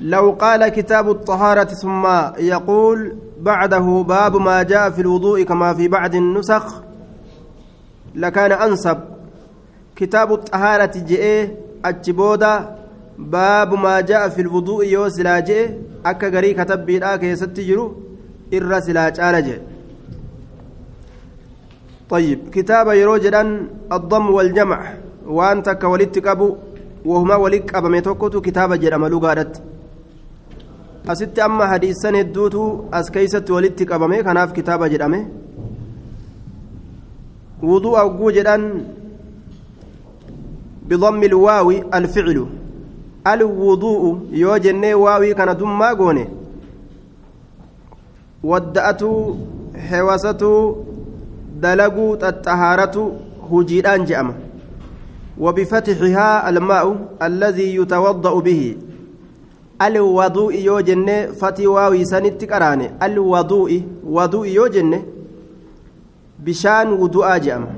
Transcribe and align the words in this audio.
لو 0.00 0.30
قال 0.30 0.68
كتاب 0.68 1.10
الطهارة 1.10 1.64
ثم 1.64 2.06
يقول 2.38 3.16
بعده 3.40 4.04
باب 4.08 4.36
ما 4.36 4.62
جاء 4.62 4.90
في 4.90 5.00
الوضوء 5.00 5.42
كما 5.42 5.74
في 5.74 5.88
بعض 5.88 6.14
النسخ 6.14 6.82
لكان 8.14 8.52
أنسب. 8.52 8.98
كتاب 9.96 10.32
الطهارة 10.32 10.92
جئ 10.96 11.48
أجبودا 11.84 12.76
باب 13.18 13.74
ما 13.74 14.00
جاء 14.00 14.28
في 14.28 14.40
الوضوء 14.42 14.84
يوسلا 14.86 15.40
جئ 15.40 15.70
أكا 16.06 16.28
غري 16.28 16.54
كتب 16.54 16.86
بيدا 16.86 17.16
كيست 17.16 17.60
جرو 17.60 17.94
إر 18.54 18.80
سلا 18.80 19.40
جئ 19.40 19.58
طيب 22.10 22.38
كتاب 22.52 22.86
يروجدا 22.88 23.42
الضم 23.92 24.30
والجمع 24.30 24.80
وأنت 25.26 25.70
كولدت 25.70 26.18
كبو 26.18 26.56
وهما 27.04 27.36
ولك 27.36 27.74
أبا 27.74 28.00
كتاب 28.40 28.74
جرم 28.74 29.06
لغارت 29.06 29.62
asitti 31.08 31.40
amma 31.40 31.66
hadiisan 31.72 32.14
hedduutu 32.20 32.62
as 32.92 33.10
keeysatti 33.10 33.52
walitti 33.52 33.86
qabame 33.90 34.22
kanaaf 34.22 34.52
kitaaba 34.52 34.88
jedhame. 34.92 35.20
Wudu'a 37.62 38.02
hogguu 38.06 38.30
jedhan 38.38 38.64
بضم 40.88 41.22
الواو 41.22 41.70
الفعل 41.94 42.46
الوضوء 43.26 44.02
يوجن 44.32 44.84
واوي 44.94 45.34
كان 45.34 45.56
دما 45.56 45.90
غوني 45.92 46.28
ودأت 48.42 49.02
حواسة 49.88 50.42
دلقوا 51.62 52.28
الطهارة 52.28 52.96
هجيران 53.52 54.04
جأمة 54.04 54.34
وبفتحها 55.38 56.48
الماء 56.48 56.96
الذي 57.22 57.76
يتوضأ 57.76 58.40
به 58.40 58.76
waawii 61.66 62.06
sanitti 62.06 62.46
qaraane 62.46 62.90
alwaduu'i 63.00 63.84
waduu'i 64.04 64.54
yoo 64.54 64.68
jenne 64.68 65.04
bishaan 66.38 66.92
wudu'aa 67.02 67.38
jedhama 67.38 67.68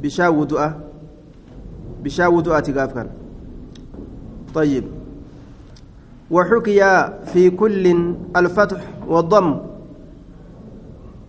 bishaan 0.00 0.36
wudu'a 0.38 0.68
bishaan 2.02 2.32
wudu'aati 2.34 2.72
gaaf 2.72 2.94
kan 2.94 3.08
طيب 4.54 4.84
وحكي 6.30 7.08
في 7.32 7.50
كل 7.50 7.86
الفتح 8.36 8.80
والضم 9.08 9.60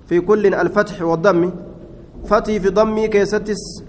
في 0.07 0.19
كل 0.19 0.55
الفتح 0.55 1.01
والضم 1.01 1.51
فتي 2.25 2.59
في 2.59 2.69
ضمي 2.69 3.07
كيستس 3.07 3.83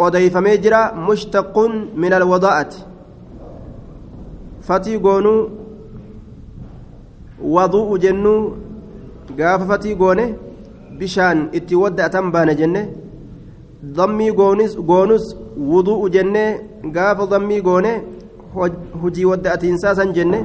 أضيف 0.00 0.36
مجرى 0.36 0.92
مشتق 0.96 1.58
من 1.96 2.12
الوضاءة 2.12 2.72
fatii 4.66 4.98
goonuu 5.04 5.50
wadu'u 7.54 7.98
jennuu 8.04 8.40
gaafa 9.38 9.66
fatii 9.70 9.94
goone 9.94 10.24
bishaan 10.98 11.48
itti 11.58 11.74
wadda'atan 11.82 12.30
baana 12.34 12.54
jenne 12.60 12.82
dammii 13.96 14.32
goonus 14.90 15.36
wudu'u 15.72 16.08
jennee 16.16 16.50
gaafa 16.96 17.26
dammii 17.32 17.60
goone 17.68 17.92
hujii 19.02 19.24
wadda'atiinsaa 19.32 19.94
san 20.00 20.12
jenne 20.18 20.44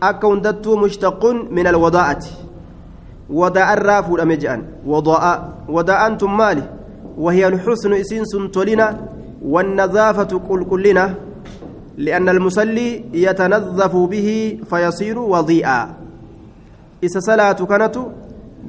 akka 0.00 0.26
hundattuu 0.32 0.76
mushtaquun 0.84 1.46
min 1.50 1.66
alwadaa'ati 1.66 2.34
wadaa'arraa 3.40 4.02
fuudhame 4.02 4.36
je'an 4.42 4.66
wadaa'a 4.94 5.32
wadaa'aan 5.76 6.18
tun 6.18 6.34
maali 6.40 6.62
الحسن 7.26 7.92
إسين 7.92 8.24
سنتولنا 8.24 8.86
والنظافة 9.42 10.32
قل 10.48 10.64
كلنا 10.64 11.14
لأن 11.98 12.28
المصلي 12.28 13.04
يتنظف 13.12 13.96
به 13.96 14.28
فيصير 14.70 15.18
وضيئا. 15.18 15.80
إذا 17.02 17.20
صلاة 17.20 17.58
كانت 17.66 17.96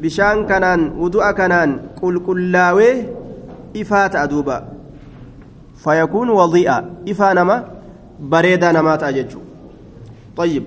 بشان 0.02 0.46
كنان 0.50 0.82
ودوء 0.98 1.32
كنان 1.32 1.70
قل 2.02 2.20
كلاوي 2.26 3.06
إفات 3.78 4.16
أدوبا. 4.16 4.58
فيكون 5.84 6.30
وضيئا. 6.30 6.78
إفا 7.10 7.34
نما 7.34 7.58
بريدا 8.20 8.72
نما 8.72 8.96
تأجج 8.96 9.32
طيب 10.38 10.64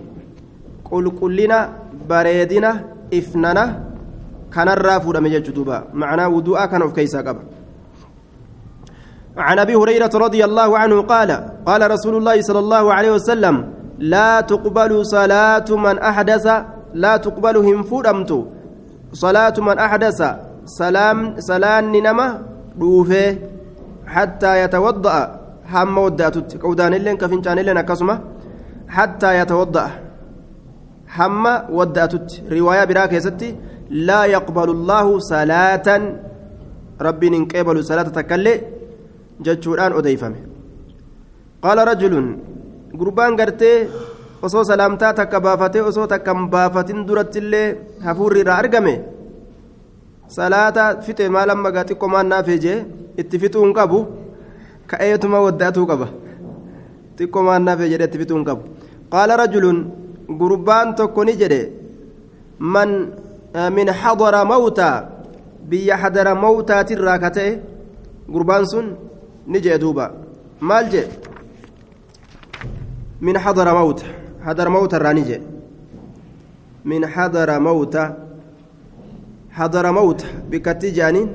قل 0.90 1.10
كلنا 1.20 1.58
بريدنا 2.08 2.70
إفننا 3.14 3.64
كان 4.54 4.68
الرافود 4.68 5.16
مجج 5.16 5.50
دوبا. 5.50 5.84
معناه 5.94 6.28
ودوء 6.28 6.64
كان 6.66 6.88
في 6.88 6.94
كيسا 6.94 7.20
قبل. 7.26 7.42
عن 9.36 9.58
أبي 9.58 9.74
هريرة 9.74 10.10
رضي 10.14 10.44
الله 10.44 10.78
عنه 10.78 11.02
قال 11.02 11.30
قال 11.66 11.90
رسول 11.90 12.16
الله 12.16 12.40
صلى 12.40 12.58
الله 12.58 12.94
عليه 12.94 13.12
وسلم 13.12 13.54
لا 13.98 14.40
تقبل 14.40 15.06
صلاة 15.06 15.68
من 15.70 15.98
أحدث 15.98 16.46
لا 16.94 17.16
تقبل 17.16 17.56
هم 17.56 17.82
فودمت. 17.82 18.30
صلاة 19.12 19.54
من 19.58 19.78
أحدث 19.78 20.20
سلام 20.64 21.40
سلام 21.40 21.96
نما 21.96 22.26
دوفه 22.76 23.38
حتى 24.06 24.52
يتوضأ. 24.62 25.16
هم 25.72 25.98
وداتت 25.98 26.62
قودان 26.62 26.94
لين 26.94 27.16
كفنجان 27.16 27.58
لين 27.58 27.80
كسمة 27.80 28.20
حتى 28.88 29.38
يتوضأ. 29.38 29.90
هم 31.18 31.44
وداتت. 31.70 32.42
رواية 32.52 32.84
براك 32.84 33.12
يستي 33.12 33.56
لا 33.90 34.24
يقبل 34.24 34.68
الله 34.70 35.18
صلاة. 35.18 35.88
ربي 37.00 37.28
ننقبل 37.30 37.84
صلاة 37.84 38.02
تكلي. 38.02 38.81
Jechuudhaan 39.46 39.92
odeeyfame 39.98 40.38
qaala 41.62 41.84
rajulun 41.90 42.26
gurbaan 43.00 43.36
gartee 43.40 43.76
osoo 44.46 44.64
salaamtaa 44.70 45.12
takka 45.18 45.40
baafatee 45.46 45.82
osoo 45.90 46.06
takka 46.12 46.34
hin 46.38 46.48
baafatin 46.54 47.06
durattillee 47.08 47.66
hafuurri 48.06 48.40
irraa 48.42 48.58
argame? 48.62 48.94
Salaata 50.36 50.84
fixe 51.04 51.28
maal 51.34 51.50
amma 51.54 51.70
gaa 51.74 51.84
xiqqoo 51.88 52.08
maan 52.14 52.28
naafee 52.32 52.58
jee 52.64 52.78
itti 53.20 53.38
fixuu 53.42 53.62
hin 53.64 53.74
qabu? 53.78 53.98
Ka'eetuma 54.90 55.38
waddaatuu 55.46 55.86
qaba. 55.90 56.06
Xiqqoo 57.18 57.42
maan 57.48 57.62
naafee 57.68 57.88
jedhe 57.92 58.04
itti 58.08 58.18
fixuu 58.22 58.36
hin 58.38 58.46
qabu. 58.48 58.62
Qaala 59.12 59.36
rajulun 59.42 59.78
gurbaan 60.40 60.94
tokko 60.98 61.24
ni 61.24 61.34
jedhe. 61.42 61.60
Man 62.74 62.90
min 63.76 63.88
xadara 64.00 64.44
mawtaa 64.52 64.96
biyya 65.70 65.96
xadara 66.02 66.34
mawtaatirraa 66.44 67.18
ka 67.24 67.30
ta'e? 67.36 67.52
Gurbaan 68.34 68.64
sun 68.72 68.86
min 73.22 73.36
xadara 73.38 73.72
mawta 73.74 74.06
xadara 74.44 74.70
mawta 74.70 74.96
irraa 74.98 75.14
ni 75.14 75.22
jee 75.28 75.40
min 76.84 77.02
xadara 77.14 77.60
mawta 77.60 78.02
xadara 79.56 79.92
mawta 79.92 80.26
bikkatti 80.50 80.90
je'aniin 80.96 81.28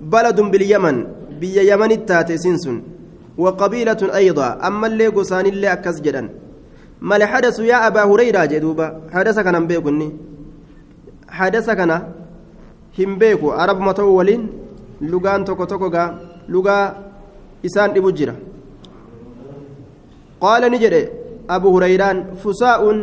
baladun 0.00 0.50
bilyaman 0.50 0.96
biyya 1.40 1.62
yamanit 1.70 2.02
taate 2.06 2.34
isin 2.34 2.58
sun 2.58 2.78
وقبيلة 3.36 4.00
أيضا 4.20 4.48
أما 4.66 4.86
اللي 4.86 5.06
قسان 5.16 5.46
اللي 5.46 5.68
أكس 5.72 6.00
جدا 6.00 6.22
ما 7.00 7.26
حدث 7.26 7.58
يا 7.60 7.86
أبا 7.86 8.02
هريرة 8.08 8.44
جدوبا 8.52 8.86
حدث 9.12 9.38
كان 9.44 9.66
بيكني 9.68 10.08
حدث 11.28 11.68
كان 11.70 11.92
هم 12.98 13.10
بيكو 13.20 13.50
عرب 13.52 13.78
متولين 13.80 14.42
لغان 15.00 15.44
توكو 15.44 15.64
توكو 15.64 15.88
lugaa 16.48 16.94
isaan 17.62 17.94
dhibu 17.94 18.12
jira. 18.12 18.34
Qaala 20.40 20.68
ni 20.68 20.78
jedhe 20.78 21.02
abu 21.48 21.72
hurayraan 21.74 22.18
fusaa'un 22.42 22.98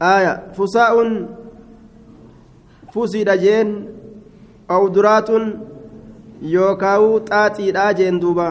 aya 0.00 0.32
fusaa'un 0.56 1.10
fusiidha 2.94 3.36
jeen 3.44 3.70
awduraatun 4.76 5.44
yookaa'u 6.54 7.08
xaaxiidhaa 7.30 7.92
jeen 8.00 8.20
duuba. 8.20 8.48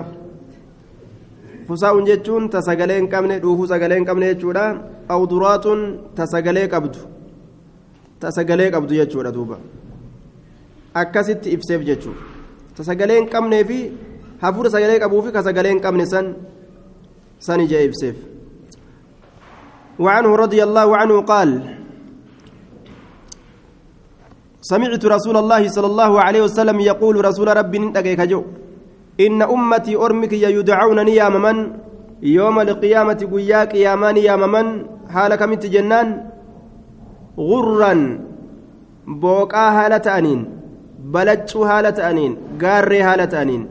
Fusaa'un 1.68 2.06
jechuun 2.09 2.50
ta 2.50 2.62
sagalee 2.68 2.97
hin 3.01 3.09
qabne 3.13 3.40
dhuufuu 3.44 3.68
sagalee 3.74 3.97
hin 4.01 4.09
qabne 4.09 4.34
jechuudha. 4.34 4.66
Awduraatun 5.16 5.80
ta 6.16 6.25
sagalee 6.33 6.68
qabdu. 6.74 7.00
Ta 8.19 8.31
sagalee 8.31 8.71
qabdu 8.75 8.94
jechuudha 9.01 9.31
duuba. 9.38 9.57
Akkasitti 11.01 11.54
ibseef 11.56 11.81
jechuudha 11.89 12.31
sagalee 12.79 13.19
hin 13.19 13.27
qabnee 13.29 13.63
fi 13.63 13.79
hafuura 14.41 14.69
sagalee 14.69 15.00
qabuu 15.00 15.21
fi 15.25 15.31
ka 15.31 15.44
sagalee 15.44 15.71
hin 15.75 15.81
qabne 15.81 16.06
ija 17.65 17.81
ibseef. 17.81 18.15
وعنه 20.00 20.35
رضي 20.35 20.63
الله 20.63 20.97
عنه 20.97 21.15
قال 21.21 21.50
سمعت 24.62 25.03
رسول 25.06 25.38
الله 25.38 25.68
صلى 25.68 25.88
الله 25.88 26.12
عليه 26.21 26.41
وسلم 26.41 26.77
يقول 26.79 27.15
رسول 27.25 27.47
ربي 27.57 27.77
نتقيك 27.79 28.21
جو 28.21 28.41
إن 29.19 29.41
أمتي 29.41 29.95
أرمك 29.95 30.33
يدعون 30.33 31.00
نياما 31.06 31.53
يوم 32.21 32.57
القيامة 32.59 33.19
قياك 33.33 33.73
يامان 33.75 34.18
ياما 34.18 34.62
حالك 35.13 35.41
من 35.41 35.57
جنان 35.59 36.07
غرا 37.38 37.94
بوكا 39.07 39.65
هالة 39.77 40.06
أنين. 40.18 40.61
Balachuu 41.13 41.63
haala 41.63 41.92
ta'aniin 42.00 42.33
gaarree 42.63 43.01
haala 43.01 43.27
ta'aniin 43.27 43.63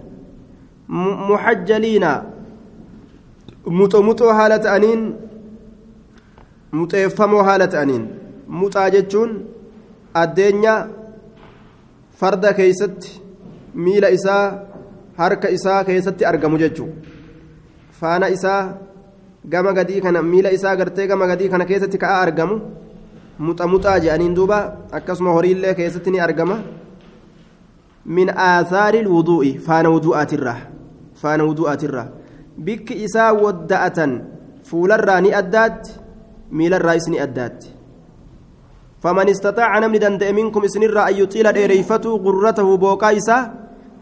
muxajjaliina 1.28 2.10
muxo 3.78 4.02
muxoo 4.08 4.32
haala 4.38 4.58
ta'aniin 4.66 5.02
muxeeffamoo 6.78 7.42
haala 7.48 7.66
ta'aniin 7.74 8.04
muxaa 8.62 8.88
jechuun 8.96 9.30
addeenya 10.22 10.74
farda 12.20 12.52
keeysatti 12.58 13.20
miila 13.74 14.08
isaa 14.18 14.44
harka 15.20 15.48
isaa 15.58 15.84
keessatti 15.84 16.24
argamu 16.32 16.58
jechuun 16.62 16.90
faana 18.00 18.28
isaa 18.36 18.62
gama 19.54 19.72
gadii 19.78 20.00
kana 20.00 20.22
miila 20.22 20.50
isaa 20.58 20.76
gartee 20.76 21.06
gama 21.06 21.26
gadii 21.26 21.48
kana 21.48 21.64
keessatti 21.70 21.98
ka'aa 21.98 22.20
argamu 22.26 22.60
muxa 23.38 23.66
muxaa 23.74 23.98
jedhaniin 24.04 24.36
duuba 24.36 24.58
akkasuma 24.98 25.36
horiillee 25.38 25.74
keessatti 25.74 26.10
ni 26.10 26.20
argama 26.28 26.58
min 28.04 28.30
aasaari 28.30 29.06
wuduu'i 29.06 29.58
faana 29.58 29.90
wuduu'aatirraa 29.90 30.60
faana 31.22 31.44
wuduu'aatirraa 31.44 32.08
bikki 32.58 32.94
isaa 33.04 33.32
wadda'atan 33.32 34.12
fuularraa 34.70 35.20
ni 35.20 35.34
addaatti 35.34 35.98
miilarraayis 36.50 37.08
ni 37.08 37.20
addaatti 37.20 37.80
فمن 39.00 39.28
استطاع 39.28 39.78
نمني 39.78 39.98
دندئ 39.98 40.32
منكم 40.32 40.64
إسنرا 40.64 41.08
أن 41.08 41.14
يطيل 41.24 41.52
ديريفته 41.52 42.10
غرته 42.16 42.68
بوقا 42.76 43.16
إسا 43.16 43.38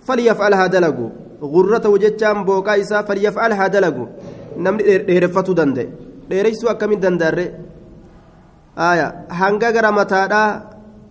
فليفعلها 0.02 0.66
دلقوا 0.66 1.10
غرته 1.42 1.92
جتشام 1.98 2.44
بوقا 2.44 2.80
إسا 2.82 3.02
فليفعلها 3.06 3.66
دلقوا 3.66 4.06
نمني 4.58 4.98
ديريفته 4.98 5.54
دندئ. 5.54 5.86
ديريسو 6.30 6.66
أكمل 6.68 7.00
دندري 7.00 7.46
آية 8.78 9.06
هنگا 9.30 9.70
غرا 9.70 9.90
متادا 9.90 10.42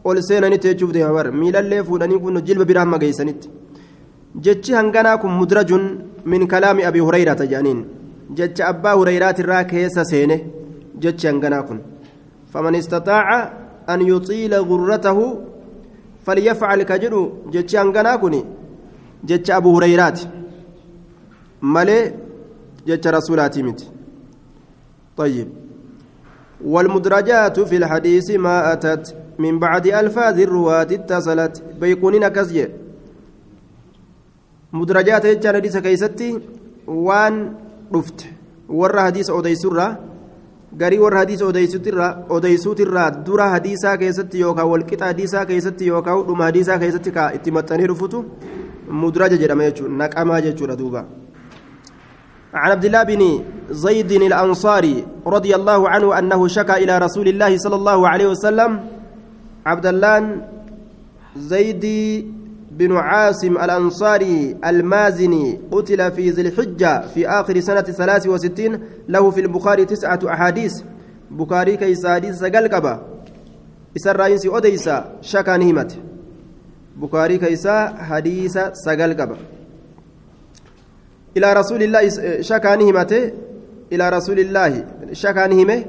ol 0.06 0.18
seenanitti 0.28 0.68
jechuuf 0.70 0.92
deema 0.96 1.12
bar 1.18 1.26
miilallee 1.40 1.82
fuudhanii 1.88 2.20
kun 2.24 2.36
jilba 2.46 2.64
biraan 2.70 2.88
mageeysanitti 2.94 3.48
jechi 4.44 4.72
hanganaa 4.78 5.16
kun 5.22 5.32
mudrajun 5.40 5.84
min 6.32 6.46
kalaami 6.52 6.84
abi 6.90 7.00
hurayrata 7.06 7.46
jedhaniin 7.52 7.80
jecha 8.38 8.68
abbaa 8.72 8.94
hurayraatirraa 9.00 9.64
keessa 9.72 10.04
seene 10.10 10.36
jechi 11.02 11.26
hanganaa 11.30 11.62
kun 11.68 11.80
faman 12.52 12.74
istaxaaca 12.80 13.38
an 13.92 14.00
yuxiila 14.10 14.62
gurratahu 14.70 15.24
falyafcal 16.26 16.84
ka 16.90 16.98
jedhu 17.04 17.22
jechi 17.54 17.76
hanganaa 17.82 18.18
kun 18.22 18.36
jecha 19.30 19.56
abu 19.56 19.74
hurayraati 19.76 20.28
malee 21.74 22.04
jecha 22.86 23.10
rasuulaatii 23.18 23.62
miti 23.70 23.86
طيب 25.16 25.48
والمدرجات 26.64 27.60
في 27.60 27.76
الحديث 27.76 28.30
ما 28.30 28.72
أتت 28.72 29.16
من 29.39 29.59
بعد 29.59 29.87
ألفاظ 29.87 30.39
الرواة 30.39 30.89
اتصلت 30.97 31.63
بيكونين 31.81 32.27
كزي 32.27 32.67
مدرجات 34.73 35.25
يجان 35.25 35.55
حديث 35.55 35.77
كيستي 35.77 36.29
وان 36.87 37.53
رفت 37.95 38.19
ور 38.69 38.99
حديث 38.99 39.29
أوديسرة 39.29 39.87
garii 40.75 40.99
warra 40.99 41.19
hadiisa 41.19 41.45
odeysuutirraa 42.29 43.11
dura 43.27 43.49
hadiisaa 43.49 43.97
keessatti 43.97 44.39
yookaan 44.39 44.67
walqixa 44.71 45.05
hadiisaa 45.05 45.45
keessatti 45.45 45.87
yookaan 45.87 46.25
dhuma 46.27 46.43
hadiisaa 46.49 46.77
keessatti 46.81 47.11
ka 47.11 47.29
itti 47.37 47.51
maxxanee 47.57 47.87
dhufutu 47.91 48.25
mudraja 49.03 49.37
jedhama 49.43 49.69
jechuudha 49.69 49.97
naqamaa 50.03 50.41
jechuudha 50.47 50.77
duuba 50.83 51.05
عن 52.53 52.71
عبد 52.71 52.85
الله 52.85 53.03
بن 53.03 53.21
زيد 53.69 54.11
الأنصاري 54.11 55.05
رضي 55.27 55.55
الله 55.55 55.89
عنه 55.89 56.19
أنه 56.19 56.47
شكى 56.47 56.75
إلى 56.83 56.97
رسول 56.97 57.27
الله 57.27 57.57
صلى 57.57 57.75
الله 57.75 57.99
عليه 58.07 58.27
وسلم 58.27 58.71
عبد 59.67 59.85
الله 59.85 60.41
زيد 61.37 61.85
بن 62.71 62.91
عاصم 62.95 63.57
الأنصاري 63.57 64.57
المازني 64.65 65.59
قتل 65.71 66.11
في 66.11 66.29
ذي 66.29 66.41
الحجة 66.41 67.07
في 67.07 67.27
آخر 67.27 67.59
سنة 67.59 67.81
ثلاث 67.81 68.27
وستين 68.27 68.79
له 69.07 69.31
في 69.31 69.41
البخاري 69.41 69.85
تسعة 69.85 70.19
أحاديث. 70.25 70.81
بخاري 71.31 71.77
كيس 71.77 72.05
حديث 72.05 72.35
سقلقبة 72.39 72.99
إسر 73.97 74.15
رئيس 74.19 74.45
أديس 74.45 74.89
شكا 75.21 75.57
نهمت 75.57 75.91
بخاري 76.97 77.37
كيس 77.37 77.67
حديث 78.09 78.57
سقلقبة 78.73 79.37
إلى 81.37 81.53
رسول 81.53 81.83
الله 81.83 82.01
شكا 82.41 82.75
نهمته 82.75 83.31
إلى 83.93 84.09
رسول 84.09 84.39
الله 84.39 84.85
شكا 85.11 85.47
نهمه 85.47 85.85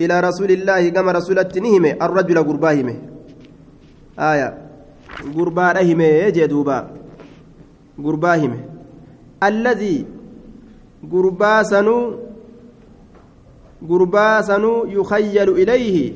إلى 0.00 0.20
رسول 0.20 0.50
الله 0.50 0.88
كما 0.88 1.12
رسولة 1.12 1.50
نهمه 1.56 1.96
الرجل 2.02 2.38
قرباهمه. 2.48 3.09
آية 4.19 4.65
gurbaadha 5.35 5.79
hime 5.79 6.31
jee 6.35 6.47
duuba 6.47 6.89
gurbaa 7.99 8.35
hime 8.35 8.59
alladii 9.47 10.05
gurbaa 11.11 11.63
sanuu 11.63 12.13
gurbaa 13.91 14.43
sanuu 14.43 14.85
yukayyalu 14.95 15.57
ilayhi 15.57 16.15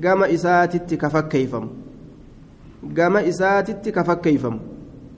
gama 0.00 0.28
isaatitti 0.28 0.96
ka 0.96 1.10
fakkeeyfamu 1.10 1.68
gama 2.98 3.22
isaatitti 3.22 3.92
ka 3.92 4.04
fakkeeyfamu 4.04 4.60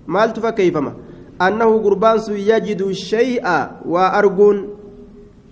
maaltu 0.06 0.40
fakkeeyfama 0.46 0.92
annahu 1.38 1.80
gurbaan 1.80 2.20
sun 2.20 2.38
yajidu 2.50 2.92
shay'a 2.94 3.56
waa 3.96 4.12
arguun 4.20 4.64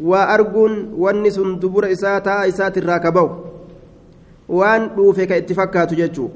waa 0.00 0.26
arguun 0.36 0.78
wanni 0.98 1.30
sun 1.32 1.58
dubura 1.60 1.90
isaa 1.90 2.20
ta'a 2.20 2.46
isaatirraa 2.52 3.00
ka 3.00 3.10
ba'u 3.12 3.30
waan 4.48 4.88
dhuufe 4.96 5.26
ka 5.26 5.36
itti 5.36 5.54
fakkaatu 5.54 5.94
jechuu 5.94 6.30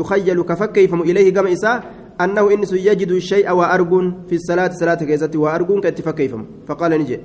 يخيل 0.00 0.38
كفكيفم 0.50 1.00
إليه 1.08 1.28
كما 1.36 1.52
إساء 1.52 1.76
أنه 2.20 2.44
إنس 2.54 2.72
يجد 2.88 3.10
الشيء 3.20 3.46
وأرجون 3.58 4.04
في 4.28 4.34
الصلاة 4.40 4.70
صلاة 4.80 5.00
كيزتي 5.08 5.38
وأرجون 5.38 5.78
كاتفكيفم 5.84 6.42
فقال 6.68 6.90
نجي 7.00 7.18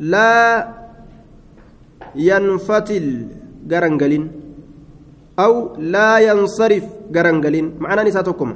لا 0.00 0.32
ينفتل 2.14 3.06
جرنجلين 3.70 4.24
أو 5.44 5.52
لا 5.94 6.10
ينصرف 6.28 6.84
جرنجلين 7.14 7.66
معنا 7.82 8.02
نساتكم 8.02 8.50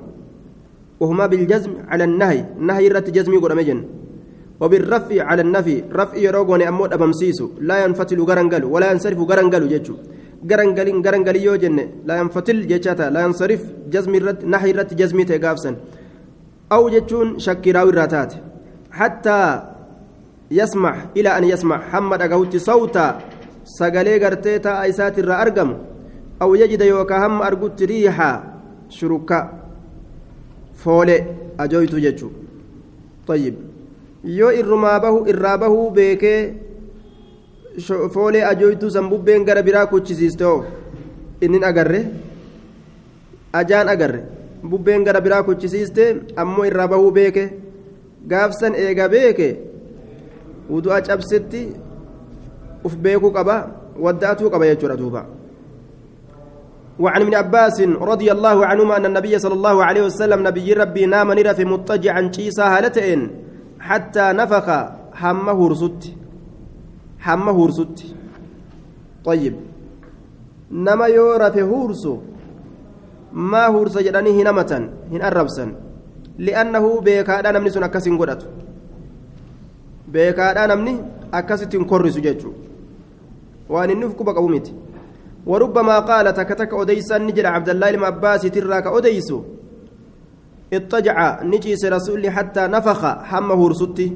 وهما 1.00 1.26
بالجزم 1.30 1.72
على 1.90 2.04
النهي 2.04 2.40
النهي 2.60 2.88
رت 2.88 3.10
جزمي 3.10 3.36
قد 3.42 3.50
أمجن. 3.54 3.80
وبالرفع 4.60 5.22
على 5.30 5.42
النفي 5.46 5.76
رفع 5.98 6.16
يروغوني 6.26 6.68
أمود 6.68 6.90
أبمسيسو. 6.92 7.46
لا 7.68 7.76
ينفتل 7.84 8.18
جرنجل 8.26 8.62
ولا 8.64 8.86
ينصرف 8.92 9.18
جرنجل 9.30 9.62
ججو 9.72 9.94
garangalin 10.50 11.02
garangalii 11.02 11.44
yoo 11.44 11.56
jenne 11.56 11.84
laayanfatil 12.06 12.66
jechaata 12.70 13.10
laayansarif 13.14 13.62
jazmi 13.94 14.18
irratti 14.20 14.46
nahi 14.46 14.70
irratti 14.72 14.94
jazmii 15.00 15.26
ta'e 15.30 15.38
gaafsan 15.46 15.76
aw 16.76 16.82
jechuun 16.94 17.38
shakkiraaw 17.46 17.88
irraa 17.92 18.08
taate 18.14 18.36
hattaa 19.00 19.48
yasmac 20.60 20.96
ilaa 21.18 21.36
an 21.40 21.44
yasmac 21.52 21.82
hamma 21.92 22.18
dhagahutti 22.22 22.60
sawta 22.68 23.04
sagalee 23.78 24.18
gartee 24.24 24.58
taa'a 24.66 24.88
isaatirraa 24.92 25.38
argamu 25.44 25.76
aw 26.40 26.50
yajida 26.62 26.84
yookaa 26.92 27.20
hamma 27.24 27.44
argutti 27.50 27.86
riixa 27.92 28.28
shurukka 28.98 29.38
foole 30.82 31.16
ajooytu 31.58 32.00
jechuu 32.06 32.32
طيب 33.28 33.54
yoo 34.24 34.50
irrumaa 34.60 35.00
bahu 35.00 35.18
irraa 35.30 35.58
bahuu 35.62 35.90
beekee 35.90 36.40
foolee 38.14 38.44
ajooytuu 38.44 38.90
san 38.90 39.08
bubbeen 39.08 39.44
gara 39.44 39.62
biraa 39.62 39.86
kuchisiiste 39.86 40.44
oo 40.44 40.64
inni 41.40 41.64
agarre 41.64 42.00
ajaan 43.52 43.88
agarre 43.88 44.20
bubbeen 44.70 45.04
gara 45.04 45.20
biraa 45.20 45.42
kuchisiiste 45.42 46.04
ammoo 46.36 46.64
irraa 46.64 46.88
bahuu 46.88 47.10
beeke 47.10 47.44
gaafsan 48.30 48.74
eega 48.74 49.08
beeke 49.08 49.48
wudu'a 50.70 51.00
cabsetti 51.02 51.62
uf 52.84 52.94
beekuu 52.96 53.32
qaba 53.32 53.56
wadda'atuu 54.04 54.50
qaba 54.50 54.66
jechuudha 54.70 54.96
duuba 54.96 55.22
وعن 56.98 57.22
ابن 57.22 57.34
عباس 57.34 57.80
رضي 57.80 58.32
الله 58.32 58.66
عنهما 58.66 58.96
أن 58.96 59.06
النبي 59.06 59.38
صلى 59.38 59.54
الله 59.54 59.84
عليه 59.84 60.02
وسلم 60.02 60.46
نبي 60.46 60.72
ربي 60.72 61.06
نام 61.06 61.32
نرف 61.32 61.60
مضطجعا 61.60 62.30
شيسا 62.34 62.64
هالتين 62.76 63.30
حتى 63.80 64.24
نفخ 64.34 64.66
همه 65.14 65.58
رسد 65.68 66.17
hamma 67.26 67.52
huursutti 67.52 68.14
طيب 69.24 69.54
nama 70.70 71.08
yoo 71.08 71.38
rafe 71.38 71.60
huursu 71.60 72.18
maa 73.32 73.68
huursa 73.68 74.02
jedhanii 74.02 74.32
hin 74.38 74.46
amatan 74.46 74.88
hin 75.12 75.22
arrabsan 75.22 75.72
li'annahu 76.38 77.00
beekaadha 77.06 77.52
namni 77.52 77.70
sun 77.70 77.82
akkas 77.88 78.04
hin 78.08 78.18
godhatu 78.20 78.46
beekaadha 80.12 80.66
namni 80.72 80.94
akkasitti 81.40 81.78
hin 81.78 81.86
korrisu 81.86 82.20
jechuu 82.26 82.52
waan 83.68 83.90
inni 83.90 84.04
uf 84.10 84.14
quba 84.20 84.34
qabu 84.34 84.48
miti 84.56 84.74
وربما 85.48 85.98
قال 85.98 86.34
تكتك 86.34 86.74
أديسا 86.74 87.18
نجد 87.18 87.44
عبد 87.44 87.68
الله 87.68 87.90
بن 87.92 88.04
عباس 88.04 88.42
تراك 88.52 88.86
أديسو 88.86 89.38
اضطجع 90.72 91.42
نجيس 91.42 91.84
رسول 91.84 92.30
حتى 92.30 92.62
نفخ 92.66 93.00
حمه 93.30 93.68
رسطي 93.68 94.08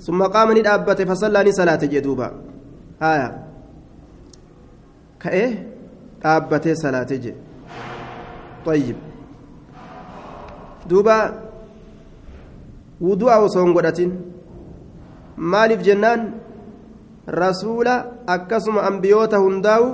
ثم 0.00 0.22
قام 0.22 0.52
ندابت 0.58 1.02
فصلى 1.02 1.52
صلاة 1.52 1.82
جدوبا 1.92 2.28
هايا 3.02 3.28
كأيه 5.20 5.52
دابت 6.22 6.68
صلاة 6.68 7.10
جي 7.10 7.34
طيب 8.66 8.96
دوبا 10.86 11.46
wudu'a 13.00 13.44
osoo 13.44 13.64
hin 13.64 13.74
godhatin 13.76 14.12
maaliif 15.36 15.82
jennaan 15.84 16.20
rasuula 17.40 17.96
akkasuma 18.34 18.82
ambiyoota 18.90 19.38
hundaa'u 19.38 19.88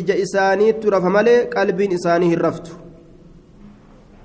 ija 0.00 0.16
isaaniittu 0.24 0.90
rafa 0.94 1.10
malee 1.16 1.38
qalbiin 1.54 1.92
isaanii 1.98 2.28
hin 2.34 2.42
raftu 2.46 2.76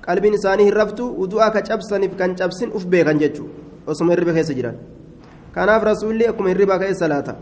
qalbiin 0.07 0.37
isaanii 0.39 0.67
hin 0.69 0.77
raftu 0.81 1.07
udu'aa 1.25 1.49
ka 1.55 1.61
cabsaniif 1.69 2.13
kan 2.19 2.35
cabsin 2.41 2.75
uf 2.79 2.85
beekan 2.93 3.19
jechuudha 3.23 3.65
osuma 3.86 4.12
hirriba 4.12 4.32
keessa 4.32 4.54
jiran. 4.54 4.76
Kanaaf 5.54 5.82
rasuulli 5.84 6.26
akkuma 6.26 6.48
hirribaa 6.48 6.78
ka'e 6.78 6.94
salaata 6.94 7.36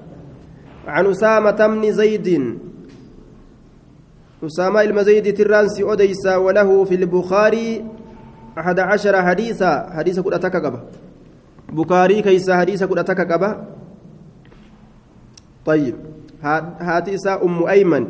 عن 0.87 1.07
أسامة 1.07 1.67
بن 1.67 1.93
زيد 1.93 2.59
أسامة 4.43 4.83
المزيد 4.83 5.37
ترانسي 5.37 5.93
أديسا 5.93 6.37
وله 6.37 6.85
في 6.85 6.95
البخاري 6.95 7.85
أحد 8.59 8.79
عشر 8.81 9.23
حديثا 9.23 9.91
حديث 9.91 10.21
كل 10.21 10.35
أتكقبة 10.35 10.81
بخاري 11.73 12.23
كيسا 12.23 12.57
حديث 12.57 12.85
كل 12.85 12.99
أتكقبة 12.99 13.57
طيب 15.67 15.95
هاتي 16.81 17.17
أم 17.29 17.67
أيمن 17.67 18.09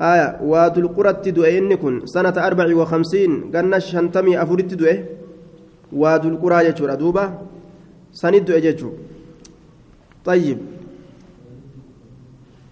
آية 0.00 0.38
واد 0.42 0.78
القرى 0.78 1.12
تدوئن 1.12 1.74
كن 1.74 2.06
سنة 2.06 2.46
أربع 2.46 2.76
وخمسين 2.76 3.50
قلنا 3.50 3.78
شنتمي 3.78 4.42
أفرد 4.42 4.70
تدوئه 5.92 6.00
واد 6.00 6.24
القرى 6.26 6.66
يجور 6.66 6.92
أدوبة 6.92 7.30
سند 8.12 8.48
يجور 8.48 8.92
طيب 10.24 10.58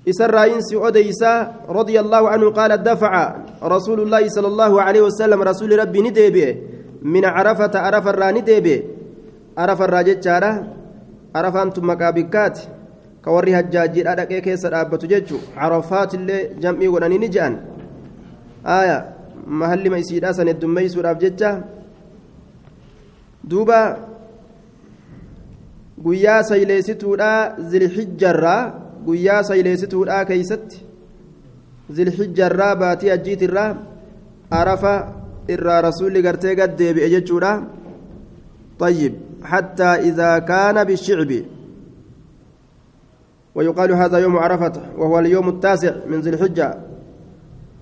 إسرائيل 0.08 0.60
أديسا 0.72 1.54
رضي 1.68 2.00
الله 2.00 2.28
عنه 2.28 2.50
قال 2.50 2.82
دفع 2.82 3.36
رسول 3.62 4.00
الله 4.00 4.28
صلى 4.28 4.46
الله 4.46 4.82
عليه 4.82 5.02
وسلم 5.02 5.42
رسول 5.42 5.78
ربي 5.78 6.00
نديبه 6.00 6.56
من 7.02 7.24
عرفة 7.24 7.78
عرف 7.78 8.08
الرا 8.08 8.30
نديبه 8.30 8.82
عرف 9.58 9.82
الراجل 9.82 10.20
جارة 10.20 10.52
عرف 11.34 11.56
أنتم 11.56 11.90
مكابكات 11.90 12.58
كوري 13.24 13.54
هجاجي 13.58 14.08
أدقى 14.12 14.40
كيس 14.40 14.64
الأبة 14.66 14.96
ججو 14.96 15.38
عرفات 15.56 16.14
اللي 16.14 16.50
جمعي 16.62 16.88
وناني 16.88 17.18
نجان 17.18 17.52
آية 18.66 18.98
محل 19.46 19.90
ما 19.90 19.98
يسير 19.98 20.30
أسن 20.30 20.48
الدمي 20.48 20.88
سورة 20.88 21.12
ججة 21.12 21.75
دوبا 23.46 23.80
guyyaa 26.04 26.42
sayleessituudha 26.42 27.56
zilxijjarraa 27.70 28.62
guyyaa 29.06 29.42
sayleessituudha 29.48 30.24
keeysatti 30.30 30.84
zilxijjarraa 31.96 32.74
baatii 32.82 33.10
ajjiitirraa 33.16 33.70
arafa 34.60 34.94
irraa 35.54 35.80
rasuulli 35.88 36.22
gartee 36.26 36.54
gad 36.60 36.78
deebi'e 36.78 37.10
jechuudha 37.14 37.52
طيب 38.78 39.14
حتى 39.42 39.90
إذا 40.08 40.38
كان 40.38 40.84
بالشعب 40.84 41.30
ويقال 43.54 43.92
هذا 43.92 44.18
يوم 44.18 44.36
عرفة 44.36 44.72
وهو 44.98 45.18
اليوم 45.18 45.48
التاسع 45.48 45.94
من 46.06 46.20
ذي 46.20 46.30
الحجة 46.30 46.78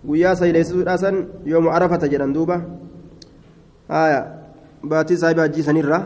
ويا 0.07 0.35
سيليسوس 0.35 1.05
يوم 1.47 1.69
عرفة 1.69 2.07
جرندوبة 2.07 2.63
آية 3.91 4.44
باتي 4.91 5.17
سايبا 5.17 5.47
جيسانيرا 5.47 5.99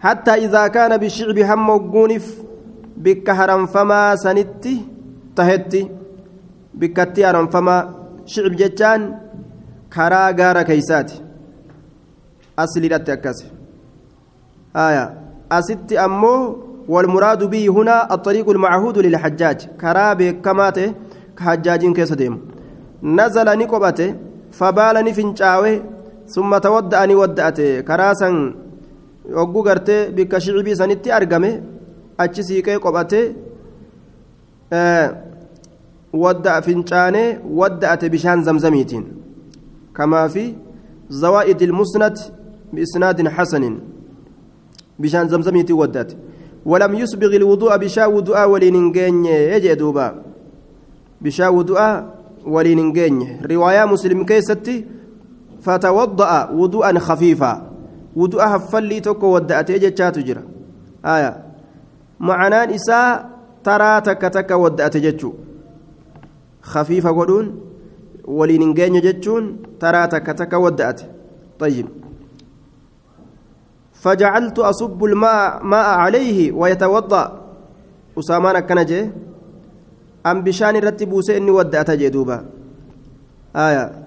حتى 0.00 0.32
إذا 0.44 0.62
كان 0.68 0.96
بالشعب 0.96 1.38
هم 1.38 1.68
وقونف 1.70 2.26
بك 2.96 3.30
هرم 3.30 3.66
فما 3.66 4.16
سنتي 4.16 4.76
تهتي 5.36 5.82
بكتي 6.74 7.24
هرم 7.24 7.46
فما 7.46 7.76
شعب 8.26 8.52
جتان 8.60 9.00
كرا 9.94 10.22
غارة 10.38 10.62
كيساتي 10.62 11.16
أصلي 12.58 12.88
لتأكس 12.88 13.38
آية 14.76 15.04
أستي 15.52 15.98
أمو 16.04 16.36
والمراد 16.88 17.44
به 17.52 17.68
هنا 17.68 18.14
الطريق 18.14 18.50
المعهود 18.50 18.98
للحجاج 18.98 19.58
كرا 19.80 20.12
بكماته 20.18 20.92
كحجاج 21.36 21.82
كيسديم 21.96 22.34
نزل 23.02 23.48
نقبته 23.58 24.14
فبال 24.58 24.96
نفنشاوه 25.06 25.74
ثم 26.26 26.58
تودأ 26.58 27.06
نودأته 27.06 27.80
كراسا 27.80 28.54
yogguu 29.30 29.62
gartee 29.62 30.10
bikka 30.10 30.40
shicbii 30.40 30.76
sanitti 30.76 31.12
argame 31.12 31.50
achi 32.18 32.42
siiqee 32.44 32.78
qophatee 32.84 33.26
wadda'a 36.22 36.62
fincaanee 36.62 37.38
wadda'ate 37.58 38.10
bishaan 38.14 38.42
zamzamiitiin 38.44 39.04
kamaa 39.92 40.28
fi 40.28 40.44
zawaa'id 41.08 41.60
ilmusnad 41.60 42.16
biisnaadin 42.74 43.30
xasanin 43.36 43.76
bishaan 45.00 45.28
zamzamiitiin 45.28 45.78
wadda'ate 45.82 46.16
ولم 46.66 46.94
يسبغ 46.94 47.36
الوضوء 47.36 47.76
بشا 47.76 48.06
وضوء 48.06 48.38
ولين 48.46 48.94
يجي 49.54 49.74
دوبا 49.74 50.22
بشا 51.20 51.48
وضوء 51.48 51.80
ولين 52.46 52.94
رواية 53.50 53.84
مسلم 53.84 54.24
كيستي 54.24 54.86
فتوضأ 55.62 56.50
وضوءا 56.50 56.98
خفيفا 56.98 57.52
tokko 59.02 59.26
wadda'atee 59.32 59.78
jechaatu 59.78 60.20
jira 60.20 60.42
aya 61.02 61.30
macanaan 62.18 62.70
isaa 62.74 63.24
taraa 63.62 64.00
takka 64.04 64.30
takka 64.30 64.58
wadda'ate 64.58 65.00
jechuu 65.00 65.32
khafiifa 66.60 67.12
godhuun 67.12 67.46
waliin 68.26 68.62
hin 68.62 68.74
geenye 68.74 69.00
jechuun 69.00 69.44
taraa 69.78 70.08
takka 70.08 70.34
takka 70.34 70.58
wadda'ate 70.58 71.08
طيب 71.62 71.86
فجعلت 74.02 74.58
أصب 74.58 75.04
الماء 75.04 75.62
ماء 75.62 75.88
عليه 76.02 76.52
ويتوضأ 76.52 77.24
أسامان 78.18 78.60
كنجي 78.60 79.10
أم 80.26 80.42
بشان 80.42 80.76
رتبوا 80.76 81.22
سئني 81.22 81.50
ودأت 81.50 81.90
جدوبا 81.90 82.38
آية 83.56 84.01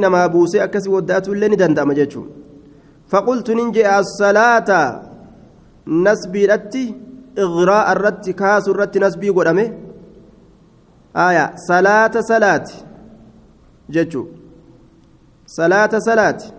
namaa 0.00 0.28
buusee 0.28 0.62
akkasii 0.66 0.94
wadda'atu 0.96 1.34
illee 1.34 1.48
ni 1.48 1.56
danda'ama 1.56 1.94
jechuun 1.94 2.28
faqultu 3.10 3.54
nin 3.54 3.72
jee 3.72 3.86
assalaata 3.86 4.80
nasbiidhatti 5.86 6.82
iqraa 7.44 7.82
irratti 7.92 8.34
kaasu 8.34 8.70
irratti 8.74 8.98
nasbii 9.04 9.32
godhame 9.38 9.64
aya 11.14 11.44
salaata 11.68 12.22
salaati 12.22 12.74
jechuu 13.96 14.26
salaata 15.46 16.00
salaati 16.00 16.52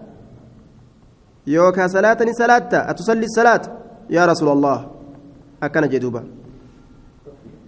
yookaa 1.56 1.90
salaata 1.96 2.26
ni 2.26 2.34
salaatta 2.42 2.88
atusalli 2.92 3.30
salaata 3.38 3.70
yaa 4.10 4.26
rasuula 4.32 4.52
allah 4.58 4.80
akkana 5.62 5.88
jedhuuba 5.88 6.24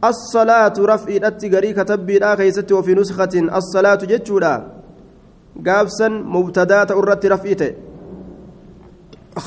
الصلاة 0.04 0.74
رفع 0.80 1.10
الأتي 1.22 1.50
كتبي 1.78 2.20
لا 2.20 2.34
وفي 2.72 2.94
نسخة 2.96 3.34
الصلاة 3.58 3.96
جتشولا 3.96 4.81
gaafsan 5.60 6.14
mubtadaa 6.36 6.86
ta'urratti 6.86 7.30
raf'iite 7.36 7.70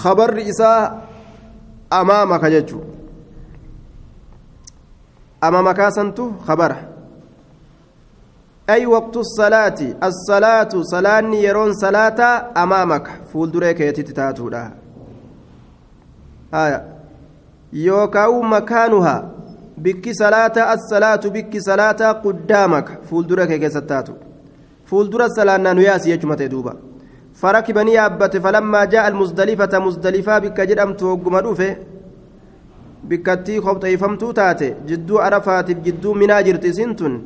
khabarri 0.02 0.48
isaa 0.48 0.80
amaamaka 1.90 2.50
jechuu 2.50 2.82
amaamakaa 5.40 5.90
santu 5.90 6.32
khabara. 6.46 6.94
أي 8.70 8.86
وقت 8.86 9.16
الصلاة 9.16 9.74
الصلاة 10.02 10.68
صلاة 10.82 11.34
يرون 11.34 11.72
صلاة 11.72 12.20
أمامك 12.56 13.06
فول 13.32 13.50
دريك 13.50 13.80
يتتاتو 13.80 14.50
آية 16.54 16.84
يوكاو 17.72 18.42
مكانها 18.42 19.30
بك 19.78 20.12
صلاة 20.12 20.74
الصلاة 20.74 21.20
بك 21.36 21.58
صلاة 21.58 22.12
قدامك 22.12 22.88
فول 23.10 23.26
دريك 23.26 23.50
يتتاتو 23.50 24.12
fuuldura 24.94 25.28
salaannaa 25.36 25.74
nu 25.74 25.82
yaasi 25.88 26.10
jechuma 26.12 26.36
ta'e 26.40 26.48
duuba 26.54 26.72
almusdalifata 29.08 29.80
musdalifaa 29.86 30.40
bikka 30.44 30.66
jedhamtu 30.70 31.08
hogguma 31.10 31.40
dhufe 31.46 31.68
bikkattii 33.08 33.60
kobxeeyfamtuu 33.64 34.32
taate 34.38 34.68
jidduu 34.90 35.18
arafaatiif 35.28 35.80
jidduu 35.86 36.14
minaa 36.20 36.42
jirti 36.48 36.68
isin 36.74 36.94
tun 37.00 37.16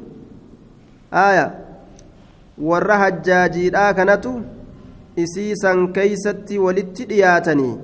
aaya 1.25 1.45
warra 2.71 2.99
hajjaajiidhaa 3.03 3.93
kanatu 4.01 4.33
isiisan 5.25 5.85
keeysatti 5.99 6.59
walitti 6.65 7.09
dhiyaatanii 7.13 7.75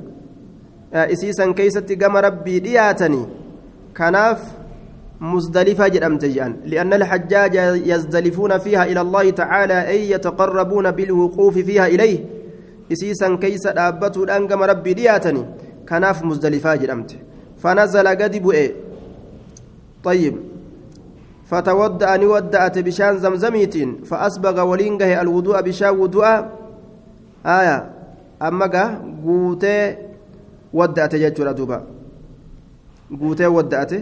isiisan 1.16 1.54
keeysatti 1.60 1.96
gama 2.02 2.26
rabbii 2.28 2.60
dhiyaatanii 2.66 3.24
kanaaf 4.00 4.40
مزدلفة 5.20 5.88
جرمت 5.88 6.24
جان 6.24 6.56
لأن 6.64 6.92
الحجاج 6.92 7.54
يزدلفون 7.86 8.58
فيها 8.58 8.84
إلى 8.84 9.00
الله 9.00 9.30
تعالى 9.30 9.88
أي 9.88 10.10
يتقربون 10.10 10.90
بالوقوف 10.90 11.58
فيها 11.58 11.86
إليه. 11.86 12.24
إسيسا 12.92 13.36
كيس 13.36 13.66
دابته 13.66 14.24
الأنقم 14.24 14.62
ربي 14.62 14.94
دياتني. 14.94 15.44
كناف 15.88 16.24
مزدلفة 16.24 16.74
جرمت 16.74 17.16
فنزل 17.58 18.08
قد 18.08 18.36
بؤي 18.42 18.74
طيب. 20.04 20.36
فتودأ 21.46 22.16
نودأت 22.16 22.78
بشان 22.78 23.18
زمزميت 23.18 24.04
فأسبغ 24.04 24.56
ولينجه 24.68 25.20
الوضوء 25.20 25.60
بشان 25.60 25.88
وضوء. 25.98 26.26
آية. 27.46 27.90
أما 28.42 28.66
قوتي 29.24 29.96
wadda'ate 30.74 31.18
jechuudha 31.22 31.54
duuba 31.54 31.82
guutee 33.10 33.46
wadda'ate 33.46 33.98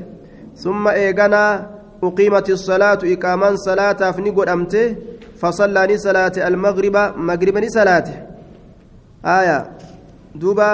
uqiimati 2.03 2.57
salaatu 2.59 3.07
iqaamaan 3.07 3.57
salaataaf 3.57 4.19
ni 4.19 4.31
godhamte 4.33 4.83
fasallaa 5.41 5.87
ni 5.87 5.99
salaate 5.99 6.43
almagriba 6.43 7.15
magriba 7.17 7.61
ni 7.61 7.71
salaate 7.71 8.15
aya 9.23 9.59
duuba 10.35 10.69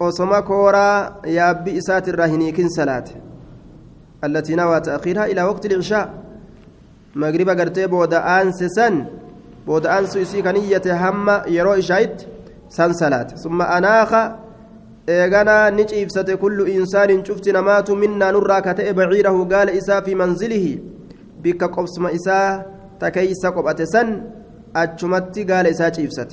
osoma 0.00 0.42
kooraa 0.42 1.24
yaabbi 1.38 1.76
isaatirraa 1.80 2.26
hin 2.26 2.40
hiikin 2.40 2.70
salaate 2.78 3.22
التي 4.22 4.54
نوى 4.54 4.80
تأخيرها 4.80 5.26
إلى 5.26 5.42
وقت 5.42 5.66
العشاء 5.66 6.14
مغرب 7.14 7.48
قرتي 7.48 7.86
بود 7.86 8.14
أنس 8.14 8.64
سن 8.64 9.04
بود 9.66 9.86
أنس 9.86 10.16
يسيك 10.16 10.46
نية 10.46 10.86
هم 10.86 11.26
يرو 11.46 11.74
إشايت 11.74 12.22
سن 12.68 12.92
صلاة 12.92 13.34
ثم 13.42 13.62
أناخ 15.08 15.20
إيغانا 15.22 15.70
نجيب 15.70 16.08
ست 16.10 16.30
كل 16.30 16.70
إنسان 16.70 17.24
شفت 17.24 17.48
نمات 17.48 17.90
منا 17.90 18.30
نرى 18.30 18.60
كتئ 18.60 18.92
بعيره 18.92 19.44
قال 19.52 19.70
إسا 19.70 20.00
في 20.00 20.14
منزله 20.14 20.78
بك 21.42 21.64
قبسم 21.64 22.06
إسا 22.06 22.66
تكيس 23.00 23.46
قبأت 23.46 23.82
سن 23.82 24.08
أجمت 24.76 25.50
قال 25.50 25.66
إسا 25.66 25.88
جيبست 25.88 26.30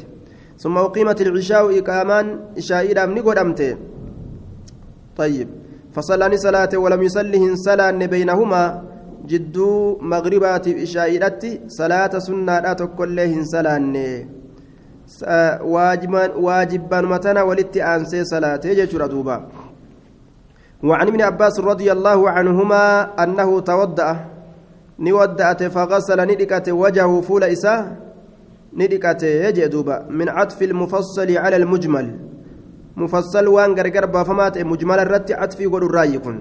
ثم 0.61 0.77
أقيمت 0.77 1.21
العشاء 1.21 1.79
إقامان 1.79 2.25
إشائر 2.57 3.07
من 3.07 3.21
قدمته 3.21 3.77
طيب 5.17 5.47
فصلى 5.93 6.37
صلاة 6.37 6.73
ولم 6.77 7.01
يصلهن 7.03 7.55
صلاة 7.55 7.91
بينهما 7.91 8.63
جدو 9.29 9.97
مغربات 10.01 10.67
إشائرت 10.67 11.43
صلاة 11.67 12.13
سنة 12.19 12.59
لا 12.59 12.73
تكلهن 12.73 13.43
صلاة 13.45 13.77
واجبا 16.35 17.01
متنا 17.01 17.41
ولت 17.43 17.77
أنسي 17.77 18.23
صلاة 18.23 18.61
يجر 18.65 19.05
دوبا 19.05 19.37
وعن 20.83 21.07
ابن 21.07 21.21
عباس 21.21 21.59
رضي 21.59 21.91
الله 21.91 22.29
عنهما 22.29 22.83
أنه 23.23 23.59
توضأ 23.59 24.25
نودأت 24.99 25.63
فغسل 25.63 26.19
ندكت 26.31 26.69
وجهه 26.69 27.21
فول 27.21 27.43
إساه 27.43 27.85
ندكت 28.73 29.23
يجي 29.23 29.67
دوبا 29.67 30.05
من 30.09 30.29
عطف 30.29 30.61
المفصل 30.61 31.37
على 31.37 31.55
المجمل 31.55 32.07
مفصل 32.97 33.47
وان 33.47 33.71
غرغر 33.79 34.05
بافمات 34.05 34.57
مجمل 34.57 34.99
الرت 34.99 35.31
عطفي 35.31 35.65
قول 35.65 35.83
الراي 35.83 36.17
كن 36.19 36.39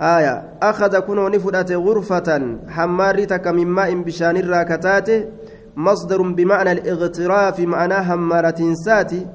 آية 0.00 0.44
أخذ 0.62 0.98
كنو 0.98 1.28
نفدت 1.28 1.72
غرفة 1.72 2.58
حمارتك 2.68 3.46
من 3.46 3.66
ماء 3.66 3.94
بشان 3.94 4.36
الراكتات 4.36 5.08
مصدر 5.76 6.22
بمعنى 6.22 6.72
الاغتراف 6.72 7.60
معناه 7.60 8.14
همارة 8.14 8.74
ساتي. 8.74 9.26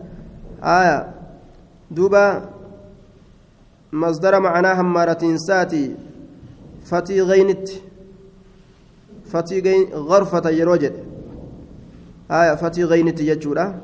آية. 0.64 1.14
دوبا. 1.92 2.50
مصدر 3.94 4.40
معناه 4.40 4.82
همارة 4.82 5.36
ساتي. 5.36 5.96
فتي 6.86 7.22
غينت 7.22 7.70
فتي 9.26 9.60
غين 9.60 9.94
غرفة 9.94 10.50
يروجد. 10.50 10.94
آية. 12.32 12.56
فتي 12.56 12.84
غينت 12.84 13.20
يجورا 13.22 13.82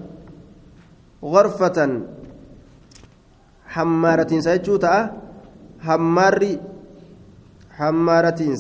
غرفة 1.23 2.01
حمارة 3.67 4.39
سيجوتا 4.39 5.21
حماري 5.79 6.59
حمارة 7.71 8.55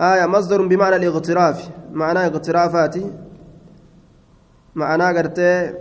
آية. 0.00 0.26
مصدر 0.26 0.66
بمعنى 0.66 0.96
الاغتراف. 0.96 1.79
معنى 1.92 2.18
اغترافات 2.26 2.96
معنى 4.74 5.18
قرتي 5.18 5.74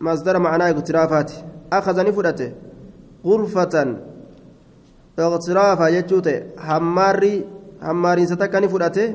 مصدر 0.00 0.38
معنى 0.38 0.64
اغترافات 0.70 1.32
أخذ 1.72 1.96
نفرته 2.08 2.52
غرفة 3.26 3.96
اغترافا 5.18 5.88
يجوته. 5.88 6.42
حماري 6.58 7.44
حمارين 7.82 8.26
ستكا 8.26 8.60
نفرته 8.60 9.14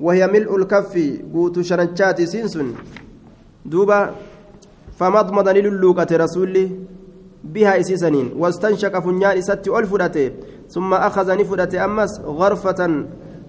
وهي 0.00 0.26
ملء 0.26 0.56
الكف 0.56 0.94
قوت 1.34 1.60
شرنشاتي 1.60 2.26
سنسن 2.26 2.74
دوبا 3.66 4.10
فمضمض 4.98 5.48
للوقة 5.48 6.16
رسولي. 6.16 6.70
بها 7.44 7.80
إسيسنين. 7.80 8.32
واستنشق 8.38 8.98
فنيان 8.98 9.38
إساتي 9.38 9.70
ألفدته 9.70 10.30
ثم 10.70 10.94
أخذ 10.94 11.38
نفدته 11.38 11.84
أمس 11.84 12.20
غرفة 12.20 12.80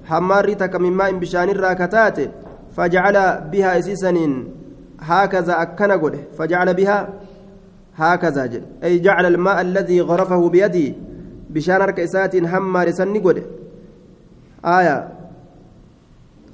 حمارتك 0.06 0.76
من 0.76 0.92
ماء 0.92 1.12
بشان 1.12 1.50
الراكتات 1.50 2.20
فجعل 2.78 3.42
بها 3.52 3.80
إسيسنين 3.80 4.50
هكذا 5.00 5.62
أكن 5.62 5.92
قده 5.92 6.20
فجعل 6.38 6.74
بها 6.74 7.10
هكذا 7.96 8.46
جل 8.46 8.64
أي 8.84 9.00
جعل 9.00 9.26
الماء 9.26 9.62
الذي 9.62 10.02
غرفه 10.02 10.50
بيده 10.50 10.96
بشان 11.50 11.78
ركئسات 11.78 12.46
حمار 12.46 12.92
سن 12.92 13.20
قده 13.22 13.44
آية 14.66 15.10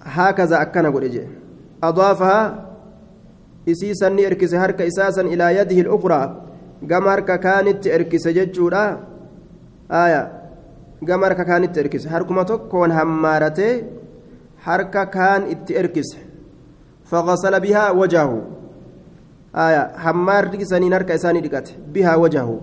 هكذا 0.03 0.61
أكن 0.61 0.85
قده 0.85 1.23
أضافها 1.83 2.65
إسيسا 3.69 4.07
إركز 4.07 4.55
هرك 4.55 4.81
إساسا 4.81 5.21
إلى 5.21 5.55
يده 5.55 5.81
الأخرى 5.81 6.41
قام 6.91 7.07
هرك 7.07 7.39
كانت 7.39 7.87
إركز 7.87 8.27
ججودا 11.03 11.15
آية 11.15 11.15
قام 11.15 11.23
هرك 11.23 11.45
كانت 11.45 11.77
إركز 11.77 12.07
هركما 12.07 12.43
تكون 12.43 12.91
همارته 12.91 13.83
هرك 14.63 15.09
كان 15.09 15.57
إركز 15.71 16.17
فغسل 17.05 17.59
بها 17.59 17.91
وجهه 17.91 18.41
آية 19.55 19.91
حمار 19.97 20.43
ركسانين 20.53 20.93
هرك 20.93 21.11
إساني 21.11 21.41
دقت 21.41 21.73
بها 21.93 22.15
وجهه 22.15 22.61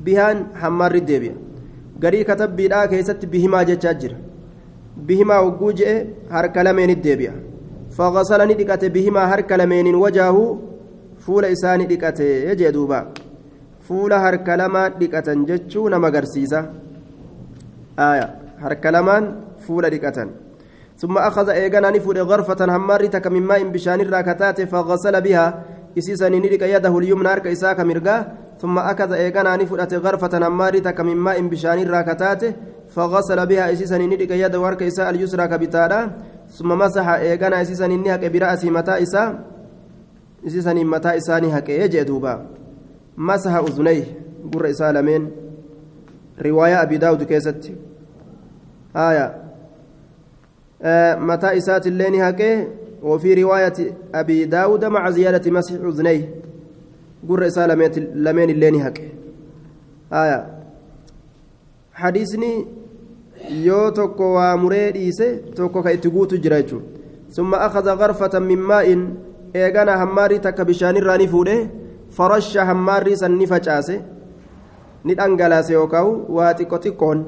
بهان 0.00 0.46
حمار 0.54 0.94
الدبيا 0.94 1.34
قري 2.02 2.24
كتب 2.24 2.56
بلا 2.56 2.86
كيست 2.86 3.24
بهما 3.24 3.62
ججاجر 3.62 4.16
بهما 4.96 5.38
وجوجه 5.38 6.06
هرك 6.30 6.56
لمن 6.58 6.90
الدبيا 6.90 7.34
فغسل 7.90 8.48
ندقته 8.48 8.88
بهما 8.88 9.34
هرك 9.34 9.52
لمن 9.52 9.94
وجهه 9.94 10.58
فول 11.18 11.44
إساني 11.44 11.84
دقته 11.86 12.24
يجي 12.24 12.70
دوبا 12.70 13.12
فول 13.80 14.12
هرك 14.12 14.48
لما 14.48 14.88
دقة 14.88 15.34
جتشو 15.34 15.88
نما 15.88 16.08
قرسيسة 16.08 16.89
آية. 18.00 18.36
هرك 18.58 18.86
لمان 18.86 19.34
فول 19.66 19.90
دقة 19.90 20.28
ثم 20.96 21.18
أخذ 21.18 21.48
إيغانا 21.48 21.90
نفود 21.90 22.18
غرفة 22.18 22.76
همارتك 22.76 23.26
من 23.26 23.42
ماء 23.42 23.68
بشان 23.68 24.00
الراكتات 24.00 24.60
فغسل 24.60 25.20
بها. 25.20 25.64
إسيسني 25.98 26.38
ندق 26.38 26.76
يده 26.76 26.98
اليمنى 26.98 27.28
هرك 27.28 27.46
إساك 27.46 27.80
مرقا 27.80 28.32
ثم 28.60 28.78
أخذ 28.78 29.12
إيغانا 29.12 29.56
نفود 29.56 29.94
غرفة 29.94 30.46
همارتك 30.48 31.00
من 31.00 31.16
ماء 31.16 31.40
بشان 31.40 31.78
الراكتات 31.78 32.42
فغسل 32.94 33.46
بها. 33.46 33.72
إسيسني 33.72 34.06
ندق 34.06 34.30
يده 34.44 34.58
هرك 34.68 34.82
إساء 34.82 35.10
اليسرى 35.10 35.48
كبتادا 35.48 36.10
ثم 36.56 36.68
مسح 36.68 37.08
إيغانا. 37.08 37.62
إسيسني 37.62 37.96
نهك 37.96 38.24
برأسي 38.32 38.70
متى 38.70 39.02
إساء. 39.02 39.28
إسيسني 40.46 40.84
متى 40.84 41.16
إساني 41.16 41.58
هك 41.58 41.68
يجي 41.68 42.04
دوبا. 42.04 42.46
مسح 43.16 43.54
أذنيه. 43.54 44.04
قر 44.52 44.70
إساء 44.70 44.92
لمن. 44.92 45.30
رواية 46.42 46.82
أبي 46.82 46.96
داود 46.96 47.22
كيست 47.22 47.72
آية 48.95 49.35
آه 50.81 51.15
متى 51.15 51.57
إسات 51.57 51.87
اللين 51.87 52.21
هكي 52.21 52.67
وفي 53.03 53.43
رواية 53.43 53.73
أبي 54.15 54.45
داود 54.45 54.85
مع 54.85 55.09
زيادة 55.09 55.51
مسح 55.51 55.73
أذنيه 55.73 56.29
قر 57.29 57.47
إساء 57.47 57.67
لمن 58.25 58.49
اللين 58.49 58.75
هكي 58.81 59.09
آية 60.13 60.39
حديثني 61.93 62.65
yoo 63.51 63.91
tokko 63.91 64.33
waa 64.33 64.57
muree 64.57 64.91
dhiise 64.91 65.27
tokko 65.55 65.83
ka 65.83 65.91
itti 65.91 66.09
guutu 66.09 66.37
jira 66.37 66.61
jechuudha 66.61 66.85
summa 67.29 67.57
akhadha 67.67 67.95
garfatan 67.95 68.43
min 68.43 68.59
maa'in 68.59 69.01
eegana 69.53 69.97
hammaarrii 70.01 70.39
takka 70.45 70.65
bishaanirraa 70.65 71.17
ni 71.17 71.27
fuudhe 71.27 71.55
farasha 72.17 72.65
hammaarrii 72.65 73.17
san 73.21 73.37
ni 73.37 73.47
facaase 73.47 73.95
ni 75.05 75.15
dhangalaase 75.19 75.73
yookaan 75.73 76.09
waa 76.37 76.53
xiqqo 76.53 76.77
xiqqoon 76.85 77.19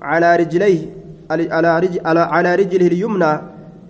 Calaa 0.00 0.36
rijlayhi 0.36 0.92
calaa 1.28 2.56
rijlihi 2.62 2.90
lyumnaa 2.96 3.36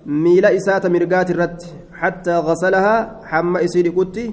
miila 0.07 0.53
isaata 0.59 0.89
mirgaati 0.89 1.33
irratti 1.37 1.75
hattaa 2.01 2.43
gasalahaa 2.49 3.07
hamma 3.31 3.63
isii 3.69 3.87
dhiqutti 3.87 4.25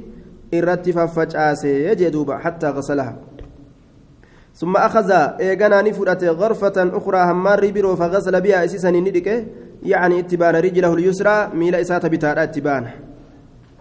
irratti 0.57 0.93
faffacaase 0.97 1.71
jee 1.99 2.12
duuba 2.17 2.41
hattaa 2.47 2.73
gasalahaa 2.79 3.19
ثم 4.55 4.77
أخذ 4.77 5.12
إيغانا 5.41 5.81
نفرت 5.81 6.23
غرفة 6.23 6.77
أخرى 6.97 7.31
همار 7.31 7.71
برو 7.71 7.95
فغسل 7.95 8.41
بها 8.41 8.65
أسيسا 8.65 8.91
ندك 8.91 9.27
يعني 9.86 10.19
اتبان 10.19 10.55
رجله 10.55 10.93
اليسرى 10.93 11.49
ميل 11.53 11.75
إسات 11.75 12.05
بتارا 12.05 12.43
اتبان 12.43 12.86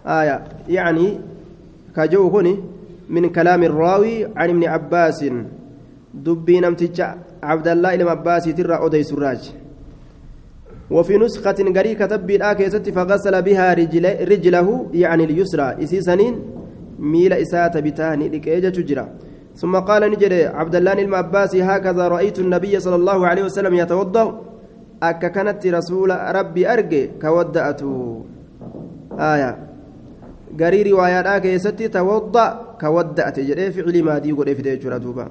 آية 0.05 0.43
يعني 0.67 1.19
كجو 1.95 2.27
هني 2.33 2.53
من 3.09 3.29
كلام 3.29 3.63
الراوي 3.63 4.25
عن 4.35 4.49
ابن 4.49 4.63
عباس 4.63 5.25
دبي 6.13 6.59
نمتج 6.59 6.99
عبد 7.51 7.67
الله 7.67 7.89
إلى 7.95 8.03
ترى 8.57 8.75
أدي 8.85 9.03
سراج 9.03 9.41
وفي 10.91 11.17
نسخة 11.17 11.59
قري 11.77 11.95
كتب 11.95 12.29
الآكيسة 12.31 12.85
فغسل 12.95 13.35
بها 13.41 13.73
رجله 14.31 14.67
يعني 14.93 15.23
اليسرى 15.23 15.67
إسيسنين 15.83 16.35
ميل 16.99 17.33
إساءة 17.33 17.79
بتاني 17.79 18.25
لكيجة 18.29 18.77
جرا 18.89 19.05
ثم 19.55 19.75
قال 19.75 20.11
نجري 20.11 20.45
عبد 20.45 20.75
الله 20.75 20.93
المعباسي 20.93 21.61
هكذا 21.63 22.07
رأيت 22.07 22.39
النبي 22.39 22.79
صلى 22.79 22.95
الله 22.95 23.27
عليه 23.27 23.43
وسلم 23.43 23.73
يتوضأ 23.73 24.41
أكا 25.03 25.27
كانت 25.27 25.67
رسول 25.67 26.09
ربي 26.37 26.73
أرجي 26.73 27.03
كودأته 27.21 28.23
آية 29.19 29.51
قري 30.59 30.81
روايات 30.91 31.25
آكي 31.25 31.59
ستي 31.59 31.87
توضأ 31.87 32.47
كودأت 32.81 33.39
جري 33.39 33.71
فعل 33.71 34.03
ما 34.03 34.17
دي 34.23 34.31
قري 34.31 34.55
في 34.55 34.77
دوبا 34.99 35.27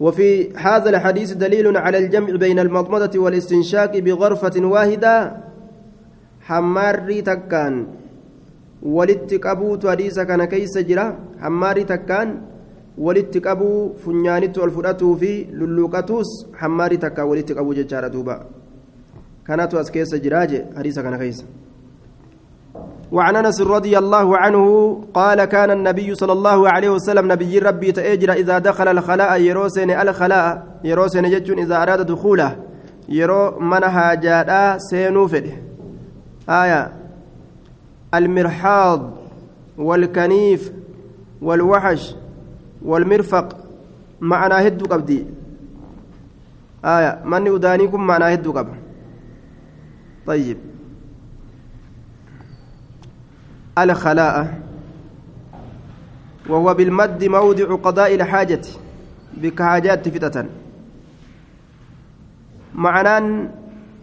وفي 0.00 0.52
هذا 0.56 0.90
الحديث 0.90 1.32
دليل 1.32 1.76
على 1.76 1.98
الجمع 1.98 2.36
بين 2.36 2.58
المضمضة 2.58 3.18
والاستنشاق 3.18 3.98
بغرفة 3.98 4.56
واحدة 4.66 5.36
حماري 6.40 7.22
تكان 7.22 7.86
qabuutu 9.40 9.88
hadiisa 9.88 10.26
kana 10.26 10.46
keeysa 10.46 10.82
jira 10.82 11.16
hammaarii 11.40 11.84
takkaan 11.84 12.28
walitti 12.98 13.40
qabuu 13.40 13.96
funyaanitti 14.04 14.60
ol 14.60 14.70
fudhatuu 14.70 15.16
fi 15.16 15.48
lulluuqatuus 15.52 16.46
hammaarii 16.60 16.98
takkaan 16.98 17.28
walitti 17.28 17.54
qabuu 17.54 17.74
jechaadha 17.74 18.10
duuba 18.12 18.44
kanatu 19.44 19.78
as 19.78 19.90
keessa 19.90 20.18
jiraaje 20.18 20.64
hadiisa 20.76 21.02
kana 21.02 21.18
keeysa 21.18 21.44
وعن 23.12 23.36
انس 23.36 23.60
رضي 23.60 23.98
الله 23.98 24.36
عنه 24.38 25.00
قال 25.14 25.44
كان 25.44 25.70
النبي 25.70 26.14
صلى 26.14 26.32
الله 26.32 26.68
عليه 26.68 26.90
وسلم 26.90 27.32
نبي 27.32 27.58
ربي 27.58 27.92
تأجر 27.92 28.32
إذا 28.32 28.58
دخل 28.58 28.88
الخلاء 28.88 29.40
يروسن 29.40 29.90
الخلاء 29.90 30.66
يروسن 30.84 31.30
جتون 31.30 31.58
إذا 31.58 31.82
أراد 31.82 32.06
دخوله 32.06 32.56
يرو 33.08 33.60
من 33.60 33.84
هاجادا 33.84 34.78
سينو 34.78 35.28
فده. 35.28 35.52
آية. 36.48 36.92
المرحاض 38.14 39.10
والكنيف 39.78 40.72
والوحش 41.42 42.14
والمرفق 42.84 43.56
معنى 44.20 44.68
هدو 44.68 44.86
قبدي 44.86 45.26
آية. 46.84 47.22
من 47.24 47.54
أدانيكم 47.54 48.06
معنى 48.06 48.34
هدو 48.34 48.52
قبل 48.52 48.74
طيب. 50.26 50.73
الخلاء 53.78 54.60
وهو 56.48 56.74
بالمد 56.74 57.24
موضع 57.24 57.74
قضاء 57.74 58.14
الحاجة 58.14 58.62
بكحاجات 59.36 60.08
فتة 60.08 60.44
معنى 62.74 63.48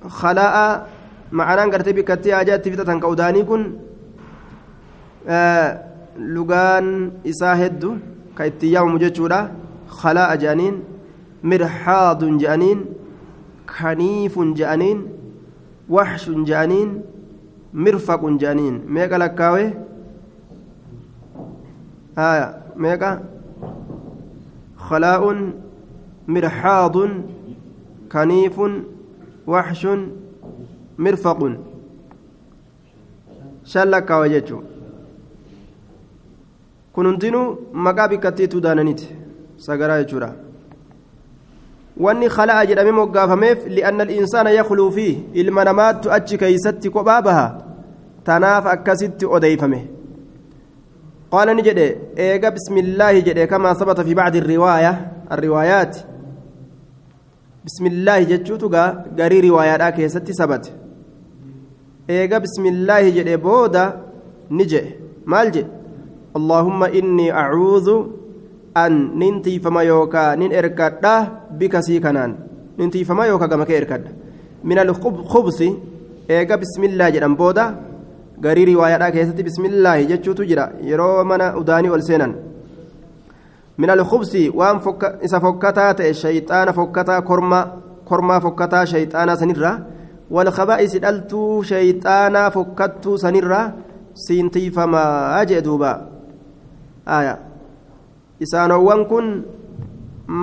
خلاء 0.07 0.87
معنى 1.31 1.71
قرتي 1.71 1.93
بكتي 1.93 2.35
حاجات 2.35 2.69
فتة 2.69 2.99
كوداني 2.99 3.43
كن 3.43 3.63
isaa 7.23 7.55
heddu 7.55 7.99
ka 8.35 8.45
itti 8.45 8.73
yaamamu 8.73 8.99
jechuudha 8.99 9.51
khalaa'a 10.01 10.37
je'aniin 10.37 10.81
mirhaadun 11.43 12.39
je'aniin 12.39 12.79
kaniifun 13.65 14.53
je'aniin 14.55 14.99
waxshun 15.89 16.45
je'aniin 16.45 16.89
meeqa 18.97 19.17
lakkaawe 19.23 19.63
haya 22.15 22.47
meeqa 22.75 23.09
khalaa'un 24.87 25.39
mirhaadun 26.27 27.11
kaniifun 28.09 28.73
waxshun 29.47 30.01
mirfaqun 30.97 31.53
shan 33.73 33.87
lakkaawe 33.89 34.29
jechuudha 34.29 34.67
kun 36.93 37.05
hundinuu 37.07 37.47
maqaa 37.87 38.07
bikkattiitu 38.11 38.61
daananiiti 38.61 39.07
sagaraa 39.67 39.99
jechuudha 40.03 40.29
wanni 42.05 42.27
khala'a 42.35 42.65
jedhamee 42.69 42.95
moggaafameef 42.99 43.59
li'anna 43.75 44.03
insaana 44.19 44.51
yakluu 44.59 44.91
fi 44.97 45.07
ilma 45.41 45.63
namaattu 45.69 46.11
achi 46.17 46.37
keeysatti 46.41 46.89
kophaa 46.95 47.21
baha 47.27 47.47
tanaaf 48.29 48.65
akkasitti 48.75 49.25
odeeyfame 49.37 49.79
qaala 51.33 51.53
ni 51.57 51.61
jedhe 51.67 51.87
eega 52.27 52.51
bismillaahi 52.57 53.21
jedhe 53.27 53.47
kamaa 53.51 53.75
sabata 53.81 54.03
fi 54.07 54.15
bacdi 54.19 54.39
riwaaya 54.53 54.93
arriwaayaati 55.35 55.99
bismillaahi 57.65 58.25
jechuutu 58.31 58.69
gaa 58.75 58.87
garii 59.19 59.41
riwaayaadhaa 59.47 59.91
keessatti 59.99 60.33
sabate 60.39 60.71
eega 62.17 62.39
bismillaahi 62.45 63.11
jedhe 63.19 63.37
booda 63.45 63.83
ni 64.57 64.65
jedhe 64.73 64.91
maal 65.33 65.51
jedhe 65.57 65.69
اللهم 66.39 66.83
إني 66.83 67.27
أعوذ 67.43 67.87
ننتي 68.77 69.59
فما 69.59 69.81
يوكا 69.81 70.35
نن 70.35 70.53
إركادا 70.53 71.15
بك 71.59 71.79
سيكنان 71.79 72.35
ننتي 72.79 73.03
فما 73.03 73.25
يوكا 73.25 73.47
كما 73.47 73.63
كإركاد 73.63 74.03
من 74.63 74.79
الخبث 74.79 75.59
إيجا 76.29 76.55
بسم 76.55 76.83
الله 76.83 77.09
جرام 77.09 77.35
بودا 77.35 77.65
غري 78.45 78.63
رواية 78.73 79.09
كيستي 79.09 79.43
بسم 79.43 79.65
الله 79.65 80.01
جتشو 80.09 80.31
تجرا 80.33 80.65
يرو 80.83 81.23
منا 81.23 81.57
أداني 81.59 81.89
والسنان 81.89 82.31
من 83.77 83.89
الخبث 83.89 84.33
وان 84.55 84.79
فك 84.79 85.03
إذا 85.25 85.39
فكتا 85.39 86.09
الشيطان 86.09 86.71
فكتا 86.71 87.19
كرما 87.19 87.59
كرما 88.05 88.39
فكتا 88.39 88.85
شيطانا 88.85 89.35
سنرا 89.35 89.71
والخبائث 90.31 90.95
دلتو 90.95 91.61
شيطانا 91.61 92.49
فكتو 92.49 93.17
سنرا 93.17 93.61
سينتي 94.15 94.69
فما 94.71 95.03
أجدوبا 95.41 95.93
aya 97.05 97.50
isaanowwan 98.45 99.05
kun 99.11 99.27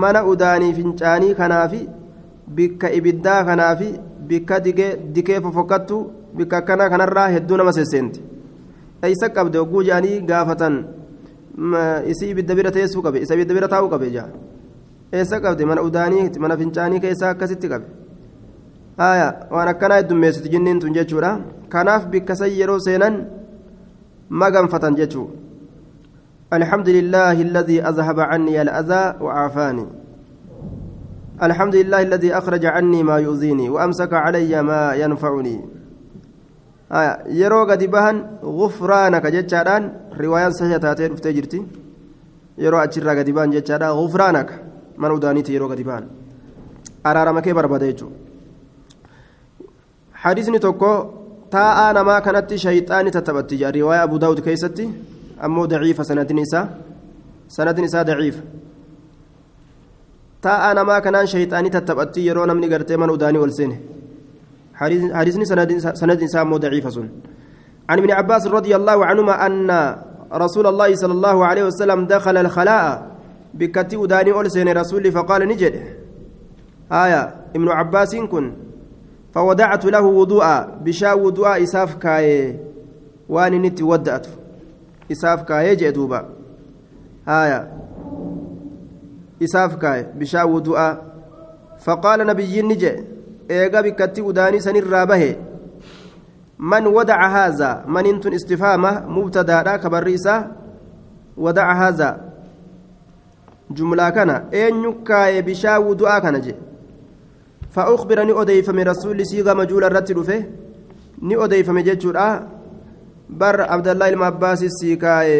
mana 0.02 0.24
udaanii 0.32 0.72
fincaanii 0.78 1.34
kanaafi 1.40 1.80
bikka 2.56 2.92
ibiddaa 2.98 3.44
kanaafi 3.44 3.88
bikka 4.28 4.61
dikee 5.14 5.40
fofokkattu 5.44 5.98
bikka 6.37 6.56
akkanaa 6.61 6.90
kanarraa 6.92 7.28
hedduu 7.34 7.56
nama 7.56 7.72
sesseenti 7.78 8.20
eeysa 9.02 9.28
qabde 9.37 9.58
hogguu 9.58 9.82
jedhanii 9.88 10.20
gaafatan 10.30 10.76
isi 12.12 12.30
ibidda 12.30 12.54
bira 12.54 12.70
teessuu 12.76 13.02
qabe 13.02 13.22
isa 13.24 13.34
ibidda 13.34 13.54
bira 13.54 13.68
taa'uu 13.74 13.90
qabe 13.94 14.11
jaa 14.16 14.28
eessa 15.12 15.40
qabde 15.40 15.64
mana 15.70 15.82
udaanii 15.88 16.28
mana 16.44 16.56
fincaanii 16.61 17.00
keessaa 17.04 17.30
akkasitti 17.34 17.68
qabe 17.72 17.87
aya 19.08 19.28
waan 19.50 19.68
akkanaa 19.74 20.00
heddummeessiti 20.02 20.48
jinniin 20.54 20.80
tun 20.80 20.94
jechuudha 20.98 21.32
kanaaf 21.74 22.06
bikka 22.14 22.37
san 22.40 22.50
yeroo 22.61 22.78
seenan 22.87 23.20
maganfatan 24.42 24.96
jechuu 25.00 25.26
الحمد 26.52 26.88
لله 26.88 27.32
الذي 27.32 27.82
أذهب 27.82 28.20
عني 28.20 28.62
الأذى 28.62 29.04
وعافاني. 29.20 29.87
الحمد 31.42 31.74
لله 31.76 32.00
الذي 32.02 32.30
أخرج 32.40 32.64
عني 32.66 33.02
ما 33.02 33.16
يؤذيني 33.18 33.68
وأمسك 33.68 34.12
علي 34.12 34.62
ما 34.62 34.94
ينفعني. 34.94 35.61
آه 36.92 37.18
يرو 37.28 37.64
قد 37.70 37.84
بهن 37.84 38.16
غفرانك 38.42 39.26
جتشاران 39.26 39.82
رواية 40.20 40.48
صحيحة 40.48 40.76
تاتين 40.76 41.12
افتجرتي 41.12 41.61
يرو 42.58 42.78
أتشرا 42.78 43.12
قد 43.18 43.30
بهن 43.30 43.50
غفرانك 44.00 44.50
من 44.98 45.11
ودانيتي 45.11 45.54
يرو 45.54 45.68
قد 45.68 45.80
بهن 45.82 46.04
أرارمك 47.06 47.48
بربديجو 47.48 48.08
حديثني 50.14 50.58
توكو 50.58 50.92
تاء 51.50 51.92
نما 51.96 52.18
كانت 52.18 52.54
شيطان 52.54 53.11
تتبتجا 53.11 53.70
رواية 53.70 54.02
أبو 54.02 54.16
داود 54.16 54.40
كيستي 54.40 54.88
أمو 55.44 55.64
ضعيفة 55.64 56.03
سند 56.03 56.33
نساء 56.33 56.64
سند 57.48 57.81
نساء 57.81 58.03
ضعيف 58.03 58.37
تا 60.42 60.70
أنا 60.70 60.83
ما 60.83 60.98
كان 60.98 61.27
شيطاني 61.27 61.70
تتبأتي 61.70 62.20
يرون 62.27 62.51
من 62.57 62.64
قرتي 62.72 62.96
من 62.96 63.11
أداني 63.11 63.38
والسنة 63.38 63.77
حديثني 65.18 65.44
سند 65.44 65.70
سند 66.01 66.22
نساء 66.22 66.42
أمو 66.42 66.57
ضعيفة 66.57 66.90
سن 66.90 67.09
عن 67.90 67.98
ابن 67.98 68.11
عباس 68.11 68.46
رضي 68.46 68.77
الله 68.77 69.07
عنهما 69.07 69.46
أن 69.46 69.96
رسول 70.33 70.66
الله 70.66 70.94
صلى 70.94 71.12
الله 71.12 71.46
عليه 71.46 71.64
وسلم 71.64 72.07
دخل 72.07 72.37
الخلاء 72.37 72.87
بكتي 73.55 73.96
أداني 73.96 74.33
والسنة 74.33 74.72
رسول 74.72 75.12
فقال 75.12 75.48
نجد 75.48 75.74
آية 76.92 77.35
ابن 77.57 77.68
عباس 77.68 78.16
كن 78.16 78.53
فودعت 79.35 79.85
له 79.85 80.03
وضوءا 80.03 80.79
بشا 80.85 81.12
وضوء 81.12 81.62
إساف 81.62 81.94
كاي 81.94 82.57
واني 83.29 83.59
نتي 83.59 83.83
ودأته 83.85 84.31
isaaf 85.09 85.44
kaayee 85.44 85.77
jee 85.81 85.92
duuba 85.92 86.25
haaya 87.27 87.61
isaaf 89.47 89.77
kaaye 89.83 90.07
bishaan 90.21 90.51
wudu'aa 90.55 90.92
faqaala 91.87 92.25
nabiyyiin 92.31 92.68
ni 92.68 92.77
jee 92.85 92.97
eega 93.59 93.83
bikkatti 93.88 94.23
udaanii 94.31 94.64
sanirraa 94.68 95.07
bahe 95.07 95.31
man 96.59 96.87
wadaca 96.87 97.29
haazaa 97.35 97.75
manintun 97.87 98.38
istifaama 98.38 98.92
mubtadaadha 99.16 99.79
kabarri 99.85 100.14
isaa 100.21 100.40
wadaca 101.37 101.75
haazaa 101.83 102.14
jumlaa 103.71 104.11
kana 104.12 104.40
eenyu 104.62 104.94
kaaye 105.11 105.42
bishaan 105.51 105.85
wudu'aa 105.90 106.21
kana 106.21 106.40
jee 106.49 106.59
فأخبر 107.71 108.25
ني 108.25 108.42
أديفم 108.42 108.79
رسول 108.79 109.27
سيغا 109.27 109.55
مجول 109.55 109.85
الرت 109.85 110.12
رفه 110.12 110.40
ني 111.23 111.44
أديفم 111.44 111.79
جتشورا 111.79 112.29
bar 113.28 113.66
abdallaa 113.68 114.08
ilma 114.08 114.26
abbaasi 114.26 114.70
sii 114.70 114.96
kaa'e 114.96 115.38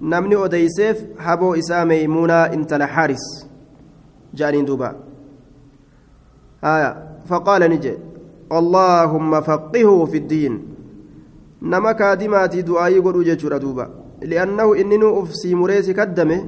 namni 0.00 0.36
odeyseef 0.36 0.98
haboo 1.16 1.54
isaa 1.56 1.84
meeymuunaa 1.84 2.46
intala 2.52 2.86
xaaris 2.86 3.24
jedhaniin 4.34 4.66
duuba. 4.66 4.94
Faqaala 7.28 7.68
ni 7.68 7.78
jedhe 7.78 8.10
اللهم 8.52 9.40
فقهه 9.40 10.04
في 10.04 10.16
الدين 10.16 10.52
نما 11.62 11.92
كادماتي 11.92 12.62
دعائي 12.62 12.98
قد 12.98 13.16
جيتشورا 13.18 13.58
دوبا 13.58 13.86
لأنه 14.22 14.74
إنني 14.74 15.06
أفسي 15.22 15.54
مريسي 15.54 15.92
كدمه 15.92 16.40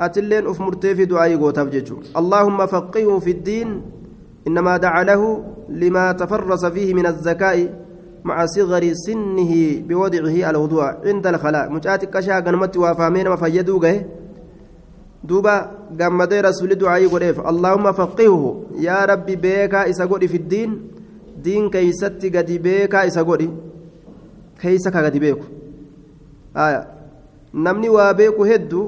أتلين 0.00 0.46
أف 0.46 0.60
مرتي 0.60 0.94
في 0.94 1.04
دعائي 1.04 1.34
قوتاف 1.34 1.68
جيتشو 1.68 1.96
اللهم 2.16 2.66
فقهه 2.66 3.18
في 3.18 3.30
الدين 3.30 3.82
إنما 4.46 4.76
دعا 4.76 5.02
له 5.04 5.44
لما 5.68 6.12
تفرس 6.12 6.64
فيه 6.66 6.94
من 6.94 7.06
الذكاء 7.06 7.58
مع 8.24 8.46
صغر 8.46 8.92
سنه 8.92 9.52
بوضعه 9.88 10.50
الوضوء 10.50 10.84
عند 11.08 11.26
الخلاء 11.26 11.72
مجاتي 11.72 12.06
كشا 12.06 12.40
قنمت 12.40 12.76
وافامين 12.76 13.28
ما 13.28 13.36
فيدوغه 13.36 14.04
دوبا 15.24 15.70
قمدي 16.00 16.40
رسول 16.40 16.74
دعائي 16.74 17.06
قريف 17.06 17.40
اللهم 17.40 17.92
فقهه 17.92 18.64
يا 18.78 19.04
ربي 19.04 19.36
بيكا 19.36 19.90
إسا 19.90 20.06
في 20.06 20.36
الدين 20.36 20.90
diin 21.44 21.70
keeysatti 21.70 22.30
gadi 22.30 22.58
beekaa 22.58 23.04
isa 23.10 23.24
godhi 23.24 23.48
keeysa 24.62 24.90
ka 24.94 25.02
gadi 25.06 25.20
beeku 25.24 25.46
aya 26.64 26.80
namni 27.66 27.88
waa 27.96 28.12
beeku 28.20 28.48
hedduu 28.50 28.86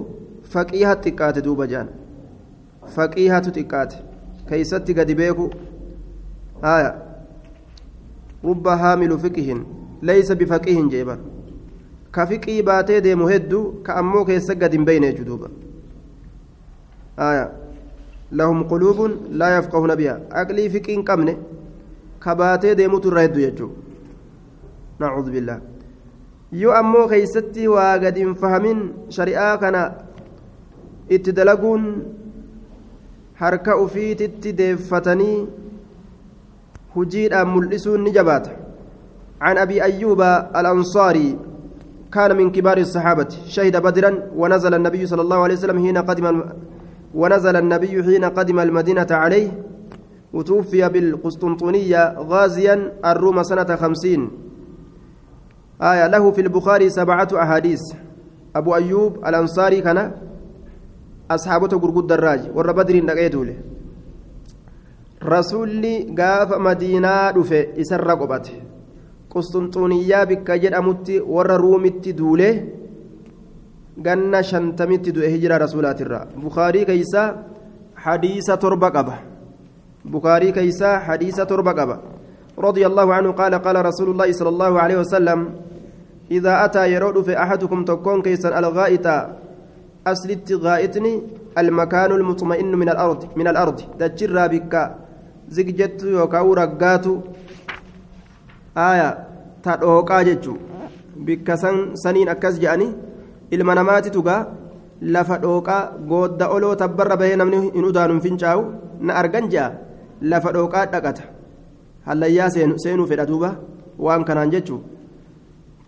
faqiiha 0.55 0.97
xiqqaate 1.05 1.45
duuba 1.47 1.66
jaan 1.73 1.88
faqiihatu 2.97 3.55
xiqqaate 3.59 3.97
keeysatti 4.51 4.99
fiqii 12.31 12.62
baatee 12.68 13.00
deemu 13.07 13.28
hedduu 13.33 13.64
ka 13.87 13.94
ammoo 14.02 14.24
keessa 14.31 14.55
gadi 14.62 14.76
hin 14.76 14.87
beyne 14.90 15.07
jechu 15.11 15.24
duuba 15.28 15.48
aya 17.28 17.44
lahum 18.40 18.64
quluubun 18.72 19.14
laa 19.42 19.50
yafqahuna 19.57 19.96
biha 20.00 20.16
aqlii 20.42 20.68
fiqii 20.76 20.94
hin 20.96 21.05
qabne 21.11 21.37
kabaatee 22.26 22.74
deemutu 22.81 23.09
irraa 23.12 23.24
hedduu 23.26 23.44
jechuudha 23.44 23.74
nacuudhu 25.05 25.31
billaa 25.37 25.61
yoo 26.62 26.74
ammoo 26.81 27.07
keeysatti 27.12 27.68
waa 27.74 27.92
gad 28.05 28.16
hin 28.22 28.35
fahamin 28.42 28.83
shari'aa 29.18 29.55
kana 29.64 29.83
itti 31.16 31.33
dalaguun 31.38 31.88
harka 33.42 33.76
ufiititti 33.85 34.52
deeffatanii 34.62 35.37
mul'isuun 36.96 38.02
ni 38.02 38.11
jabaata 38.12 38.62
عن 39.42 39.59
أبي 39.59 39.83
أيوب 39.83 40.20
الأنصاري 40.57 41.38
كان 42.12 42.37
من 42.37 42.50
كبار 42.52 42.78
الصحابة 42.78 43.28
شهد 43.46 43.76
بدرا 43.83 44.18
ونزل 44.37 44.74
النبي 44.74 45.07
صلى 45.07 45.22
الله 45.22 45.37
عليه 45.37 45.55
وسلم 45.55 45.78
حين 45.78 45.98
قدم 45.98 46.42
ونزل 47.14 47.57
النبي 47.57 48.02
حين 48.05 48.24
قدم 48.24 48.61
المدينة 48.61 49.07
عليه 49.11 49.50
وتوفي 50.33 50.88
بالقسطنطينية 50.88 52.14
غازيا 52.18 52.92
الروم 53.05 53.42
سنة 53.42 53.76
خمسين 53.76 54.31
آية 55.83 56.07
له 56.07 56.31
في 56.31 56.40
البخاري 56.40 56.90
سبعة 56.90 57.28
أحاديث 57.35 57.81
أبو 58.57 58.74
أيوب 58.74 59.26
الأنصاري 59.26 59.81
كان 59.81 60.12
أصحابته 61.31 61.78
قرقود 61.78 62.07
دراج 62.07 62.40
ور 62.55 62.72
بدر 62.72 63.05
نقيته 63.05 63.44
له 63.44 63.57
رسولي 65.25 66.15
قاف 66.19 66.51
مدينة 66.59 67.31
دفه 67.31 67.67
إسر 67.81 68.11
قبته 68.21 68.57
قسطنطينية 69.31 70.25
بك 70.25 70.49
جدأمت 70.51 71.09
ور 71.27 71.51
رومت 71.65 72.09
دوله 72.09 72.55
ganna 73.93 74.41
shantamitti 74.43 75.13
du'e 75.13 75.29
hijira 75.29 75.59
rasuulaatirra. 75.61 76.27
Bukaarii 76.43 76.87
keeysa 76.89 77.45
hadiisa 77.95 78.57
torba 78.57 78.91
qaba. 78.91 79.33
بخاري 80.05 80.53
كيسا 80.53 80.99
حديث 80.99 81.41
تربة 81.41 81.99
رضي 82.59 82.87
الله 82.87 83.15
عنه 83.15 83.31
قال 83.33 83.55
قال 83.55 83.77
رسول 83.87 84.11
الله 84.11 84.33
صلى 84.33 84.49
الله 84.49 84.73
عليه 84.81 84.97
وسلم 84.99 85.39
إذا 86.31 86.65
أتى 86.65 86.93
يرود 86.93 87.23
في 87.23 87.39
أحدكم 87.43 87.85
تكون 87.85 88.23
كيسا 88.23 88.59
الغائط 88.59 89.07
أسلت 90.07 90.53
غائتني 90.53 91.23
المكان 91.59 92.11
المطمئن 92.13 92.73
من 92.75 92.89
الأرض 92.89 93.21
من 93.37 93.49
الأرض 93.49 93.81
تجرى 93.99 94.49
بك 94.49 94.75
zigjettu 95.57 96.17
yookaan 96.17 96.49
uraggaatu 96.53 97.12
ta 98.75 99.77
dhooqaa 99.83 100.23
jechuun 100.29 100.59
bikka 101.27 101.57
saniin 102.03 102.29
akkas 102.35 102.59
je'anii 102.62 102.93
ilma 103.55 103.75
namaatitu 103.79 104.19
tugaa 104.19 104.41
lafa 105.15 105.38
dhooqaa 105.45 105.83
goodda 106.11 106.49
oloo 106.55 106.75
tabbarra 106.83 107.17
bahee 107.23 107.37
namni 107.37 107.61
hin 107.75 107.85
udaanuun 107.91 108.21
fincaa'u 108.27 108.62
na 109.01 109.15
argan 109.21 109.51
je'a. 109.53 109.69
Lafa 110.31 110.53
dhooqaa 110.55 110.87
dhaqata. 110.93 111.23
Hallayyaa 112.07 112.51
seenuu 112.85 113.07
fedha 113.11 113.27
duuba 113.31 113.51
waan 113.99 114.25
kanaan 114.29 114.51
jechuun 114.55 114.83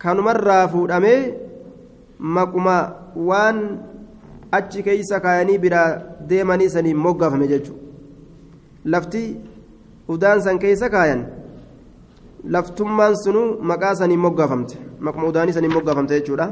kanumarraa 0.03 0.69
fuudhamee 0.73 1.21
maquma 2.37 2.77
waan 3.29 3.59
achi 4.59 4.83
keeysa 4.87 5.21
kaayanii 5.25 5.59
biraa 5.65 5.89
deemanii 6.29 6.71
saniin 6.75 7.03
moggaafame 7.07 7.49
jechuudha 7.53 7.83
lafti. 8.95 9.25
Udaan 10.09 10.43
san 10.43 10.59
keeysa 10.59 10.91
kaayan 10.91 11.27
laftummaan 12.57 13.17
sunuu 13.25 13.49
maqaa 13.73 13.95
saniin 13.95 14.21
moggaafamte 14.27 14.77
maquma 15.01 15.27
udaanii 15.33 15.53
saniin 15.53 15.73
moggaafamte 15.73 16.21
jechuudha 16.21 16.49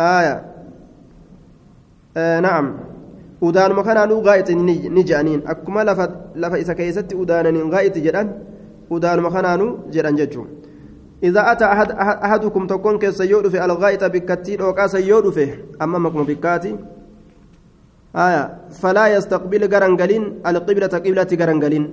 آية 0.00 0.44
آه 2.16 2.40
نعم 2.40 2.76
udaanuma 3.42 3.82
kanaanuu 3.82 4.20
gaa'iti 4.22 4.54
ni 4.54 5.02
je'aniin 5.04 5.42
akkuma 5.52 5.84
lafa 5.84 6.58
isa 6.58 6.74
keessatti 6.74 7.16
udaananiin 7.22 7.70
gaa'iti 7.74 8.02
jedhan 8.06 8.28
udaanuma 8.90 9.30
kanaanuu 9.30 9.70
jedhan 9.90 10.16
jechuun 10.16 10.48
إذا 11.22 11.52
أتى 11.52 11.64
أحد 11.64 11.90
أحدكم 12.26 12.66
تكون 12.66 12.98
كيس 12.98 13.20
يودف 13.20 13.54
الغائط 13.54 14.04
بكتي 14.04 14.62
أو 14.62 14.72
كاس 14.74 14.94
يودف 14.94 15.38
أما 15.82 15.98
مكم 15.98 16.24
بكاتي 16.24 16.76
آية 18.16 18.42
فلا 18.82 19.04
يستقبل 19.16 19.62
غرنغلين 19.72 20.24
القبلة 20.46 20.86
قبلة 20.86 21.30
غرنغلين 21.40 21.84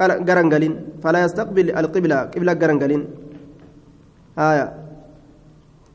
غرنغلين 0.00 0.74
فلا 1.02 1.18
يستقبل 1.24 1.66
القبلة 1.70 2.18
قبلة 2.32 2.52
غرنغلين 2.52 3.02
آية 4.38 4.66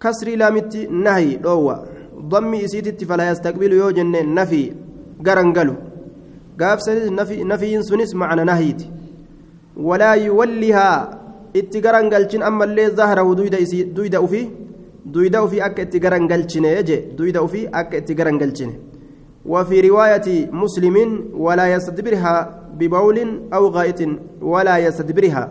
كسري 0.01 0.35
لامتي 0.35 0.87
نهي 0.87 1.35
دوّا 1.35 1.75
ضمي 2.31 2.65
إسيتي 2.65 3.05
فلا 3.05 3.29
يستقبل 3.31 3.73
يو 3.73 3.89
جنة 3.97 4.21
نفي 4.21 4.63
غرنغلو 5.27 5.75
قاف 6.59 6.79
نفي 6.89 7.43
نفي 7.43 7.81
سنس 7.83 8.15
معنى 8.15 8.43
نهيت. 8.43 8.81
ولا 9.79 10.11
يوليها 10.13 11.19
itti 11.53 11.81
garangalchin 11.81 12.43
ammallee 12.43 12.89
zahrahu 12.99 13.35
duyda 13.35 14.21
ufii 14.21 14.49
duyda 15.14 15.42
ufii 15.46 15.60
akka 15.68 15.82
itti 15.86 15.98
garangalchine 16.04 16.70
je 16.88 16.96
duyda 17.18 17.42
ufii 17.46 17.68
akka 17.80 17.96
itti 18.02 18.14
garangalchine 18.20 18.74
وفي 19.52 19.76
رواية 19.88 20.28
مسلم 20.62 20.96
ولا 21.44 21.66
يستدبرها 21.74 22.34
ببول 22.80 23.18
أو 23.56 23.62
غائط 23.76 24.00
ولا 24.52 24.76
يستدبرها 24.86 25.44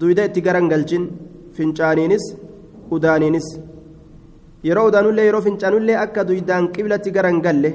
دويدا 0.00 0.26
تجرنجلجن 0.34 1.02
فنجانينس 1.56 2.24
ودانينس 2.90 3.46
yeroo 4.68 4.86
udaanullee 4.90 5.26
yeroo 5.28 5.42
fincaanullee 5.46 5.96
akka 6.04 6.22
duydaan 6.28 6.64
qiblatti 6.74 7.10
garangalle 7.16 7.70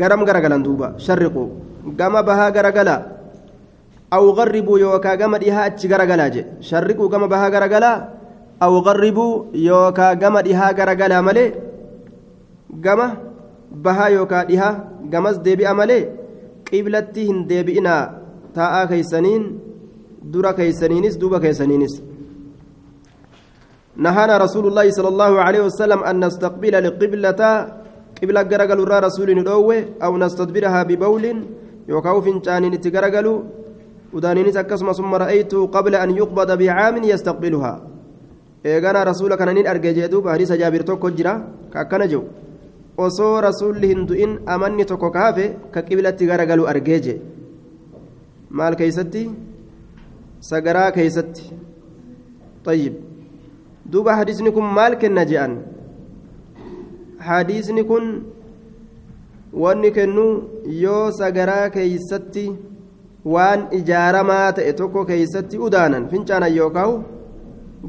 garam 0.00 0.20
garagalan 0.28 0.62
duuba 0.66 0.88
sharriqu 1.06 1.42
gama 2.00 2.20
bahaa 2.28 2.50
garagala 2.56 2.96
aw 4.16 4.24
garribuu 4.38 4.78
yookaa 4.84 5.16
gama 5.20 5.38
dhihaa 5.42 5.64
achi 5.70 5.88
garagalaa 5.92 6.30
je 6.34 6.42
sharriquu 6.68 7.08
gama 7.12 7.26
bahaa 7.32 7.50
garagalaa 7.56 7.96
Garribuu 8.87 9.47
yookaa 9.53 10.15
gama 10.15 10.41
dhihaa 10.45 10.73
garagalaa 10.73 11.21
malee 11.21 11.49
gama 12.85 13.07
bahaa 13.87 14.09
yookaa 14.17 14.45
dhihaa 14.49 14.75
gamas 15.09 15.41
deebi'a 15.45 15.73
malee 15.73 16.03
qiblatti 16.69 17.27
hin 17.29 17.43
deebi'inaa 17.49 18.03
taa'aa 18.57 18.85
keeysaniin 18.93 19.43
dura 20.33 20.53
keeysaniinis 20.53 21.19
duuba 21.21 21.39
keeysaniinis 21.39 22.01
نهانا 23.97 24.37
رسول 24.37 24.67
الله 24.67 24.87
صلى 24.97 25.09
الله 25.13 25.31
عليه 25.41 25.61
وسلم 25.67 25.99
أن 26.03 26.25
نستقبل 26.25 26.75
القبلة 26.75 27.41
قبلة 28.21 28.41
را 28.91 28.99
رسول 28.99 29.29
ندوه 29.35 29.85
أو 30.03 30.17
نستدبرها 30.17 30.83
ببول 30.83 31.25
يوكاو 31.89 32.21
فنشان 32.21 32.63
نتجرجلوا 32.71 33.39
ودانيني 34.13 34.51
تكسم 34.51 34.91
ثم 34.91 35.11
رأيت 35.15 35.53
قبل 35.55 35.93
أن 35.95 36.09
يقبض 36.17 36.49
بعام 36.57 36.95
يستقبلها 37.03 37.73
إيغانا 38.66 39.04
رسول 39.10 39.34
كان 39.34 39.54
نين 39.54 39.66
أرجع 39.66 39.90
جدوب 39.90 40.28
حديث 40.28 40.52
جابر 40.52 40.80
توكو 40.80 41.08
جرا 41.08 41.32
كأكنا 41.72 42.06
جو 42.06 42.22
osoo 42.96 43.40
rasuulli 43.44 43.88
hin 43.90 44.06
du'in 44.08 44.30
amanni 44.52 44.84
tokko 44.90 45.08
kaafe 45.16 45.44
ka 45.72 45.80
qiblatti 45.88 46.28
garagalu 46.30 46.64
argee 46.70 47.00
je 47.06 47.14
maal 48.58 48.74
keeysatti 48.80 49.22
sagaraa 50.50 50.90
keeysatti 50.96 51.44
طيب 52.66 52.94
دوبا 53.86 54.12
حديثني 54.12 54.50
كن 54.50 54.64
مال 54.64 54.94
كنا 54.94 55.22
جان 55.24 55.62
حديثني 57.20 57.82
كن 57.82 58.22
wanni 59.62 59.90
kennu 59.96 60.24
yoo 60.84 61.10
sagaraa 61.18 61.70
keeysatti 61.74 62.42
waan 63.34 63.60
ijaaramaa 63.78 64.52
ta'e 64.56 64.72
tokko 64.80 65.04
keeysatti 65.10 65.60
udaanan 65.66 66.08
fincaanan 66.10 66.56
yookaan 66.56 66.92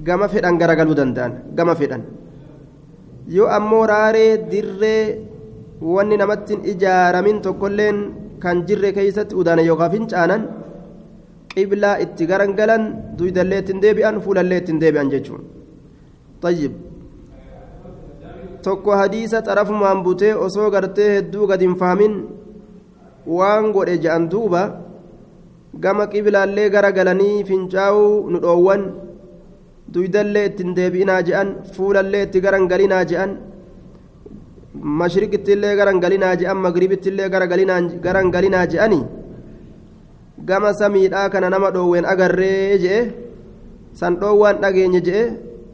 gama 0.06 0.28
fedhan 0.28 0.56
garagaluu 0.58 0.94
danda'an 0.96 1.32
gama 1.56 1.74
fedhan. 1.74 2.02
Yoo 3.28 3.48
ammoo 3.56 3.84
raaree 3.86 4.38
dirree 4.50 5.18
wanni 5.94 6.16
namatti 6.16 6.54
ijaaramin 6.72 7.40
tokkolleen 7.44 7.96
kan 8.42 8.64
jirre 8.66 8.92
keeysatti 8.96 9.34
udaanan 9.40 9.66
yookaan 9.66 9.90
fincaanan 9.94 10.42
qiblaa 11.54 11.96
itti 12.04 12.26
garangalan 12.30 12.82
duydallee 13.18 13.58
ittiin 13.62 13.82
deebi'an 13.84 14.20
fuulallee 14.24 14.58
ittiin 14.62 14.80
deebi'an 14.82 15.10
jechuun. 15.12 15.42
Tayyib. 16.40 16.72
Tokko 18.62 18.90
hadiisa 19.00 19.42
xarafumaan 19.46 20.02
butee 20.06 20.34
osoo 20.46 20.70
gartee 20.70 21.10
hedduu 21.16 21.46
gad 21.50 21.60
hin 21.60 21.74
fahamin 21.80 22.14
waan 23.26 23.70
godhe 23.74 23.98
je'an 24.02 24.26
duuba 24.32 24.62
gama 25.84 26.06
qiblaallee 26.12 26.68
garagalanii 26.74 27.44
fincaa'uu 27.48 28.30
nu 28.30 28.38
dhoowwan 28.44 28.82
duydallee 29.94 30.44
ittiin 30.48 30.76
deebi'inaa 30.76 31.22
je'an 31.28 31.48
fuulallee 31.74 32.22
itti 32.26 32.40
garangalinaa 32.44 33.04
je'an 33.10 33.30
mashriqittillee 35.00 35.74
garangalinaa 35.80 36.34
je'an 36.40 36.58
magribittillee 36.66 37.28
garangalinaa 38.06 38.66
je'anii 38.72 39.04
gama 40.48 40.70
samiidhaa 40.80 41.28
kana 41.32 41.50
nama 41.54 41.70
dhoowween 41.74 42.06
agarree 42.12 42.78
je'e 42.84 43.00
san 44.00 44.16
dhoowwaan 44.20 44.60
dhageenye 44.62 45.00
je'e 45.08 45.22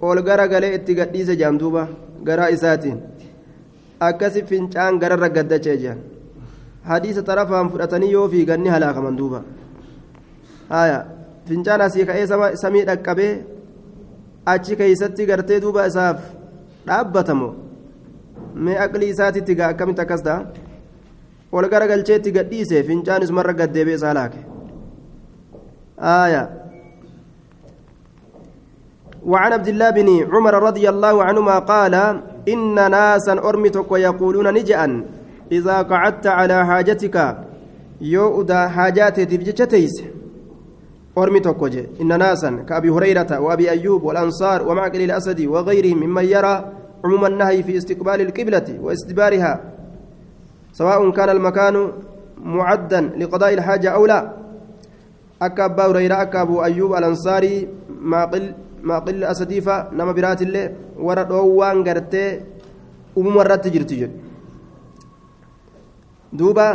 ol 0.08 0.18
garagalee 0.28 0.74
itti 0.78 0.98
gadhiise 0.98 1.34
je'an 1.40 1.58
duuba 1.60 1.82
garaa 2.26 2.50
isaatiin 2.56 2.98
akkasi 4.08 4.42
fincaan 4.50 4.98
gararra 5.02 5.28
gaddachee 5.36 5.76
je'an 5.82 6.00
hadiisa 6.90 7.22
xarafaan 7.28 7.70
fudhatanii 7.72 8.12
yoo 8.16 8.28
fiiganni 8.32 8.68
halaakaman 8.74 9.16
duuba 9.20 9.40
fincaan 11.48 11.80
asii 11.86 12.04
ka'ee 12.08 12.26
samii 12.62 12.84
dhaqqabee 12.88 13.32
achi 14.52 14.76
keeysatti 14.82 15.28
gartee 15.30 15.60
duuba 15.64 15.86
isaaf 15.92 16.20
dhaabbatamoo 16.90 17.52
mee 18.66 18.78
aqlii 18.86 19.10
isaatitti 19.14 19.58
gaa 19.62 19.72
akkamitti 19.74 20.06
akkas 20.06 20.22
ta'a 20.28 20.40
ol 21.52 21.68
garagalcheetti 21.74 22.36
gadhiise 22.38 22.86
fincaan 22.92 23.26
isumarra 23.28 23.58
gaddeebee 23.62 23.98
isaa 24.00 24.14
laake 24.20 24.40
آية 26.00 26.50
وعن 29.26 29.52
عبد 29.52 29.68
الله 29.68 29.90
بن 29.90 30.08
عمر 30.32 30.54
رضي 30.62 30.88
الله 30.88 31.24
عنهما 31.24 31.58
قال 31.58 31.94
إن 32.48 32.90
ناسا 32.90 33.32
أرمتك 33.32 33.92
ويقولون 33.92 34.54
نجأ 34.54 35.02
إذا 35.52 35.82
قعدت 35.82 36.26
على 36.26 36.66
حاجتك 36.66 37.36
يؤدى 38.00 38.68
حاجاتي 38.68 39.24
تبجتيس 39.24 40.02
أرمتك 41.22 41.62
وجه 41.62 41.86
إن 42.00 42.18
ناسا 42.18 42.50
كأبي 42.68 42.90
هريرة 42.90 43.40
وأبي 43.40 43.70
أيوب 43.70 44.02
والأنصار 44.02 44.68
ومعقل 44.68 45.00
الأسد 45.00 45.40
وغيرهم 45.40 45.98
ممن 46.04 46.24
يرى 46.24 46.72
عموم 47.04 47.26
النهي 47.26 47.62
في 47.62 47.76
استقبال 47.76 48.20
القبلة 48.20 48.78
واستدبارها 48.80 49.52
سواء 50.72 51.10
كان 51.10 51.28
المكان 51.28 51.92
معدا 52.44 53.00
لقضاء 53.00 53.54
الحاجة 53.54 53.88
أو 53.90 54.06
لا 54.06 54.38
abbaa 55.40 55.86
hureyraa 55.86 56.18
akka 56.26 56.40
abuu 56.40 56.62
ayyuub 56.62 56.94
alansaarii 56.94 57.68
maaqilli 58.82 59.24
asadiifa 59.24 59.90
nama 59.92 60.12
biraatillee 60.14 60.70
warra 61.08 61.24
dhoowwaan 61.24 61.82
gartee 61.84 62.42
umuma 63.16 63.44
irratti 63.44 63.70
jirti 63.70 63.98
jedhu 64.00 64.16
duuba 66.38 66.66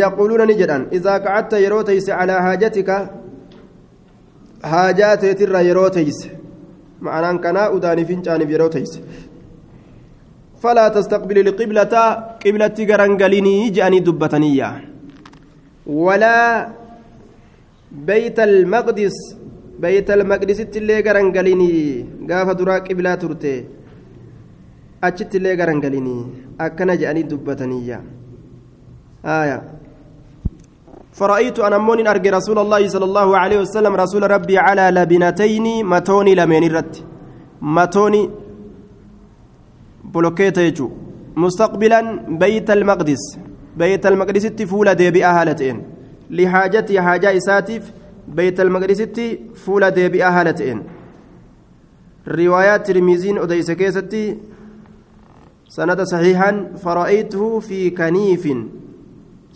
yaquuluuna 0.00 0.46
ni 0.46 0.54
jedhan 0.60 0.86
idaa 0.98 1.18
qacadta 1.26 1.58
yeroo 1.64 1.82
teyse 1.82 2.12
calaa 2.12 2.42
haajatika 2.46 2.96
haajaa 4.62 5.16
teetirra 5.16 5.60
yeroo 5.68 5.90
teyse 5.90 6.30
ma'anaan 7.00 7.38
kanaa 7.38 7.70
udaanii 7.78 8.04
fincaaniif 8.04 8.50
yeroo 8.50 8.68
teyse 8.68 9.00
فلا 10.62 10.88
تستقبل 10.88 11.38
القبلة 11.38 11.94
قبلة 12.42 12.78
غرنغليني 12.90 13.70
جاني 13.70 14.00
دبتنية. 14.00 14.70
ولا 15.86 16.68
بيت 17.92 18.38
المقدس 18.40 19.16
بيت 19.78 20.10
المقدس 20.10 20.60
اللي 20.60 21.00
غرنغليني 21.00 21.72
غاف 22.30 22.48
درا 22.50 22.78
قبلة 22.78 23.14
ترتي. 23.14 23.64
أجت 25.04 25.32
اللي 25.36 25.54
غرنغليني 25.54 26.26
أكن 26.60 26.96
جاني 26.96 27.22
دبتنية. 27.22 28.00
آية. 29.24 29.75
فرأيت 31.18 31.58
أنا 31.58 31.78
مون 31.78 32.06
أرجي 32.06 32.30
رسول 32.30 32.58
الله 32.58 32.88
صلى 32.88 33.04
الله 33.04 33.28
عليه 33.38 33.58
وسلم 33.60 33.92
رسول 33.96 34.30
ربي 34.30 34.58
على 34.58 34.84
لبنتين 34.96 35.66
متوني 35.86 36.34
لمن 36.34 36.62
الرت 36.64 36.94
متوني 37.62 38.30
بلوكيت 40.04 40.58
يجو. 40.58 40.90
مستقبلا 41.36 42.00
بيت 42.28 42.70
المقدس. 42.70 43.22
بيت 43.76 44.06
المقدس 44.06 44.46
فول 44.46 44.94
ديبئة 44.94 45.30
هالتين 45.40 45.82
لحاجتي 46.30 47.00
حاجة 47.00 47.36
إساتف 47.36 47.82
بيت 48.28 48.60
المقدس 48.60 49.00
فول 49.54 49.90
ديبئة 49.90 50.28
هالتين 50.40 50.82
روايات 52.28 52.86
ترميزين 52.86 53.38
أديس 53.38 53.70
كيستي. 53.70 54.38
سند 55.68 56.00
صحيحا. 56.02 56.50
فرأيته 56.84 57.60
في 57.60 57.90
كنيف. 57.90 58.44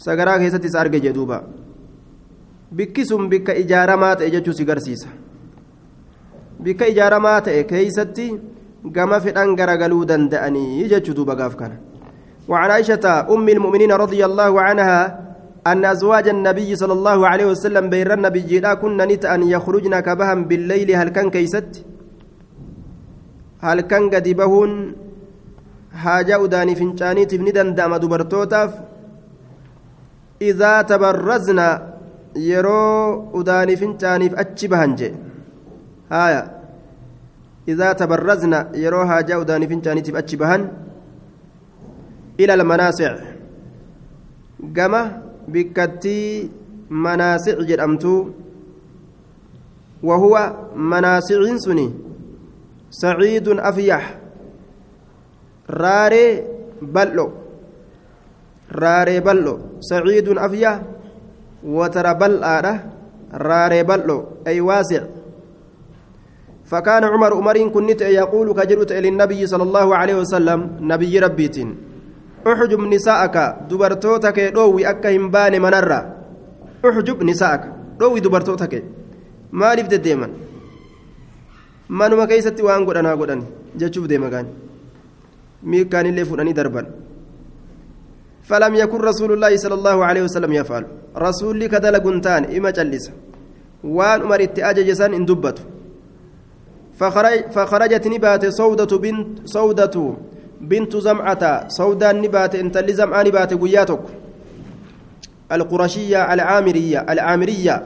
سقرا 0.05 0.37
كيستي 0.41 0.69
سأرجع 0.75 0.99
جدوبا 1.07 1.39
بكسم 2.77 3.23
بك 3.33 3.51
إجارة 3.61 3.95
مات 4.03 4.21
إجتشو 4.23 4.53
سيغرسيسا 4.59 5.11
بك 6.65 6.81
إجارة 6.83 7.19
مات 7.19 7.47
كيستي 7.71 8.29
gama 8.85 9.21
fedhan 9.21 9.53
garagaluu 9.57 10.09
danda'anii 10.09 10.89
jechuu 10.89 11.15
duuba 11.15 11.37
gaaf 11.37 11.57
kana. 11.57 11.77
وعن 12.51 12.71
عائشة 12.71 13.31
أم 13.31 13.49
المؤمنين 13.49 13.93
رضي 13.93 14.25
الله 14.27 14.53
عنها 14.61 15.01
أن 15.67 15.85
أزواج 15.85 16.29
النبي 16.29 16.77
صلى 16.77 16.93
الله 16.93 17.19
عليه 17.29 17.47
وسلم 17.47 17.87
بين 17.91 18.11
النبي 18.11 18.59
لا 18.59 18.75
كنا 18.75 19.05
نتأن 19.07 19.43
يخرجن 19.47 19.95
كبهم 20.01 20.39
بالليل 20.51 20.91
هل 20.91 21.09
كان 21.15 21.31
كيست 21.31 21.85
هل 23.61 23.81
كان 23.81 24.11
قد 24.11 24.27
بهون 24.29 24.73
حاجة 25.95 26.45
أداني 26.45 26.75
فنشاني 26.75 27.25
تبندا 27.31 27.63
دام 27.79 27.97
دبرتوتاف 28.03 28.71
إذا 30.43 30.83
تبرزنا 30.83 31.95
يرو 32.37 33.41
أداني 33.41 33.77
فنشاني 33.77 34.31
فأتشبهنجي 34.31 35.15
هايا. 36.13 36.43
إذا 37.69 37.93
تبرزنا 37.93 38.73
يروها 38.75 39.21
جاء 39.21 39.43
داني 39.43 39.69
فنجاني 39.69 40.01
تبأتش 40.01 40.35
بهن. 40.35 40.63
إلى 42.41 42.55
المناسع. 42.55 43.13
قمة 44.77 45.03
بكتي 45.49 46.51
مناسع 46.91 47.57
جرأمتو. 47.69 48.15
وهو 50.03 50.35
مناسع 50.77 51.57
سني. 51.57 51.89
سعيد 52.91 53.49
أفيح. 53.49 54.19
راري 55.71 56.45
بلو. 56.83 57.40
راري 58.73 59.21
بلو 59.21 59.81
سعيد 59.81 60.29
أفيح 60.39 60.83
وترى 61.65 62.15
بلآرة 62.15 62.75
راري 63.35 63.83
بلو 63.83 64.19
أي 64.47 64.61
واسع 64.61 65.03
فكان 66.71 67.05
عمر 67.05 67.33
عمر 67.35 67.57
كنت 67.69 68.01
يقول 68.03 68.49
كجرت 68.55 68.93
للنبي 68.93 69.47
صلى 69.47 69.63
الله 69.63 69.97
عليه 69.97 70.17
وسلم 70.23 70.61
نبي 70.81 71.19
ربيت 71.19 71.57
احجب 72.47 72.81
نساءك 72.81 73.37
دبرتوتك 73.71 74.39
دوي 74.41 74.83
أكا 74.91 75.11
هنبان 75.17 75.63
منرة 75.63 76.01
احجب 76.87 77.23
نساءك 77.23 77.63
دوي 78.01 78.21
دبرتوتك 78.21 78.75
ما 79.53 79.75
لفت 79.75 79.95
ديما 79.95 80.29
manuma 81.91 82.27
keessatti 82.31 82.63
waan 82.63 82.85
godhanaa 82.87 83.17
godhan 83.19 83.43
jechuuf 83.77 84.07
deema 84.07 84.31
gaani. 84.31 84.51
Fudhanii 86.31 86.55
darban. 86.55 86.87
فلم 88.51 88.75
يكن 88.75 89.01
رسول 89.01 89.31
الله 89.33 89.57
صلى 89.57 89.75
الله 89.75 89.97
عليه 90.05 90.23
وسلم 90.27 90.53
يفعل. 90.53 90.85
رسولي 91.17 91.69
كدل 91.69 91.95
قنتان 92.03 92.43
إما 92.57 92.71
جلس. 92.71 93.05
وان 93.85 94.21
أمر 94.27 94.43
اتأججسان 94.43 95.15
إن 95.15 95.25
دبته 95.25 95.63
فخرج 96.99 97.55
فخرجت 97.55 98.05
نبات 98.07 98.45
سودة 98.47 98.93
بنت 98.99 99.29
سودة 99.47 99.97
بنت 100.61 100.93
زمعة. 100.97 101.69
سودة 101.69 102.13
نبات 102.13 102.55
انت 102.55 102.77
اللي 102.77 102.93
زمعة 102.93 103.23
نبات 103.23 103.55
قياتك 103.55 104.03
القرشية 105.53 106.35
العامرية 106.35 106.99
العامرية. 107.13 107.77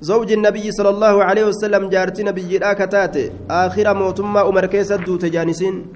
زوج 0.00 0.32
النبي 0.32 0.66
صلى 0.72 0.88
الله 0.88 1.24
عليه 1.24 1.44
وسلم 1.44 1.88
جارتي 1.88 2.22
نبي 2.22 2.58
كتات 2.58 3.16
آخر 3.50 3.86
موتما 3.94 4.48
أمر 4.48 4.66
كيسد 4.66 5.18
تجانسين 5.18 5.86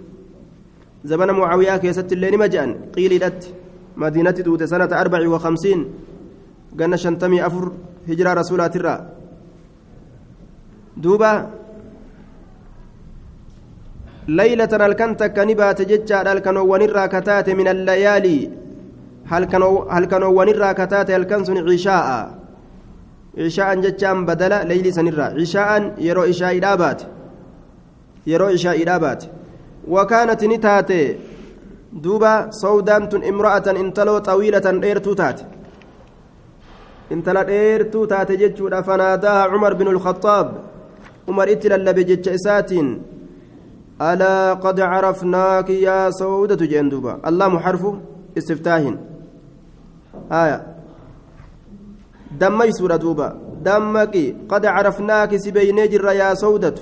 زمن 1.05 1.30
معاوية 1.30 1.76
كيست 1.76 2.12
الليل 2.12 2.38
مجان. 2.38 2.76
قيل 2.96 3.12
لت 3.24 3.55
مدينة 3.96 4.30
دوت 4.30 4.62
سنة 4.62 5.01
أربع 5.01 5.28
وخمسين. 5.28 5.80
قلنا 6.80 6.96
شنتمي 6.96 7.46
أفر 7.46 7.72
هجرة 8.09 8.32
رسولات 8.32 8.76
الرا. 8.76 9.07
دوبا 10.96 11.51
ليلة 14.28 14.86
الكنت 14.86 15.22
كنبات 15.22 15.82
ججار 15.82 16.32
الكنوان 16.32 16.82
الراكتات 16.82 17.51
من 17.51 17.68
الليالي. 17.68 18.51
هل 19.26 20.05
كنوان 20.05 20.48
الراكتات 20.48 21.11
الكنسن 21.11 21.57
عشاء؟ 21.68 22.40
عشاء 23.38 23.80
ججان 23.80 24.26
بدل 24.26 24.53
ليلي 24.68 24.90
سنرا 24.92 25.24
عشاء 25.24 25.94
يرو 25.98 26.22
عشاء 26.22 26.57
إدابات 26.57 27.03
يرو 28.26 28.46
عشاء 28.46 28.82
إدابات 28.82 29.24
وكانت 29.89 30.45
نتاتي 30.45 31.16
دوبا 31.93 32.51
سودان 32.51 33.24
امرأة 33.24 33.66
انتلو 33.70 34.18
طويلة 34.18 34.66
ديرتو 34.70 35.12
تات 35.14 35.41
انتلا 37.12 37.43
ديرتو 37.43 38.05
تات 38.05 38.33
ججو 38.33 38.83
فناداها 38.83 39.43
عمر 39.43 39.72
بن 39.74 39.89
الخطاب. 39.89 40.49
عمر 41.28 41.53
اتلا 41.53 41.76
لبجج 41.76 42.28
إساتين. 42.28 43.03
ألا 44.03 44.55
قد 44.55 44.81
عرفناك 44.81 45.70
يا 45.70 46.11
سودة 46.11 46.66
جندوبا 46.66 47.20
اللام 47.28 47.59
حرف 47.59 47.83
استفتاح 48.39 48.83
آية. 50.33 50.66
دمي 52.41 52.72
سورة 52.72 52.97
دوبا. 52.97 53.39
دمك 53.64 54.14
قد 54.49 54.66
عرفناك 54.66 55.37
سبيني 55.37 55.87
جر 55.89 56.07
يا 56.11 56.35
سودة. 56.35 56.74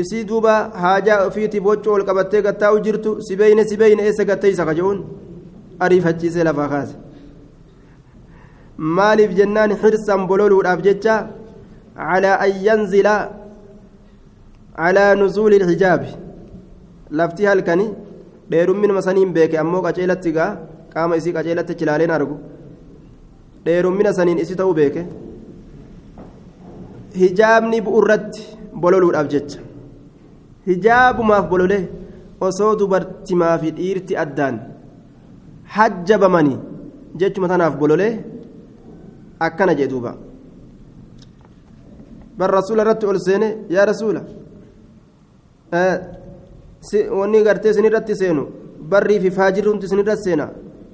Isii 0.00 0.24
duuba 0.28 0.54
haajaa 0.82 1.26
ofiitiif 1.26 1.64
waccoo 1.70 1.94
ol 1.96 2.04
qabattee 2.08 2.42
gattaa'u 2.46 2.78
jirtu 2.86 3.10
sibeyne 3.26 3.64
sibeyne 3.70 4.02
eessa 4.08 4.24
gatteysa 4.30 4.64
kaje'uun 4.68 4.98
ariifachiisee 5.84 6.44
lafaa 6.48 6.68
kaase. 6.74 6.94
Maaliif 8.96 9.32
jennaan 9.38 9.72
xirsan 9.82 10.26
bololuudhaaf 10.30 10.80
jecha? 10.86 11.14
Calaa 11.96 12.36
an 12.44 12.52
yanzila 12.66 13.14
calaa 14.76 15.14
nuzuuli 15.20 15.56
ilhijaabi 15.60 16.08
lafti 17.18 17.44
halkani 17.50 17.86
dheerumminuma 18.50 19.02
saniin 19.06 19.32
beeke 19.36 19.58
ammoo 19.62 19.82
qaceelatti 19.86 20.32
gaa 20.36 20.50
qaama 20.94 21.16
isii 21.20 21.32
qaceelatti 21.36 21.74
chilaaleen 21.80 22.14
argu. 22.16 22.36
Dheerummina 23.66 24.12
saniin 24.18 24.38
isi 24.44 24.56
ta'uu 24.60 24.74
beeke. 24.80 25.02
Hijaabni 27.20 27.78
bu'urratti 27.86 28.42
bololuudhaaf 28.82 29.28
jecha 29.34 29.58
hijaabumaaf 30.68 31.46
bolole 31.52 31.78
osoo 32.46 32.72
dubartimaa 32.80 33.56
fi 33.62 33.70
dhiirti 33.78 34.16
addaan 34.24 34.56
hajjabamanii 35.76 36.58
jechuma 37.20 37.48
tanaaf 37.52 37.74
bolole 37.82 38.08
akkana 39.46 39.74
jee 39.78 39.88
duuba 39.92 40.12
bar 42.38 42.50
rasuula 42.58 42.82
irratti 42.84 43.06
ol 43.12 43.18
seene 43.26 43.48
yaa 43.76 43.86
rasuula 43.92 44.22
wanni 47.18 47.42
gartee 47.48 47.72
sinirratti 47.76 48.16
seenu 48.22 48.44
barrii 48.92 49.20
fi 49.24 49.30
faajirri 49.38 49.68
hundi 49.72 49.88
sinirratti 49.92 50.24
seena 50.28 50.46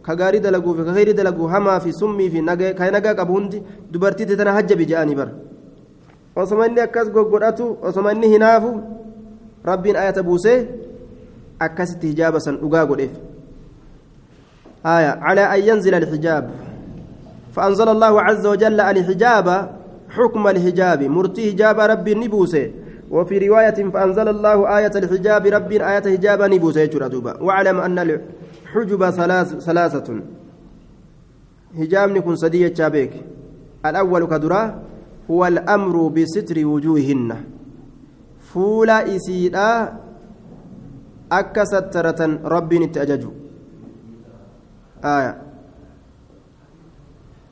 ka 0.06 0.16
gaarii 0.20 0.40
dalaguu 0.46 0.74
fi 0.78 0.84
ka 0.88 0.92
khayrii 0.96 1.14
dalaguu 1.20 1.48
hamaa 1.54 1.80
fi 1.84 1.92
summii 2.00 2.30
fi 2.30 2.40
ka 2.78 2.90
nagaa 2.96 3.14
qabu 3.14 3.32
hundi 3.38 3.62
dubartii 3.92 4.36
tana 4.40 4.52
hajjabi 4.58 4.86
je'anii 4.90 5.14
bara 5.20 5.32
osoma 6.36 6.66
inni 6.68 6.80
akkas 6.80 7.10
goggodhatu 7.10 7.66
osoma 7.82 8.12
inni 8.12 8.28
hinaafu 8.34 8.70
rabbiin 9.70 9.96
ayata 9.96 10.22
buusee 10.22 10.58
akkasitti 11.66 12.06
hijaaba 12.12 12.40
san 12.40 12.56
dhugaa 12.62 12.86
godheef. 12.86 13.14
آية 14.86 15.18
على 15.20 15.40
أن 15.40 15.68
ينزل 15.68 15.94
الحجاب 15.94 16.50
فأنزل 17.52 17.88
الله 17.88 18.22
عز 18.22 18.46
وجل 18.46 18.80
الحجاب 18.80 19.70
حكم 20.10 20.48
الحجاب 20.48 21.02
مرتي 21.02 21.52
حجاب 21.52 21.80
ربي 21.80 22.14
نبوسه 22.14 22.70
وفي 23.10 23.48
رواية 23.48 23.90
فأنزل 23.90 24.28
الله 24.28 24.78
آية 24.78 24.92
الحجاب 24.96 25.46
ربي 25.46 25.76
آية 25.76 26.16
حجاب 26.16 26.42
نبوسه 26.42 26.90
واعلم 27.40 27.78
أن 27.80 27.98
الحجب 27.98 29.10
ثلاث 29.10 29.54
ثلاثة 29.54 30.20
حجاب 31.78 32.10
نكون 32.10 32.36
سدية 32.36 32.74
شابيك 32.74 33.10
الأول 33.86 34.26
كدرا 34.26 34.82
هو 35.30 35.46
الأمر 35.46 36.08
بستر 36.08 36.66
وجوههن 36.66 37.36
fuula 38.52 39.04
isiidha 39.06 39.70
akka 41.30 41.66
sattaratan 41.66 42.40
rabbiin 42.54 42.82
itti 42.88 42.98
ajaju. 43.00 43.30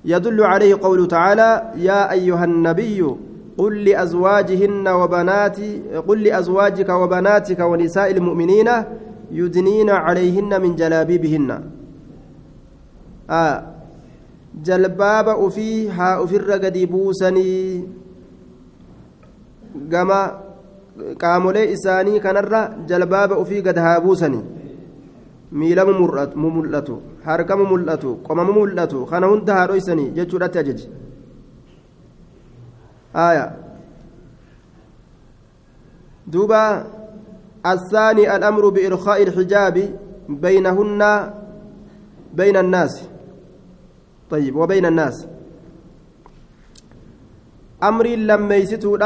يدل 0.06 0.42
عليه 0.42 0.74
قوله 0.82 1.06
تعالى 1.06 1.72
يا 1.76 2.12
أيها 2.12 2.44
النبي 2.44 3.02
قل 3.58 3.84
لأزواجهن 3.84 4.88
وبنات 4.88 5.58
قل 6.08 6.22
لأزواجك 6.22 6.88
وبناتك 6.88 7.60
ونساء 7.60 8.10
المؤمنين 8.10 8.68
يدنين 9.30 9.90
عليهن 9.90 10.62
من 10.62 10.76
جلابيبهن 10.76 11.50
آه 13.30 13.62
جلباب 14.64 15.28
أفيها 15.28 16.24
أفر 16.24 16.52
قد 16.52 16.78
بوسني 16.78 17.84
كما 19.92 20.45
qaamolee 21.22 21.66
isaanii 21.76 22.20
kanarra 22.20 22.60
jalbaaba 22.86 23.36
ofii 23.42 23.62
gad 23.62 23.78
haa 23.78 24.00
buusanii 24.00 24.44
miilama 25.52 25.92
mu 26.42 26.50
mul'atu 26.56 27.00
harkama 27.24 27.64
mul'atu 27.72 28.16
qomama 28.26 28.52
mul'atu 28.52 29.06
kana 29.10 29.26
hunda 29.26 29.54
haa 29.54 29.66
dhoysanii 29.70 30.10
jechuudhatti 30.18 30.58
ajaji 30.58 30.88
aya 33.14 33.46
duuba 36.26 36.62
الثاني 37.66 38.36
الأمر 38.36 38.68
بإرخاء 38.68 39.22
الحجاب 39.22 39.76
بينهن 40.28 41.32
بين 42.34 42.56
الناس 42.56 43.08
طيب 44.30 44.56
وبين 44.56 44.86
الناس 44.86 45.26
أمر 47.82 48.06
لما 48.06 48.56
يستو 48.56 48.96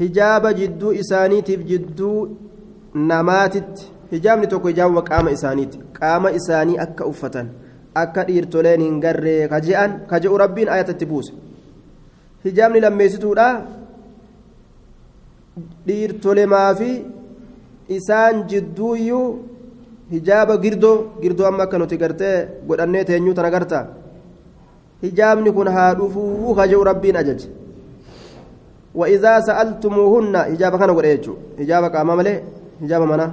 hijaaba 0.00 0.52
jidduu 0.60 0.92
isaaniitiif 1.02 1.60
jidduu 1.70 2.18
namaatitti 3.10 3.90
hijaabni 4.12 4.46
tokko 4.46 4.68
hijaaba 4.68 5.02
qaama 5.10 5.30
isaaniiti. 5.36 5.78
Qaama 5.98 6.30
isaanii 6.40 6.78
akka 6.86 7.06
uffatan 7.12 7.48
akka 8.02 8.26
dhiirtoleen 8.28 8.80
hin 8.86 9.00
garree 9.00 9.48
ka 9.48 9.60
je'an 9.68 9.96
ka 10.10 10.20
je'u 10.20 10.38
rabbiin 10.44 10.68
ayatatti 10.76 11.06
buuse. 11.06 11.32
Hijaabni 12.44 12.80
lammeessituudha. 12.84 13.48
Dhiirtolemaa 15.86 16.70
fi 16.74 16.90
isaan 17.96 18.44
jidduuyyuu 18.52 19.26
hijaaba 20.12 20.56
girdoo 20.64 20.96
girdoo 21.22 21.46
amma 21.50 21.62
akka 21.66 21.78
nuti 21.78 21.96
gartee 21.96 22.36
godhannee 22.68 23.04
teenyuu 23.10 23.34
tana 23.34 23.50
gartaa? 23.50 23.84
Hijaabni 25.02 25.52
kun 25.52 25.68
haa 25.76 25.92
dhufuu 25.98 26.54
ka 26.58 26.66
je'u 26.72 26.84
rabbiin 26.90 27.16
ajaje 27.22 27.48
وإذا 28.94 29.40
سألتموهن 29.40 30.34
هجاب 30.36 30.72
كان 30.78 30.90
قد 30.96 31.04
يجو 31.04 31.34
هجاب 31.60 31.84
قام 31.94 32.08
ملي 32.18 32.34
هجاب 32.82 33.02
منا 33.10 33.26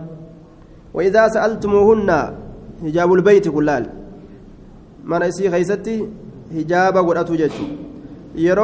وإذا 0.96 1.24
سألتموهن 1.36 2.10
هجاب 2.86 3.10
البيت 3.18 3.46
كلال 3.56 3.84
من 5.10 5.22
إسي 5.24 5.46
خيستي 5.54 5.98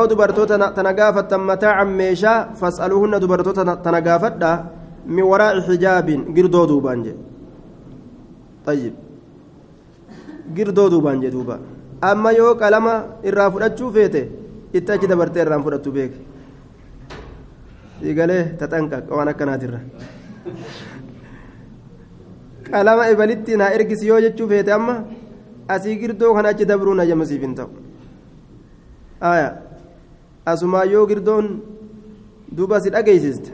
dubartoota 0.10 0.56
tana 0.76 0.92
gaafattan 1.00 1.42
mataaca 1.50 1.86
meeshaa 1.86 2.40
fas'aluuhunna 2.60 3.20
dubartoota 3.20 3.64
tana 3.86 4.00
gaafadha 4.08 4.52
min 5.16 5.26
waraa'i 5.32 5.62
xijaabin 5.68 6.22
girdoo 6.36 6.66
duubaan 6.72 7.00
jedhe 7.06 7.20
ayyib 8.72 8.96
girdoo 10.56 10.90
duubaan 10.94 11.20
jedhe 11.22 11.36
duuba 11.36 11.56
amma 12.02 12.32
yoo 12.40 12.54
qalama 12.62 12.94
irraa 13.30 13.50
fudhachuu 13.54 13.92
feete 13.96 14.22
itti 14.78 14.92
achi 14.96 15.08
dabartee 15.12 15.42
irraan 15.46 15.64
fudhattu 15.66 15.92
beeke 15.98 16.20
siigalee 18.02 18.44
taxanqaq 18.60 19.06
waan 19.18 19.28
akkanaatirra 19.34 19.80
qalama 22.72 23.10
ibalitti 23.14 23.58
naa 23.58 23.72
ergisi 23.78 24.08
yoo 24.08 24.20
jechuu 24.26 24.48
feete 24.52 24.72
amma 24.78 24.96
asii 25.76 25.96
girdoo 26.02 26.34
kana 26.36 26.50
achi 26.50 26.66
dabruu 26.66 26.94
na 26.96 27.06
jamasiif 27.06 27.42
hin 27.42 27.56
ta'u. 27.56 27.70
Aya. 29.22 29.50
Asumaa 30.46 30.84
yoo 30.86 31.06
girdoon 31.08 31.48
duuba 32.58 32.80
si 32.82 32.90
dhageessiste 32.96 33.52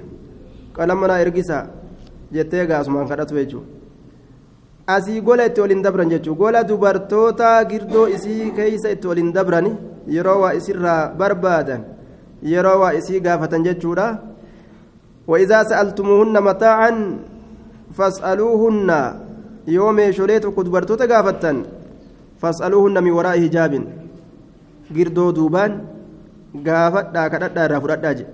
qalama 0.76 1.08
naa 1.08 1.20
ergisa 1.26 1.58
jettee 2.36 2.66
gaa 2.68 2.80
asumaan 2.84 3.08
kadhatu 3.08 3.36
jechuudha. 3.36 3.68
Asii 4.96 5.22
gola 5.22 5.46
itti 5.50 5.62
waliin 5.62 5.82
dabran 5.82 6.10
jechuudha. 6.10 6.40
Gola 6.40 6.64
dubartoota 6.64 7.50
girdoo 7.72 8.08
isii 8.16 8.52
keeysa 8.58 8.90
itti 8.96 9.08
waliin 9.08 9.32
dabrani 9.34 9.72
yeroo 10.16 10.40
waa 10.44 10.54
isirraa 10.60 11.02
barbaadan 11.20 11.82
yeroo 12.54 12.78
waa 12.82 12.94
isii 13.00 13.20
gaafatan 13.26 13.64
jechuudha 13.64 14.08
وإذا 15.28 15.64
سألتموهن 15.64 16.36
متاعا 16.44 16.92
فاسألوهن 17.98 18.90
يوم 19.68 19.98
شوليت 20.12 20.46
كدبرتو 20.56 20.96
تقافتن 20.96 21.58
فاسألوهن 22.42 23.04
من 23.04 23.12
وراء 23.12 23.40
duubaan 25.36 25.72
gaafadhaa 26.66 27.30
kadhadhaa 27.34 27.66
irraa 27.68 27.82
fudhadhaa 27.84 28.14
jedhe 28.14 28.32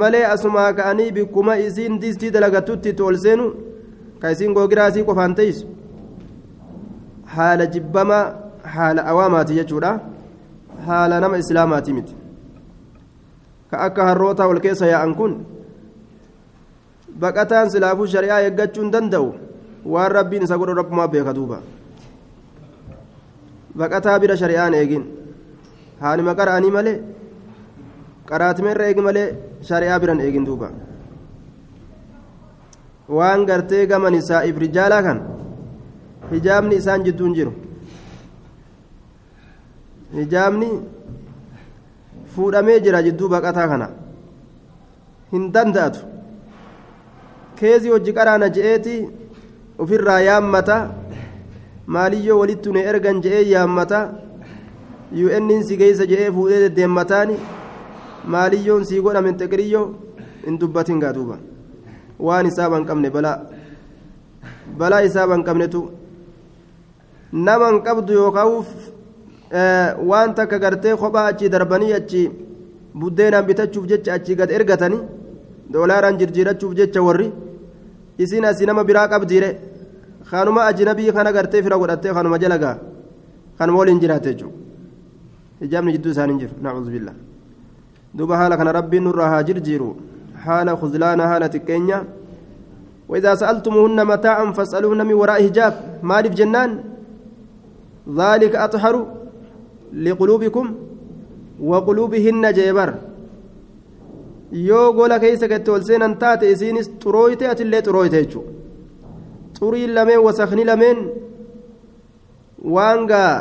malee 0.00 0.24
asumaa 0.30 0.72
ka'anii 0.78 1.12
bikkuma 1.18 1.56
isiin 1.66 2.00
distii 2.02 2.30
dalagatutti 2.34 2.88
itti 2.92 3.02
ol 3.02 3.16
seenu 3.24 3.46
ka 4.20 4.30
isiin 4.34 4.56
googiraasii 4.58 5.04
qofaan 5.08 5.34
teessu 5.38 5.66
haala 7.36 7.66
jibbamaa 7.76 8.24
haala 8.74 9.06
awaamaati 9.12 9.58
jechuudha 9.60 9.92
haala 10.88 11.20
nama 11.24 11.40
islaamaati 11.44 11.92
miti 11.98 12.21
ka 13.72 13.80
akka 13.88 14.04
harroota 14.04 14.44
ol 14.52 14.60
keessa 14.60 14.86
yaa'an 14.92 15.14
kun 15.16 15.32
baqataan 17.20 17.72
silaafuu 17.72 18.06
shari'aa 18.14 18.40
eeggachuu 18.46 18.84
hin 18.84 18.92
danda'u 18.92 19.28
waan 19.94 20.12
rabbiin 20.18 20.44
isa 20.46 20.58
godhu 20.60 20.74
rabbumaa 20.80 21.08
beeka 21.14 21.32
duuba 21.38 21.58
baqataa 23.78 24.18
bira 24.20 24.36
shari'aan 24.42 24.74
eegin 24.80 25.04
haanima 26.04 26.36
qara'anii 26.40 26.72
malee 26.76 26.96
qaraatimeerra 28.30 28.84
eegi 28.92 29.02
malee 29.08 29.26
shari'aa 29.68 30.00
biran 30.04 30.20
eegin 30.26 30.46
duuba 30.48 30.68
waan 33.16 33.46
gartee 33.48 33.84
gaman 33.92 34.20
isaa'if 34.20 34.56
rijaalaa 34.64 35.02
kan 35.08 35.18
hijaabni 36.32 36.76
isaan 36.82 37.04
jidduun 37.08 37.34
jiru 37.38 37.52
hijaabni 40.20 40.70
fuudhamee 42.34 42.80
jira 42.84 43.02
jidduu 43.06 43.28
baqataa 43.34 43.68
kana 43.72 43.88
hin 45.32 45.44
danda'atu 45.54 46.00
keezii 47.60 47.92
hojii 47.94 48.14
qaraana 48.18 48.48
je'eeti 48.56 48.96
ofirraa 49.84 50.20
yaammata 50.28 50.76
maaliyyoo 51.96 52.38
walitti 52.42 52.72
ne 52.76 52.80
ergan 52.92 53.22
je'ee 53.24 53.44
yaammata 53.54 54.00
un 55.36 55.62
si 55.68 55.76
geeysa 55.76 56.06
je'ee 56.12 56.30
fuudhee 56.36 56.60
deddeemmataani 56.64 57.36
maaliyyoon 58.34 58.84
sii 58.84 59.00
godhame 59.06 59.32
xiqiriyyoo 59.40 59.86
hin 60.46 60.60
dubbatin 60.60 61.00
gaa 61.00 61.12
duuba 61.16 61.36
waan 62.26 62.46
isaaba 62.46 62.76
hin 62.78 62.86
qabne 62.90 63.10
balaa 63.16 63.38
balaa 64.78 65.02
isaaba 65.08 65.34
hin 65.36 65.44
qabnetu 65.48 65.82
nama 67.32 67.68
hin 67.72 67.80
qabdu 67.88 68.12
yookaan 68.20 68.48
waan 70.10 70.34
takka 70.34 70.58
gartee 70.58 70.94
kophaa 71.02 71.26
achii 71.32 71.48
darbanii 71.54 71.92
achii 71.98 72.26
buddeenaan 73.00 73.46
bitachuuf 73.46 73.86
jecha 73.90 74.14
achii 74.14 74.36
gad 74.40 74.50
ergatanii 74.50 75.02
doolaaraan 75.72 76.18
jirjiirachuuf 76.20 76.72
jecha 76.78 77.02
warri 77.08 77.28
isin 78.18 78.44
asii 78.50 78.66
nama 78.66 78.84
biraa 78.84 79.08
qabdiire 79.12 79.50
kanuma 80.30 80.64
ajnabii 80.70 81.12
kana 81.16 81.32
gartee 81.36 81.62
fira 81.62 81.76
godhattee 81.82 82.12
kanuma 82.18 82.38
jala 82.42 82.58
gaa 82.64 82.76
kanuma 83.58 83.78
waliin 83.78 84.00
jiraate 84.00 84.28
jechuudha 84.32 84.56
hijaabni 85.60 85.92
jidduu 85.94 86.12
isaanii 86.14 86.38
jiru 86.42 86.54
nacuudhu 86.62 86.90
billaa 86.96 87.16
duuba 88.16 88.36
haala 88.40 88.56
kana 88.56 88.72
rabbiin 88.78 89.04
nurraa 89.08 89.30
haa 89.34 89.42
jirjiiru 89.48 89.88
haala 90.44 90.76
khuzlaana 90.80 91.28
haala 91.30 91.48
xiqqeenya 91.54 91.98
وإذا 93.12 93.34
سألتموهن 93.34 93.98
متاعا 94.12 94.44
فاسألوهن 94.56 95.00
من 95.06 95.12
وراء 95.20 95.38
حجاب 95.46 95.74
مالف 96.10 96.32
جنان 96.40 96.70
ذلك 98.20 98.52
أطهر 98.56 98.94
لقلوبكم 99.92 100.74
وقلوبهن 101.60 102.52
جيبر 102.52 102.94
yoo 104.52 104.92
gola 104.92 105.16
keessa 105.18 105.48
gatti 105.48 105.70
ol 105.70 105.82
seenan 105.88 106.14
taate 106.22 106.44
isiinis 106.54 106.88
xurooyte 107.02 107.44
atillee 107.52 107.82
xurooyte 107.86 108.16
jechuudha 108.22 108.50
xuriin 109.58 109.94
lameen 109.96 110.20
wasakni 110.26 110.64
lameen 110.70 110.98
waan 112.74 113.06
gaa 113.10 113.32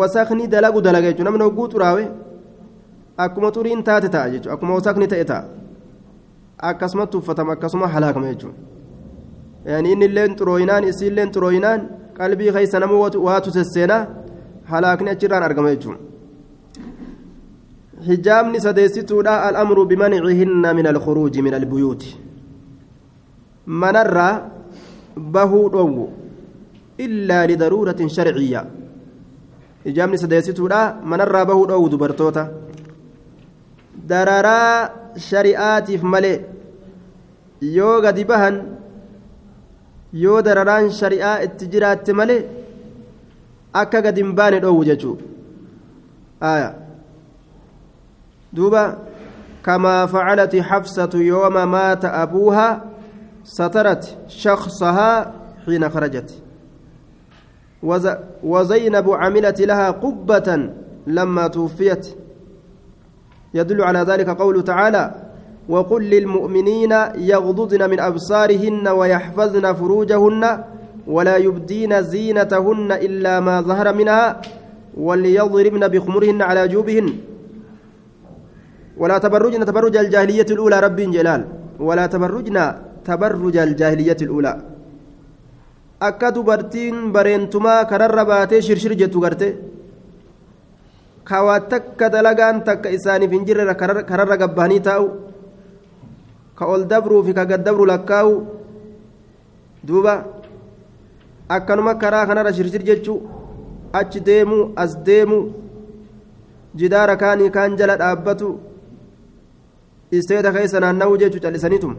wasakni 0.00 0.46
dalagu 0.54 0.82
dalaga 0.86 1.08
jechuudha 1.10 1.30
namni 1.30 1.44
hogguu 1.48 1.68
xuraawe 1.72 2.04
akkuma 3.24 3.52
xuriin 3.56 3.82
taate 3.88 4.08
ta'a 4.14 4.28
jechuudha 4.32 4.54
akkuma 4.56 4.74
wasakni 4.78 5.08
ta'e 5.12 5.24
ta'a 5.30 5.44
akkasumatti 6.70 7.16
uffatama 7.20 7.52
akkasuma 7.56 7.88
halaakama 7.94 8.32
jechuudha 8.32 9.80
inni 9.92 10.04
illeen 10.10 10.36
xurooyinaan 10.38 10.84
isiilleen 10.90 11.32
xurooyinaan 11.34 11.80
qalbii 12.18 12.52
keessa 12.52 12.80
nama 12.80 12.94
waatu 13.28 13.50
sesseenaa 13.58 14.02
halaakni 14.70 15.10
achirraan 15.14 15.42
argama 15.48 15.74
jechuudha. 15.74 16.08
hijaabni 18.06 18.60
sadeessituudha 18.60 19.42
al'amru 19.48 19.86
bimancihinna 19.86 20.74
min 20.74 20.86
alkhuruuji 20.86 21.42
min 21.42 21.54
albuyuuti 21.54 22.16
manarraa 23.66 24.34
bahuu 25.36 25.68
dhowwu 25.74 26.04
illaa 27.06 27.46
lidaruuratin 27.50 28.08
sharciyya 28.16 28.62
hijaabni 29.86 30.18
sadeessituudha 30.24 30.80
manarraa 31.12 31.44
bahuu 31.50 31.66
dhowwu 31.70 31.88
dubartoota 31.94 32.44
dararaa 34.12 34.90
shari'aatiif 35.30 36.02
malee 36.14 36.38
yoo 37.78 37.96
gadi 38.06 38.24
bahan 38.30 38.62
yoo 40.24 40.40
dararaan 40.50 40.90
shari'aa 41.00 41.36
itti 41.48 41.70
jiraatte 41.74 42.12
malee 42.20 42.40
akka 43.72 44.02
gadi 44.02 44.22
hin 44.22 44.32
baane 44.34 44.60
dhowwu 44.60 44.84
jechuu. 44.84 45.18
Aayaa 46.42 46.88
دوبا 48.52 48.98
كما 49.64 50.06
فعلت 50.06 50.56
حفصة 50.56 51.10
يوم 51.14 51.70
مات 51.70 52.04
أبوها 52.04 52.84
سترت 53.44 54.16
شخصها 54.28 55.32
حين 55.66 55.90
خرجت 55.90 56.42
وزينب 58.42 59.10
عملت 59.10 59.60
لها 59.60 59.90
قبة 59.90 60.70
لما 61.06 61.46
توفيت 61.48 62.08
يدل 63.54 63.82
على 63.82 63.98
ذلك 63.98 64.28
قوله 64.28 64.62
تعالى 64.62 65.14
وقل 65.68 66.02
للمؤمنين 66.02 66.92
يغضضن 67.14 67.90
من 67.90 68.00
أبصارهن 68.00 68.88
ويحفظن 68.88 69.72
فروجهن 69.72 70.64
ولا 71.14 71.36
يبدين 71.46 71.92
زينتهن 72.12 72.90
إلا 73.06 73.34
ما 73.40 73.56
ظهر 73.68 73.86
منها 74.00 74.24
وليضربن 75.06 75.82
بخمرهن 75.92 76.40
على 76.48 76.62
جوبهن 76.72 77.06
ولا 79.00 79.16
تبرجن 79.24 79.62
تبرج 79.70 79.96
الجاهلية 80.04 80.48
الأولى 80.56 80.76
رب 80.86 80.98
جلال 81.16 81.42
ولا 81.88 82.04
تبرجن 82.14 82.58
تبرج 83.08 83.56
الجاهلية 83.56 84.20
الأولى 84.28 84.54
akka 85.98 86.30
dubartiin 86.30 87.10
bareentumaa 87.10 87.82
kararra 87.90 88.22
baatee 88.22 88.62
shirshir 88.62 88.94
jettu 88.94 89.18
garte 89.18 89.48
kawaa 91.26 91.58
takka 91.72 92.06
dalagaan 92.14 92.62
takka 92.68 92.92
isaaniif 92.96 93.34
hin 93.34 93.42
jirre 93.48 93.74
kararra 94.10 94.36
gabbahanii 94.42 94.78
taa'u 94.88 95.06
ka 96.58 96.70
ol 96.74 96.86
dabruu 96.92 97.22
fi 97.26 97.34
ka 97.38 97.44
gad 97.50 97.66
dabru 97.66 97.82
lakkaa'u 97.90 98.34
duuba 99.82 100.14
akkanuma 101.56 101.94
karaa 102.02 102.26
kanarra 102.28 102.52
shirshir 102.58 102.82
jechuu 102.88 103.18
achi 104.00 104.20
deemu 104.28 104.58
as 104.84 104.96
deemu 105.08 105.38
jidaara 106.80 107.16
kaanii 107.22 107.50
kaan 107.56 107.76
jala 107.80 107.96
dhaabbatu 108.02 108.48
isteeta 110.18 110.52
keessa 110.56 110.80
naanna'uu 110.84 111.20
jechuu 111.22 111.42
callisaniitum 111.44 111.94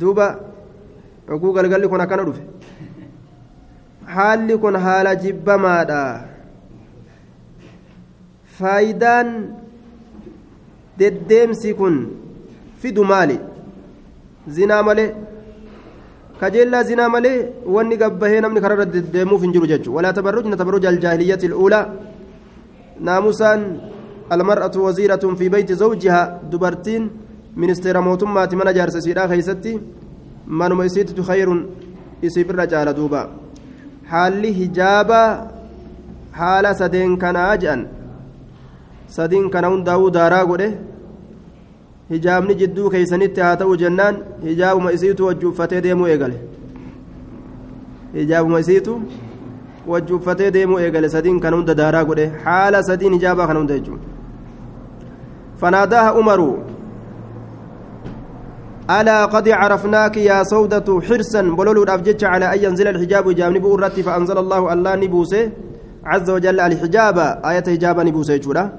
duuba 0.00 0.26
dhoguu 1.28 1.52
galgalli 1.56 1.88
kun 1.92 2.04
akkana 2.06 2.24
dhufe 2.28 2.42
haalli 4.16 4.58
kun 4.64 4.76
haala 4.86 5.16
jibbamaadha 5.24 6.02
faayidaan 8.58 9.28
deddeemsi 10.98 11.74
kun 11.80 11.96
fidu 12.82 13.04
maali 13.12 13.36
zinaa 14.56 14.82
malee 14.88 15.08
zinaa 16.90 17.08
malee 17.08 17.38
wanni 17.66 17.96
gabbahee 17.96 18.40
namni 18.40 18.60
kararra 18.60 18.86
deddeemuuf 18.86 19.42
hin 19.42 19.52
jiru 19.52 19.66
jechuudha 19.72 19.96
walaa 19.96 20.12
tabarrujna 20.18 20.56
tabarruja 20.56 20.88
aljaahiliyyati 20.88 21.46
al'uulaa 21.46 21.86
naamusaan 23.00 23.62
المرأة 24.30 24.76
وزيرة 24.86 25.24
في 25.38 25.48
بيت 25.48 25.72
زوجها 25.72 26.40
دبرتين 26.52 27.10
ministeera 27.56 28.00
mootummaati 28.02 28.56
mana 28.56 28.72
jaarsasiidhaa 28.72 29.28
keeysatti 29.30 29.72
manuma 30.46 30.84
isiittu 30.88 31.22
khayrun 31.30 31.60
isii 32.22 32.44
birra 32.48 32.66
caala 32.72 32.92
duuba 32.98 33.22
haalli 34.10 34.52
hijaabaa 34.58 35.28
haala 36.40 36.74
sadeen 36.80 37.16
kanaa 37.24 37.56
jedhan 37.64 37.82
sadiin 39.16 39.50
kana 39.54 39.72
hundaa'uu 39.72 40.10
daaraa 40.18 40.44
godhe 40.50 40.68
hijaabni 42.10 42.54
jidduu 42.60 42.90
keeysanitti 42.90 43.40
haa 43.40 43.56
ta'u 43.56 43.76
jennaan 43.82 44.22
hijaabuma 44.44 44.92
isiitu 44.92 45.26
wajji 45.26 45.46
uffatee 45.46 45.80
deemuu 45.80 46.06
eegale 46.06 46.38
hijaabuma 48.14 48.60
isiitu 48.60 49.02
wajji 49.86 50.12
uffatee 50.12 50.50
deemuu 50.50 50.78
eegale 50.78 51.08
sadiin 51.08 51.40
kan 51.40 51.54
hunda 51.54 51.74
daaraa 51.82 52.04
godhe 52.04 52.32
haala 52.44 52.82
sadiin 52.82 53.12
hijaabaa 53.18 53.46
kana 53.46 53.58
hunda 53.58 53.78
jechuudha 53.78 54.10
فناداها 55.60 56.10
عمر 56.10 56.40
ألا 58.90 59.24
قد 59.24 59.48
عرفناك 59.48 60.16
يا 60.16 60.42
سودة 60.42 61.00
حرصا 61.08 61.42
بلولو 61.42 61.82
الأفجج 61.82 62.24
على 62.24 62.54
أن 62.54 62.58
ينزل 62.64 62.88
الحجاب 62.88 63.30
جانب 63.34 63.74
الرت 63.74 64.00
فأنزل 64.00 64.38
الله 64.38 64.72
الله 64.72 64.94
نبوسه 64.94 65.50
عز 66.04 66.30
وجل 66.30 66.60
الحجاب 66.60 67.18
آية 67.50 67.66
حجاب 67.74 68.00
نبوسه 68.00 68.70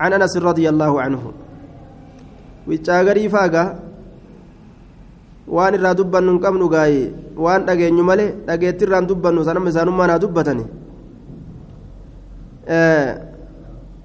عن 0.00 0.12
أنس 0.12 0.36
رضي 0.36 0.68
الله 0.68 1.00
عنه 1.00 1.22
ويتشاغري 2.68 3.28
فاقا 3.34 3.64
waan 5.56 5.74
irraa 5.78 5.94
dubbannu 5.98 6.30
hin 6.32 6.40
qabnu 6.44 6.66
gaaye 6.74 7.02
waan 7.44 7.62
dhageenyu 7.66 8.04
malee 8.08 8.30
dhageetti 8.46 8.82
irraan 8.86 9.06
dubbannu 9.10 9.44
sanama 9.48 9.68
isaanummaa 9.72 10.06
naa 10.10 10.18
dubbatani 10.24 10.64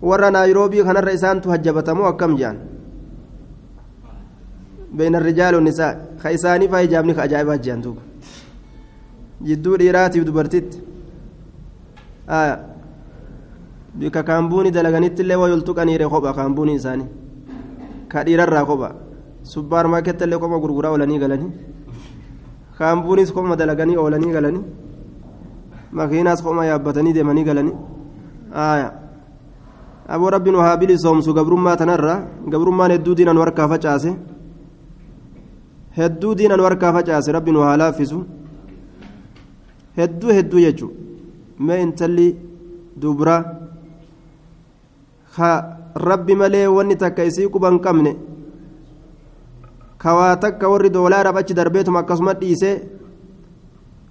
warra 0.09 0.30
naayiroobii 0.36 0.84
kanarra 0.89 1.12
isaantu 1.18 1.49
hajjabatamoo 1.53 2.07
akkam 2.14 2.34
jedhan 2.41 2.57
بين 4.99 5.16
الرجال 5.16 5.55
والنساء 5.55 5.93
خيساني 6.24 6.68
فايجابني 6.68 7.14
كأجائبات 7.18 7.59
جاندوب 7.66 7.97
جدو 9.47 9.72
dhiiraatiif 9.80 10.24
dubartitti 10.28 10.78
bika 13.99 14.22
kaambuuni 14.30 14.72
dalaganitti 14.72 15.22
illee 15.24 15.36
waa 15.41 15.49
yoltuqaniire 15.53 16.05
kopha 16.14 16.34
kaambuuni 16.39 16.74
isaanii 16.80 17.07
ka 18.12 18.24
dhiirarraa 18.26 18.66
kopha 18.70 18.89
subbaar 19.53 19.86
maaketti 19.93 20.24
illee 20.26 20.39
kopha 20.43 20.57
gurguraa 20.64 20.91
oolanii 20.95 21.20
galanii 21.24 21.51
kaambuunis 22.78 23.32
kopha 23.36 23.55
dalaganii 23.62 23.97
oolanii 24.03 24.32
galanii 24.36 24.64
makiinaas 25.99 26.41
kopha 26.45 26.66
yaabbatanii 26.72 27.14
deemanii 27.18 27.45
galanii 27.49 27.76
aboo 30.14 30.30
rabbiin 30.36 30.55
waa 30.62 30.78
bilisoomsu 30.82 31.34
gabrummaa 31.38 31.78
tanarra 31.82 32.16
gabrummaan 32.53 32.91
hedduu 32.95 33.16
diinan 33.18 33.38
warkaa 33.43 33.68
facaase 33.74 34.12
hedduu 35.97 36.34
diinan 36.39 36.62
warkaa 36.66 36.93
facaase 36.97 37.32
rabbiin 37.38 37.57
waa 37.64 37.78
laaffisu 37.82 38.20
hedduu 39.99 40.32
hedduu 40.38 40.59
jechuun 40.66 40.93
mee 41.66 41.82
intalli 41.86 42.28
dubraa 43.01 43.41
ka 45.36 45.49
rabbi 45.96 46.36
malee 46.36 46.68
wanni 46.68 46.96
takka 46.96 47.24
isii 47.24 47.48
quban 47.50 47.80
qabne 47.80 48.16
kawaa 49.98 50.36
takka 50.38 50.70
warri 50.70 50.89
doolaaraaf 50.89 51.36
achi 51.38 51.54
darbeetuma 51.54 52.00
akkasuma 52.00 52.34
dhiisee 52.34 52.76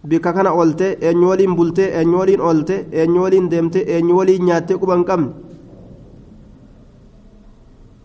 bika 0.04 0.32
kana 0.32 0.52
oolte 0.52 0.98
eenyu 1.00 1.28
waliin 1.28 1.54
bultee 1.56 1.88
eenyu 1.98 2.18
waliin 2.18 2.40
oolte 2.40 2.86
eenyu 2.92 3.22
waliin 3.22 3.48
deemte 3.50 3.78
eenyu 3.86 4.16
waliin 4.16 4.44
nyaattee 4.44 4.76
quban 4.78 5.04
qabne. 5.04 5.28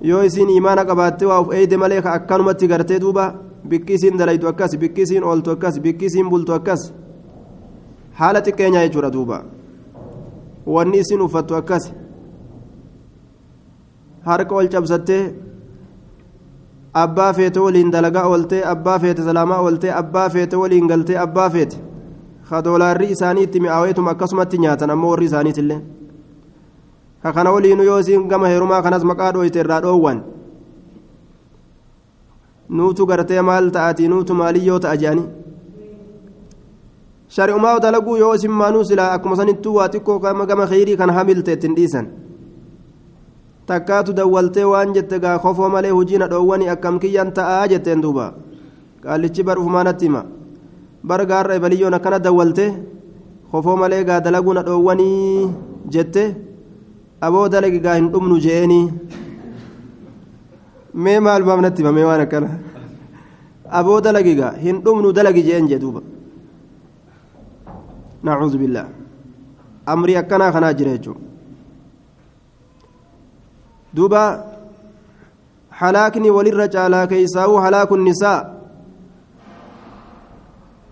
Yoo 0.01 0.23
isiin 0.23 0.49
imaana 0.49 0.85
qabaattee 0.85 1.27
waa 1.27 1.39
uf 1.41 1.53
eeyde 1.53 1.77
malee 1.77 2.01
ka 2.01 2.13
akkanumatti 2.13 2.67
gartee 2.67 2.99
duuba 2.99 3.33
bikki 3.69 3.93
isiin 3.93 4.17
dalaytu 4.17 4.47
akkas 4.47 4.77
bikki 4.77 5.01
isiin 5.01 5.23
ooltu 5.23 5.51
akkas 5.51 5.79
bikki 5.79 6.05
isiin 6.05 6.29
bultu 6.29 6.53
akkas 6.53 6.91
haala 8.13 8.41
xiqqeenyaa 8.41 8.83
jechuudha 8.87 9.11
duuba. 9.13 9.43
Wanni 10.65 10.97
isiin 10.99 11.21
uffattu 11.21 11.55
akkas 11.55 11.93
harka 14.25 14.55
ol 14.55 14.67
cabsattee 14.73 15.23
abbaa 17.03 17.33
feete 17.33 17.59
waliin 17.59 17.91
dalagaa 17.91 18.25
ooltee 18.27 18.63
abbaa 18.73 18.99
feete 18.99 19.23
salaamaa 19.23 19.59
ooltee 19.61 19.91
abbaa 20.01 20.29
feete 20.29 20.55
waliin 20.61 20.87
galtee 20.87 21.17
abbaa 21.25 21.49
feete 21.49 21.77
ka 22.49 22.63
doolaarri 22.63 23.11
isaanii 23.15 23.43
itti 23.47 23.59
mi'aaweetuma 23.65 24.11
akkasumatti 24.15 24.57
nyaatan 24.65 24.89
ammoo 24.95 25.09
warri 25.11 25.25
isaaniitillee 25.31 25.81
ka 27.23 27.33
kana 27.33 27.51
waliinu 27.51 27.83
yoo 27.83 27.99
isiin 27.99 28.27
gama 28.27 28.47
heerumaa 28.47 28.81
kanas 28.81 29.03
maqaa 29.11 29.31
dhooyte 29.37 29.59
irraa 29.59 29.81
dhoowwan 29.87 30.23
nuutu 32.69 33.05
gartee 33.05 33.41
maal 33.41 33.69
ta'ati 33.77 34.07
nuutu 34.07 34.33
maaliyyoo 34.41 34.79
ta'a 34.79 34.97
jedhanii 35.01 35.27
shari'umaa 37.37 37.79
dalaguu 37.79 38.17
yoo 38.17 38.35
maanuu 38.49 38.83
silaa 38.83 39.11
akkuma 39.13 39.35
sanittuu 39.35 39.75
waa 39.75 39.89
xiqqoo 39.89 40.19
gama 40.19 40.67
kheyrii 40.67 40.97
kan 40.97 41.09
hamilte 41.09 41.53
ittiin 41.53 41.75
dhiisan 41.75 42.07
takkaatu 43.69 44.13
dawwaltee 44.13 44.63
waan 44.71 44.93
jette 44.95 45.19
gaa 45.19 45.37
kofoo 45.43 45.69
malee 45.75 45.91
hojiina 45.97 46.27
dhoowwani 46.31 46.69
akkam 46.73 46.99
kiyyan 47.03 47.31
ta'aa 47.37 47.67
jetteen 47.71 48.01
duuba 48.01 48.25
qaallichi 49.03 49.43
bar 49.47 49.57
ufumaanatti 49.59 50.05
hima 50.07 50.21
bar 51.03 51.21
gaarra 51.31 51.55
ebaliyyoon 51.59 51.93
akkana 51.97 52.19
dawwalte 52.27 52.65
kofoo 53.51 53.75
malee 53.81 54.03
gaa 54.09 54.19
dalaguuna 54.27 54.61
dhoowwanii 54.67 55.49
jette 55.95 56.23
aboo 57.27 57.47
dalagi 57.49 57.79
gaa 57.85 57.95
hin 57.99 58.09
dhumnu 58.13 58.37
je'eenii 58.45 58.85
mee 61.03 61.19
maal 61.27 61.43
baamnatti 61.49 61.81
hima 61.81 61.91
mee 61.97 62.03
waan 62.09 62.21
akkana 62.27 62.49
aboo 63.79 63.99
dalagi 64.07 64.35
gaa 64.41 64.53
hin 64.65 64.81
dhumnu 64.85 65.11
dalagi 65.19 65.43
je'een 65.47 65.67
jee 65.71 65.79
duuba 65.85 66.01
nacuudhu 68.23 68.57
billaa 68.63 68.87
amrii 69.93 70.15
akkanaa 70.21 70.51
kanaa 70.55 70.73
jira 70.79 70.91
jechuudha 70.97 71.21
duuba 73.95 74.21
halaakni 75.79 76.29
walirra 76.37 76.67
caalaa 76.75 77.07
keeysaa'uu 77.11 77.57
halaaku 77.65 77.97
nisaa 77.97 78.39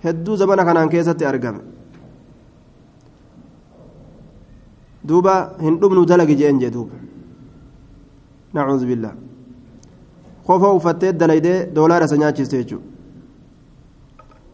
hedduu 0.04 0.36
zamana 0.42 0.66
kanaan 0.66 0.90
keessatti 0.90 1.26
argame. 1.26 1.62
Duuba 5.08 5.34
hin 5.62 5.80
dhumnu 5.82 6.06
dalagi 6.08 6.36
jeen 6.42 6.60
jee 6.60 6.72
duuba. 6.74 6.96
Nacuudhu 8.54 8.86
billaa 8.92 9.16
kofa 10.48 10.74
uffattee 10.78 11.14
dalaydee 11.20 11.58
doolaara 11.76 12.06
isa 12.06 12.18
nyaachiste 12.18 12.58
jechuudha. 12.58 12.88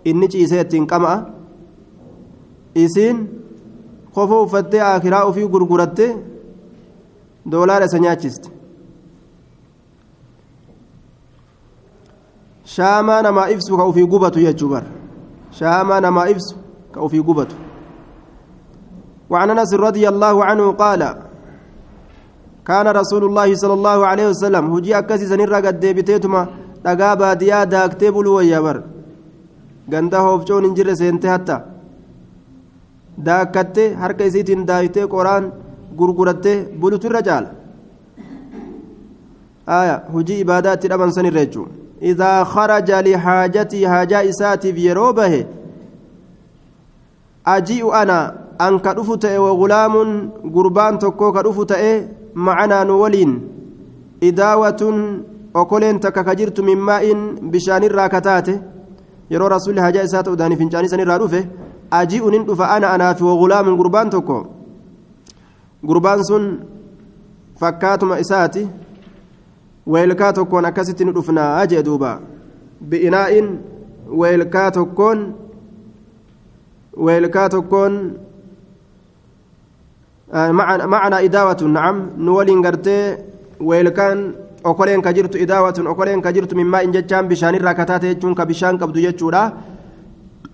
Inni 0.10 0.28
ciisee 0.32 0.62
ittiin 0.62 0.88
qama'a 0.88 1.18
isiin 2.84 3.18
kofa 4.14 4.41
uffattee 4.45 4.82
akiraa 4.82 5.24
ofii 5.30 5.47
gurgurattee 5.54 6.12
doolaara 7.52 7.86
isa 7.86 8.00
nyaachiste 8.00 8.50
shaamaa 12.76 13.22
namaa 13.22 13.50
ibsu 13.56 13.78
ka 13.78 13.84
ofii 13.84 14.08
gubatu 14.14 14.39
jechuu 14.45 14.70
bar 14.70 14.84
shaamaa 15.52 16.00
namaa 16.02 16.30
ibsu 16.34 16.56
ka 16.91 17.00
ofii 17.02 17.22
gubatu 17.32 17.56
وعن 19.30 19.50
انس 19.50 19.74
رضي 19.74 20.10
الله 20.10 20.36
عنه 20.45 20.66
قال 20.84 21.02
كان 22.66 22.88
رسول 23.02 23.24
الله 23.30 23.50
صلى 23.62 23.74
الله 23.74 24.00
عليه 24.10 24.28
وسلم 24.34 24.64
هجي 24.74 24.97
اكسي 24.97 25.26
سنرا 25.32 25.60
قد 25.66 25.80
ديبتيتما 25.80 26.41
daaktee 26.84 28.12
buluu 28.16 28.36
wayyaa 28.39 28.62
bar 28.64 28.78
ganda 29.91 30.20
hoofcoon 30.26 30.64
hin 30.66 30.76
jirre 30.78 30.95
seente 30.95 31.28
hatta 31.28 31.56
daakkattee 33.26 33.93
harka 34.02 34.24
isiitiin 34.30 34.68
daayitee 34.68 35.08
qoraan 35.14 35.52
gurgurattee 36.00 36.58
bulutu 36.82 37.08
irra 37.10 37.22
caala 37.28 37.50
aya 39.80 39.95
hujii 40.14 40.39
ibaadaa 40.45 40.74
itti 40.78 40.88
dhaban 40.91 41.12
san 41.16 41.26
irra 41.30 41.45
jechuu 41.45 41.68
idaa 42.12 42.45
kharaja 42.54 43.02
lihaajatii 43.08 43.84
haajaa 43.93 44.24
isaatiif 44.32 44.78
yeroo 44.86 45.14
bahe 45.20 45.41
aji'u 47.56 47.91
ana 48.02 48.18
an 48.68 48.80
ka 48.86 48.93
dhufu 48.97 49.18
ta'e 49.26 49.38
wagulaamun 49.45 50.10
gurbaan 50.56 51.00
tokkoo 51.04 51.32
ka 51.36 51.43
dhufu 51.47 51.66
ta'e 51.72 51.91
macanaa 52.47 52.84
nu 52.89 53.00
waliin 53.02 53.34
idaawatun 54.30 54.97
okoleen 55.62 56.00
takka 56.00 56.24
ka 56.24 56.36
jirtu 56.39 56.64
min 56.64 56.80
maa'in 56.89 57.20
bishaanirraa 57.52 58.10
ka 58.14 58.22
taate 58.28 58.54
yeroo 59.34 59.50
rasuulli 59.56 59.82
haajaa 59.86 60.04
isaa 60.10 60.24
ta'u 60.24 60.36
daanii 60.41 60.60
fincaanii 60.62 60.91
sanirraa 60.93 61.20
dhufe 61.24 61.41
aji'u 62.00 62.32
nin 62.32 62.45
dhufa 62.50 62.70
ana 62.76 62.91
anaafi 62.95 63.24
wagulaamun 63.24 63.78
gurbaan 63.82 64.10
tokko 64.16 64.38
gurbaan 65.88 66.24
sun 66.30 66.46
fakkaatuma 67.60 68.20
isaati 68.24 68.68
weelkaa 69.94 70.34
tokkoon 70.34 70.66
akkasitti 70.66 71.06
ni 71.06 71.12
dhufnaa 71.18 71.66
jee 71.72 71.84
duuba 71.86 72.12
bi'inaa'in 72.90 73.48
weelkaa 74.22 74.72
tokkoon 74.72 75.20
weelkaa 77.06 77.50
tokkoon 77.50 77.96
macanaa 80.92 81.26
idaawatun 81.30 81.74
nacam 81.74 81.98
nu 82.18 82.36
waliin 82.38 82.62
gartee 82.62 83.04
weelkaan 83.70 84.20
okoleen 84.64 85.02
ka 85.02 85.14
jirtu 85.14 85.38
idaawatun 85.46 85.88
okoleen 85.88 86.22
ka 86.22 86.34
jirtu 86.34 86.56
min 86.56 86.68
maa'in 86.68 86.94
jechaan 86.94 87.28
bishaanirraa 87.28 87.74
kataate 87.82 88.08
jechuun 88.14 88.36
ka 88.36 88.46
bishaan 88.46 88.80
qabdu 88.80 89.06
jechuudha 89.08 89.44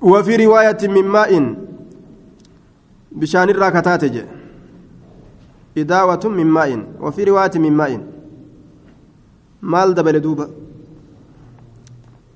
رواية 0.05 0.77
من 0.83 1.05
ماء 1.05 1.55
بشان 3.11 3.49
الراكتات 3.49 4.05
جي 4.05 4.23
إداوة 5.77 6.23
من 6.25 6.47
ماء 6.47 6.83
وفي 7.01 7.23
رواية 7.23 7.51
من 7.55 7.73
ماء. 7.73 8.01
مال 9.61 9.93
دبل 9.93 10.19
دوبا 10.19 10.49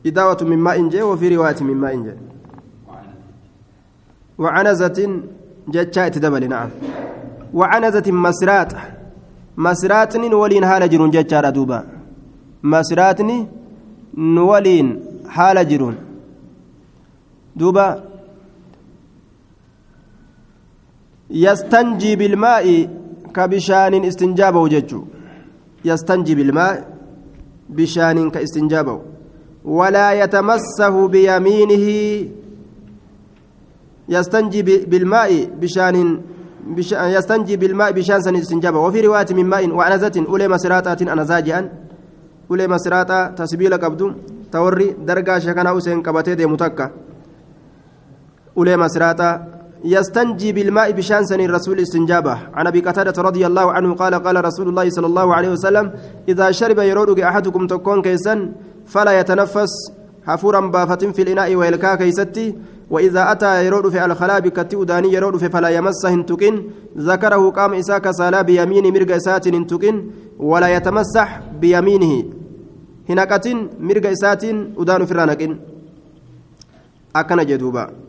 إداوة 0.06 0.38
من 0.42 0.58
ماء 0.58 0.88
جي 0.90 1.02
وفي 1.02 1.36
رواية 1.36 1.60
من 1.62 1.76
ماء 1.76 1.96
جي 1.96 2.14
وعنزة 4.38 5.22
جتشا 5.68 6.08
اتدبل 6.08 6.50
نعم. 6.50 6.70
وعنزة 7.54 8.12
مسرات. 8.12 8.74
مسراتني 9.58 10.34
ولين 10.34 10.66
حال 10.66 10.90
جرون 10.90 11.12
جتشا 11.12 11.50
دوبا 11.50 11.84
مسراتني 12.64 13.48
نولين 14.18 15.00
حال 15.30 15.68
جرون. 15.70 15.96
دوبا 17.56 18.04
يستنجي 21.30 22.16
بالماء 22.16 22.90
كبشان 23.36 23.94
استنجابه 24.06 24.68
ججو 24.68 25.02
يستنجي 25.86 26.36
بالماء 26.36 26.76
بشان 27.70 28.30
كاستنجابه. 28.30 28.96
ولا 29.66 30.08
يتمسه 30.22 30.96
بيمينه. 31.08 31.86
يستنجي 34.10 34.62
بالماء 34.92 35.32
بشان 35.62 35.96
يستنجي 37.16 37.56
بالماء 37.58 37.92
بشان 37.92 38.22
سن 38.22 38.36
استنجابه. 38.36 38.80
وفي 38.80 39.02
رواية 39.02 39.30
من 39.32 39.46
ماء 39.46 39.70
وعنزة 39.70 40.26
أولي 40.30 40.48
مسراتات 40.48 41.02
أولي 42.52 42.68
مسراتا 42.68 43.20
تسبيل 43.38 43.74
قبدو 43.78 44.12
توري 44.52 44.96
درجة 45.08 45.40
شكنا 45.40 45.70
حسين 45.70 46.02
قبتي 46.02 46.36
دي 46.36 46.46
متكة 46.46 46.92
أولي 48.58 48.78
مسراتا 48.78 49.30
يستنجي 49.84 50.52
بالماء 50.52 50.92
بشان 50.92 51.26
سن 51.26 51.40
الرسول 51.42 51.80
استنجابه. 51.80 52.38
عن 52.54 52.68
أبي 52.68 52.80
قتادة 52.80 53.22
رضي 53.22 53.46
الله 53.48 53.72
عنه 53.72 53.96
قال 53.96 54.16
قال 54.16 54.46
رسول 54.46 54.68
الله 54.70 54.90
صلى 54.90 55.08
الله 55.08 55.36
عليه 55.36 55.50
وسلم 55.50 55.92
إذا 56.28 56.52
شرب 56.52 56.80
يرودك 56.80 57.20
أحدكم 57.20 57.68
تكون 57.68 58.02
كيسا 58.02 58.52
فلا 58.86 59.20
يتنفس. 59.20 59.72
حفورا 60.28 60.60
بافة 60.60 61.12
في 61.12 61.22
الإناء 61.22 61.56
ويلكا 61.56 61.96
كيستي. 61.96 62.56
وإذا 62.90 63.32
أتى 63.32 63.66
يرود 63.66 63.90
في 63.90 64.06
الخلاء 64.06 64.40
بكتي 64.40 64.76
وداني 64.76 65.14
يرود 65.14 65.38
في 65.38 65.50
فلا 65.50 65.70
يمسه 65.70 66.10
انتكن 66.10 66.64
ذكره 66.98 67.50
قام 67.50 67.74
إساك 67.74 68.12
سالا 68.12 68.42
بيمين 68.42 68.94
مرق 68.94 69.16
اسات 69.16 69.48
انتكن 69.48 69.96
ولا 70.40 70.68
يتمسح 70.76 71.42
بيمينه. 71.62 72.14
هناكة 73.10 73.46
مرق 73.80 74.06
اسات 74.10 74.44
ودان 74.78 75.06
فرانكن 75.06 75.58
أكن 77.16 77.46
جدوبا. 77.46 78.09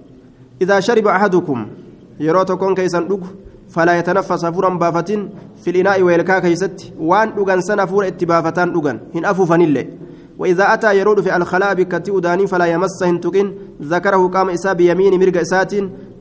إذا 0.61 0.80
شرب 0.80 1.06
أحدكم 1.06 1.66
yeroo 2.20 2.44
tokkoon 2.44 2.74
keessan 2.74 3.08
dhugu 3.08 3.26
falaa 3.74 3.94
yatanaffas 3.98 4.42
hafuuran 4.44 4.78
baafatin 4.78 5.20
fil'inaa'i 5.64 6.02
weelkaa 6.08 6.40
keessatti 6.44 6.92
waan 7.11 7.32
dhugan 7.36 7.62
san 7.68 7.80
hafuura 7.80 8.11
itti 8.12 8.26
baafataan 8.32 8.72
dhugan 8.74 9.00
hin 9.14 9.24
afuufanillee 9.32 9.86
وإذا 10.40 10.74
أتى 10.74 10.98
يرود 10.98 11.20
في 11.20 11.36
الخلاء 11.36 11.74
بكتي 11.74 12.11
أداني 12.16 12.46
فلا 12.46 12.66
يمسه 12.66 13.11
هنتقين 13.11 13.54
ذكره 13.82 14.28
قام 14.28 14.48
إسا 14.50 14.72
بيمين 14.72 15.20
مرق 15.20 15.36
إسات 15.40 15.72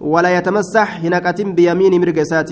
ولا 0.01 0.37
يتمسح 0.37 1.05
هناكة 1.05 1.43
بيمين 1.43 2.01
مرق 2.01 2.17
إسات 2.19 2.51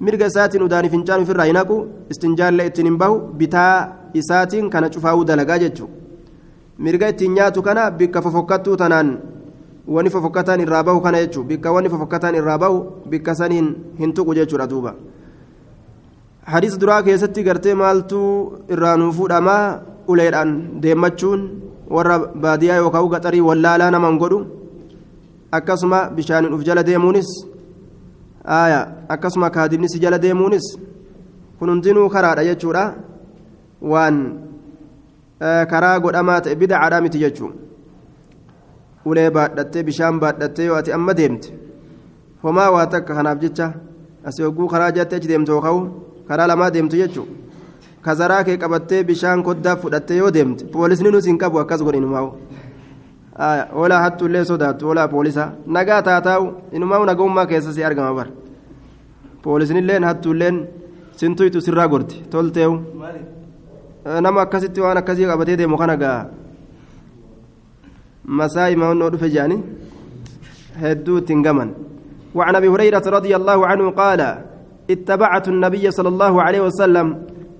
مرق 0.00 0.22
إسات 0.24 0.56
أداني 0.56 0.88
فنجان 0.88 1.24
في 1.24 1.32
الرأيناكو 1.34 1.86
استنجال 2.10 2.56
لإتنين 2.56 2.96
به 2.98 3.12
بتا 3.38 3.66
إسات 4.16 4.56
كان 4.72 4.92
شفاو 4.92 5.22
دلقا 5.22 5.70
مرق 6.78 7.02
إتنياتو 7.06 7.62
كان 7.62 7.78
بك 7.98 8.14
تنان. 8.78 9.18
Wani 9.86 10.10
fofokkataan 10.10 10.60
irraa 10.60 10.82
bahu 10.82 11.00
kana 11.00 11.18
jechuun 11.24 11.46
bikka 11.46 11.72
wani 11.72 11.88
fofokkataan 11.88 12.34
irraa 12.34 12.58
bahu 12.58 13.08
bikka 13.08 13.34
saniin 13.34 13.74
hin 13.98 14.12
tuqu 14.12 14.34
jechuudha 14.34 14.66
duuba. 14.66 14.94
Hadiis 16.44 16.78
duraa 16.80 17.02
keessatti 17.02 17.42
gartee 17.44 17.74
maaltu 17.74 18.20
irraa 18.68 18.96
nuu 18.96 19.12
fuudhamaa 19.12 19.80
uleedhaan 20.08 20.82
deemmachuun 20.82 21.40
warra 21.90 22.18
baadiyyaa 22.18 22.76
yookaan 22.82 23.08
gaxarii 23.08 23.40
wallaalaa 23.40 23.90
naman 23.90 24.18
godhu 24.18 24.38
akkasuma 25.52 26.10
bishaaniin 26.16 26.54
uf 26.54 26.64
jala 26.64 26.82
deemuunis? 26.82 27.30
Akkasuma 29.08 29.50
kaadibni 29.50 29.88
si 29.88 29.98
jala 30.00 30.18
deemuunis? 30.18 30.78
Kun 31.58 31.68
hundinuu 31.68 32.08
karaadha 32.08 32.44
jechuudha. 32.44 32.94
Waan 33.82 34.16
karaa 35.40 35.98
godhamaa 36.00 36.40
ta'e 36.40 36.54
bidacaadhaa 36.54 37.00
miti 37.00 37.18
jechuudha. 37.18 37.69
Ulee 39.04 39.30
baadhattee 39.36 39.82
bishaan 39.88 40.20
baadhattee 40.20 40.66
yoo 40.66 40.76
ati 40.80 40.92
amma 40.92 41.14
deemte 41.20 41.48
homaa 42.42 42.70
waa 42.74 42.86
takka 42.94 43.14
kanaaf 43.18 43.38
jecha 43.44 43.72
asii 44.28 44.42
hogguu 44.46 44.68
karaa 44.72 44.90
jaatti 44.96 45.14
achi 45.16 45.28
deemte 45.28 45.52
yookaan 45.52 45.90
karaa 46.28 46.46
lamaa 46.50 46.70
deemtu 46.74 46.96
jechuudha 46.96 47.32
kazaraa 48.06 48.42
kee 48.48 48.56
qabattee 48.62 49.04
bishaan 49.10 49.42
koddaa 49.46 49.76
fudhattee 49.84 50.16
yoo 50.22 50.30
deemte 50.36 50.64
poolisni 50.74 51.10
nuti 51.14 51.28
hin 51.30 51.38
qabu 51.44 51.58
akkas 51.62 51.82
godhe 51.86 51.98
inumaa'u 52.02 52.28
oolaa 53.82 54.00
hattuullee 54.04 54.44
sodaattu 54.50 54.88
oolaa 54.88 55.08
poolisa 55.14 55.48
nagaa 55.76 56.02
taataa'u 56.08 56.52
inumaa'u 56.72 57.04
nagummaa 57.10 57.46
keessa 57.52 57.72
si 57.76 57.84
argama 57.84 58.14
bara 58.14 58.30
poolisnilleen 59.42 60.04
hattuulleen 60.04 60.60
sintuytu 61.22 61.60
sirraa 61.66 61.88
gorti 61.88 62.22
tolteewu 62.30 62.76
nama 64.26 64.40
akkasitti 64.46 64.80
waan 64.84 64.98
akkasii 65.02 65.26
qabatee 65.32 65.56
deemu 65.60 65.76
kana 65.78 65.96
ga'a. 66.02 66.39
مساء 68.24 68.76
ما 68.76 68.86
هو 68.86 69.10
فجاني 69.10 69.60
هدو 70.76 71.18
تنجمن 71.18 71.70
وعن 72.34 72.56
أبي 72.56 72.68
هريرة 72.68 73.02
رضي 73.06 73.36
الله 73.36 73.66
عنه 73.66 73.90
قال 73.90 74.20
اتبعت 74.90 75.48
النبي 75.48 75.90
صلى 75.90 76.08
الله 76.08 76.42
عليه 76.42 76.60
وسلم 76.60 77.06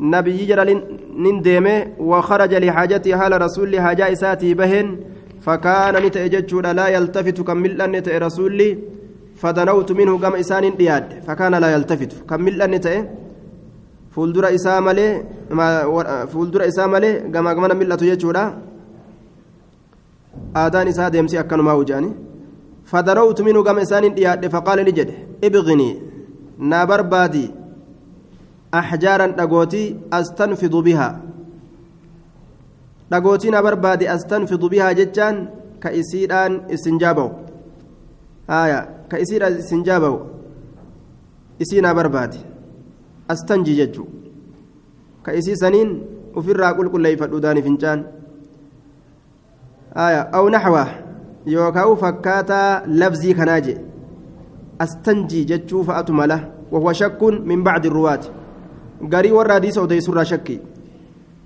نبي 0.00 0.46
جرى 0.46 0.82
نندمه 1.16 1.86
وخرج 1.98 2.54
لحاجتي 2.54 3.12
هال 3.14 3.42
رسول 3.42 3.80
حاجة 3.80 4.12
إساتي 4.12 4.54
بهن 4.54 4.86
فكان 5.40 5.94
نتأجج 6.06 6.54
لا 6.54 6.88
يلتفت 6.88 7.40
كمل 7.40 7.82
أن 7.82 7.94
رسولي 8.26 8.78
فدنوت 9.36 9.92
منه 9.92 10.18
كما 10.18 10.40
إسان 10.40 10.76
دياد 10.76 11.06
فكان 11.26 11.54
لا 11.54 11.68
يلتفت. 11.74 12.12
كمل 12.30 12.62
أن 12.62 12.74
فولدر 14.14 14.54
إسامله 14.54 15.24
فولدر 16.32 16.68
إسامله 16.68 17.12
كما 17.34 17.50
كما 17.54 17.74
ملة 17.74 17.98
يجودا. 18.02 18.44
Aadaan 20.62 20.89
isaa 20.89 21.11
deemsi 21.14 21.39
akkanumaa 21.39 21.76
wujaani 21.81 22.11
fadarawtu 22.93 23.45
minhu 23.45 23.62
gama 23.68 23.83
isaanin 23.87 24.14
dhiyaadhe 24.18 24.49
faqaala 24.55 24.83
ni 24.89 24.93
jedhe 24.99 25.14
ibqinii 25.49 25.93
naa 26.72 26.85
barbaadi 26.91 27.45
axjaaran 28.81 29.33
dhagootii 29.39 29.87
astanfidu 30.18 30.83
bihaa 30.89 31.14
dhagootii 33.11 33.51
naa 33.55 33.62
barbaadi 33.68 34.09
astanfidu 34.16 34.68
bihaa 34.74 34.93
jechaan 35.01 35.37
ka 35.83 35.93
isiidhaan 36.03 36.61
istinjaabawu 36.76 37.31
haya 38.53 38.81
ka 39.11 39.18
isiidhaan 39.24 39.59
istinjaabawu 39.64 40.18
isii 41.64 41.81
naa 41.87 41.95
barbaadi 42.01 42.39
astanji 43.35 43.74
jechuu 43.81 44.09
ka 45.26 45.35
isii 45.41 45.57
saniin 45.62 45.91
ufirraa 46.43 46.72
qulqulleeyfadhu 46.78 47.41
daani 47.47 47.62
fincaan 47.68 48.01
آية 48.05 48.19
أو 49.97 50.49
نحوه 50.49 50.86
يوكاو 51.47 51.97
فكاتا 51.97 52.82
لفظي 52.86 53.34
كناجي. 53.34 53.76
أستنجي 54.80 55.45
جتشو 55.45 55.82
فأتمله 55.82 56.51
وهو 56.72 56.93
شك 56.93 57.22
من 57.22 57.64
بعد 57.64 57.86
الرواة. 57.86 58.20
قري 59.12 59.32
والراديس 59.32 59.78
أو 59.78 59.88
سر 59.99 60.24
شكي. 60.24 60.61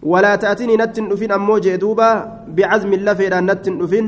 ولا 0.02 0.36
تأتيني 0.36 0.76
نتن 0.76 1.12
أفين 1.12 1.32
أموجي 1.32 1.76
دوبا 1.76 2.10
بعزم 2.48 2.92
اللفين 2.92 3.50
نتن 3.50 3.82
أفين. 3.82 4.06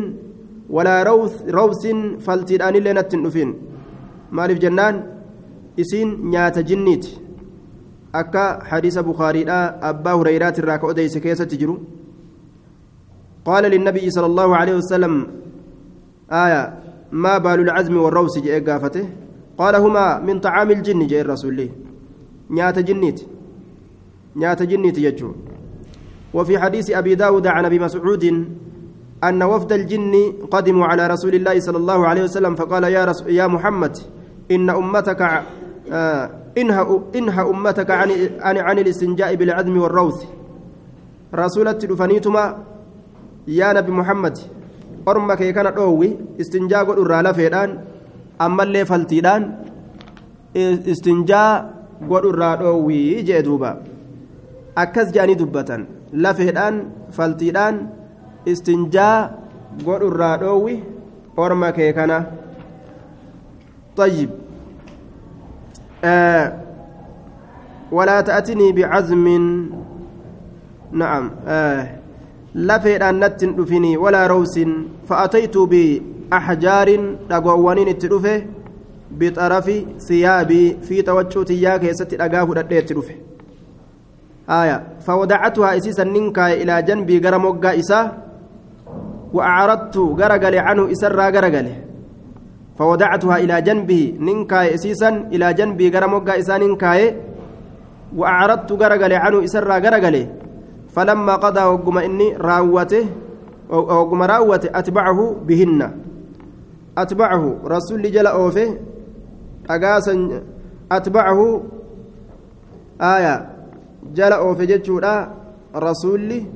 ولا 0.70 1.02
روث 1.02 1.42
روث 1.48 1.86
فلتيران 2.20 2.76
اللي 2.76 2.92
نتن 2.92 3.26
أفين. 3.26 3.54
مالف 4.32 4.58
جنان 4.58 5.02
إسين 5.80 6.30
نيات 6.30 6.58
جنيت. 6.58 7.06
أكا 8.14 8.64
حديث 8.64 8.98
بخاري 8.98 9.50
أبا 9.50 10.12
هريرات 10.12 10.58
الراكو 10.58 10.92
ديس 10.92 11.18
كيسة 11.18 11.44
تجرو. 11.44 11.95
قال 13.46 13.64
للنبي 13.64 14.10
صلى 14.10 14.26
الله 14.26 14.48
عليه 14.56 14.74
وسلم 14.74 15.14
آية 16.44 16.62
ما 17.12 17.38
بال 17.38 17.60
العزم 17.60 17.94
والروس 17.96 18.38
جاء 18.38 18.58
قافته. 18.66 19.06
قال 19.58 19.74
هما 19.84 20.18
من 20.26 20.40
طعام 20.40 20.70
الجن 20.70 21.06
جاء 21.06 21.20
الرسول 21.20 21.54
لي. 21.54 21.70
نيات 22.50 22.78
جنيت 22.78 23.18
نيات 24.36 24.62
جنيت 24.62 24.98
يجو. 24.98 25.30
وفي 26.34 26.58
حديث 26.58 26.90
أبي 26.90 27.14
داود 27.14 27.46
عن 27.46 27.64
أبي 27.64 27.78
مسعود 27.78 28.24
أن 29.24 29.42
وفد 29.42 29.72
الجن 29.72 30.14
قدموا 30.50 30.86
على 30.86 31.06
رسول 31.06 31.34
الله 31.34 31.60
صلى 31.60 31.78
الله 31.78 32.06
عليه 32.06 32.22
وسلم 32.22 32.54
فقال 32.54 32.84
يا, 32.84 33.12
يا 33.26 33.46
محمد 33.46 33.94
إن 34.50 34.70
أمتك 34.70 35.22
آه 35.92 36.30
إنها, 36.58 37.50
أمتك 37.50 37.90
عن, 37.90 38.10
عن, 38.40 38.56
عن 38.58 38.78
الاستنجاء 38.78 39.34
بالعزم 39.34 39.76
والروث. 39.78 40.24
رسولة 41.34 41.72
دفنيتما 41.72 42.44
yaa 43.46 43.72
nabi 43.78 43.92
muhammad 43.98 44.36
orma 45.06 45.36
kee 45.40 45.52
kana 45.56 45.70
dhoowwi 45.78 46.08
istinjaa 46.44 46.84
godhu 46.88 47.04
irraa 47.06 47.22
lafeedhaan 47.28 47.70
ammallee 48.46 48.84
faltiidhaan 48.90 49.44
istinjaa 50.94 51.50
godhu 52.10 52.32
irraa 52.34 52.54
dhoowwi 52.62 52.98
jee 53.28 53.42
duuba 53.48 53.70
akkas 54.84 55.12
jedhanii 55.14 55.38
dubbatan 55.42 55.86
lafeedhaan 56.26 56.80
faltiidhaan 57.18 57.76
istinjaa 58.54 59.14
godhu 59.86 60.10
irraa 60.14 60.34
dhoowwi 60.42 60.74
orma 61.44 61.70
kee 61.78 61.92
kana 62.00 62.18
طيب 63.96 64.30
آه 66.04 66.52
ولا 67.92 68.20
تأتني 68.20 68.72
بعزم 68.72 69.26
نعم 70.92 71.30
آه 71.46 71.88
لفيد 72.56 73.02
أن 73.02 73.24
نتن 73.24 73.56
دفني 73.56 73.96
ولا 73.96 74.26
روس 74.26 74.56
فأتيت 75.08 75.56
بأحجار 75.58 76.88
دقوانين 77.30 77.88
التدفه 77.88 78.42
بطرف 79.10 79.66
ثيابي 80.08 80.76
في 80.82 81.02
توجه 81.02 81.42
تياك 81.42 81.82
يست 81.84 82.14
أقاه 82.14 82.48
التدفه 82.60 83.14
آية 84.50 84.76
فودعتها 85.06 85.76
إسيسا 85.76 86.04
ننكا 86.04 86.52
إلى 86.62 86.82
جنبي 86.82 87.18
قرموغا 87.24 87.70
إساه 87.78 88.12
وأعرضت 89.32 89.96
غرقل 89.96 90.54
عنه 90.66 90.82
إسرا 90.92 91.26
غرقل 91.34 91.68
فودعتها 92.78 93.36
إلى 93.36 93.56
جنبه 93.66 94.02
ننكا 94.26 94.74
إسيسا 94.74 95.08
إلى 95.32 95.46
جنبي 95.58 95.86
قرموغا 95.94 96.38
إسا 96.38 96.58
ننكا 96.58 96.92
وأعرضت 98.16 98.70
غرقل 98.72 99.12
عنه 99.12 99.44
إسرا 99.44 99.76
غرقل 99.84 100.16
فلما 100.96 101.34
قضى 101.36 101.64
وقم 101.64 101.98
إني 101.98 102.36
راوته 102.40 103.04
وقم 103.68 104.22
راوته 104.22 104.68
أتبعه 104.72 105.36
بهن. 105.44 105.80
أتبعه 106.98 107.44
رسول 107.64 108.02
جل 108.08 108.26
أوفه 108.26 108.68
أقاسا 109.70 110.14
أتبعه 110.92 111.40
آية 113.00 113.56
jala 114.14 114.42
oofe 114.42 114.66
jechuudha 114.66 115.28
rasuulli 115.74 116.46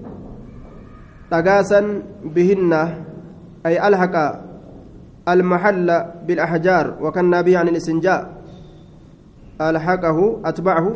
dhagaasan 1.30 2.02
bihinna 2.24 2.94
ay 3.64 3.78
alhaqa 3.78 4.50
المحل 5.20 5.88
بالأحجار 6.26 6.86
وكان 7.02 7.42
به 7.42 7.58
عن 7.58 7.68
الاستنجاء 7.68 8.20
ألحقه 9.60 10.18
أتبعه 10.44 10.86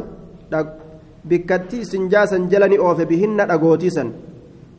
bikkatti 1.28 1.80
istinjaa 1.84 2.26
san 2.26 2.48
jala 2.52 2.68
ni 2.68 2.78
oofe 2.78 3.06
bihinna 3.10 3.46
dhagootiisan 3.50 4.10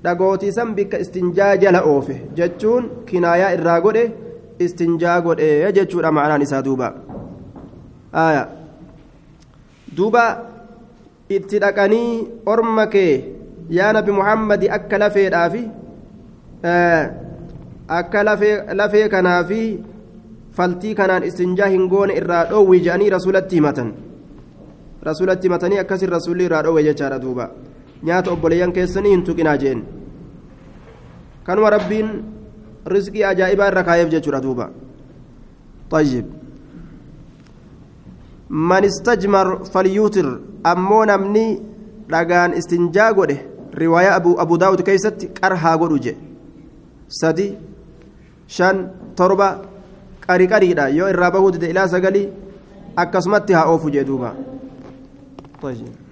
dhagootiisan 0.05 0.75
bikka 0.77 0.97
istinjaa 1.03 1.53
jala 1.63 1.81
oofe. 1.91 2.15
Jechuun 2.37 2.89
kinaayaa 3.05 3.53
irraa 3.57 3.79
godhe 3.85 4.03
istinjaa 4.65 5.21
godhe 5.27 5.47
jechuudha 5.77 6.11
ma'anaan 6.17 6.45
isaa 6.47 6.61
duuba. 6.67 6.93
Duuba 9.97 10.23
itti 11.37 11.59
dhaqanii 11.63 12.11
orma 12.53 12.85
kee 12.93 13.13
yaa 13.79 13.91
nabi 13.97 14.11
muhammadi 14.19 14.69
akka 14.77 14.97
lafeedhaafi 15.03 15.63
akka 17.99 18.23
lafee 18.79 19.05
kanaa 19.13 19.43
fi 19.51 19.61
faltii 20.57 20.95
kanaan 20.99 21.23
istinjaa 21.29 21.67
hin 21.75 21.87
goone 21.93 22.17
irraa 22.21 22.43
dhoowwii 22.51 22.83
jedhanii 22.87 23.09
rasulatti 23.17 23.55
himatan. 23.61 23.93
Rasulatti 25.09 25.47
himatanii 25.47 25.81
akkasin 25.83 26.09
rasulli 26.17 26.45
irraa 26.49 26.63
dhoowwe 26.67 26.83
jechaadha 26.87 27.19
duuba 27.25 27.49
nyaata 28.09 28.31
obboleeyyan 28.37 28.73
keessanii 28.79 29.11
hin 29.15 29.23
tuqinaa 29.27 29.57
jeen 29.65 29.83
kanuma 31.43 31.69
rabbiin 31.77 32.09
rizqii 32.95 33.23
ajaa'ibaa 33.33 33.67
irra 33.73 33.83
kaayeef 33.91 34.09
jechuudha 34.17 34.41
duuba 34.47 34.71
طيب 35.89 36.25
man 38.49 38.83
istajmar 38.83 39.65
falyuutir 39.73 40.27
ammoo 40.63 41.05
namni 41.05 41.45
dhagaan 42.09 42.53
istinjaa 42.59 43.11
godhe 43.17 43.37
riwaayaa 43.81 44.19
abu 44.43 44.57
daawud 44.63 44.81
keeysatti 44.87 45.29
qarhaa 45.39 45.77
godhu 45.81 45.97
jedhe 46.05 46.21
sadi 47.19 47.47
shan 48.57 48.77
torba 49.17 49.47
qari 50.27 50.47
qariidha 50.53 50.89
yoo 50.97 51.09
irraa 51.13 51.31
bahuu 51.35 51.51
dide 51.55 51.71
ilaa 51.73 51.87
sagalii 51.93 52.27
akkasumatti 53.03 53.57
haa 53.57 53.65
oofu 53.73 53.89
jee 53.95 54.05
duuba 55.73 56.04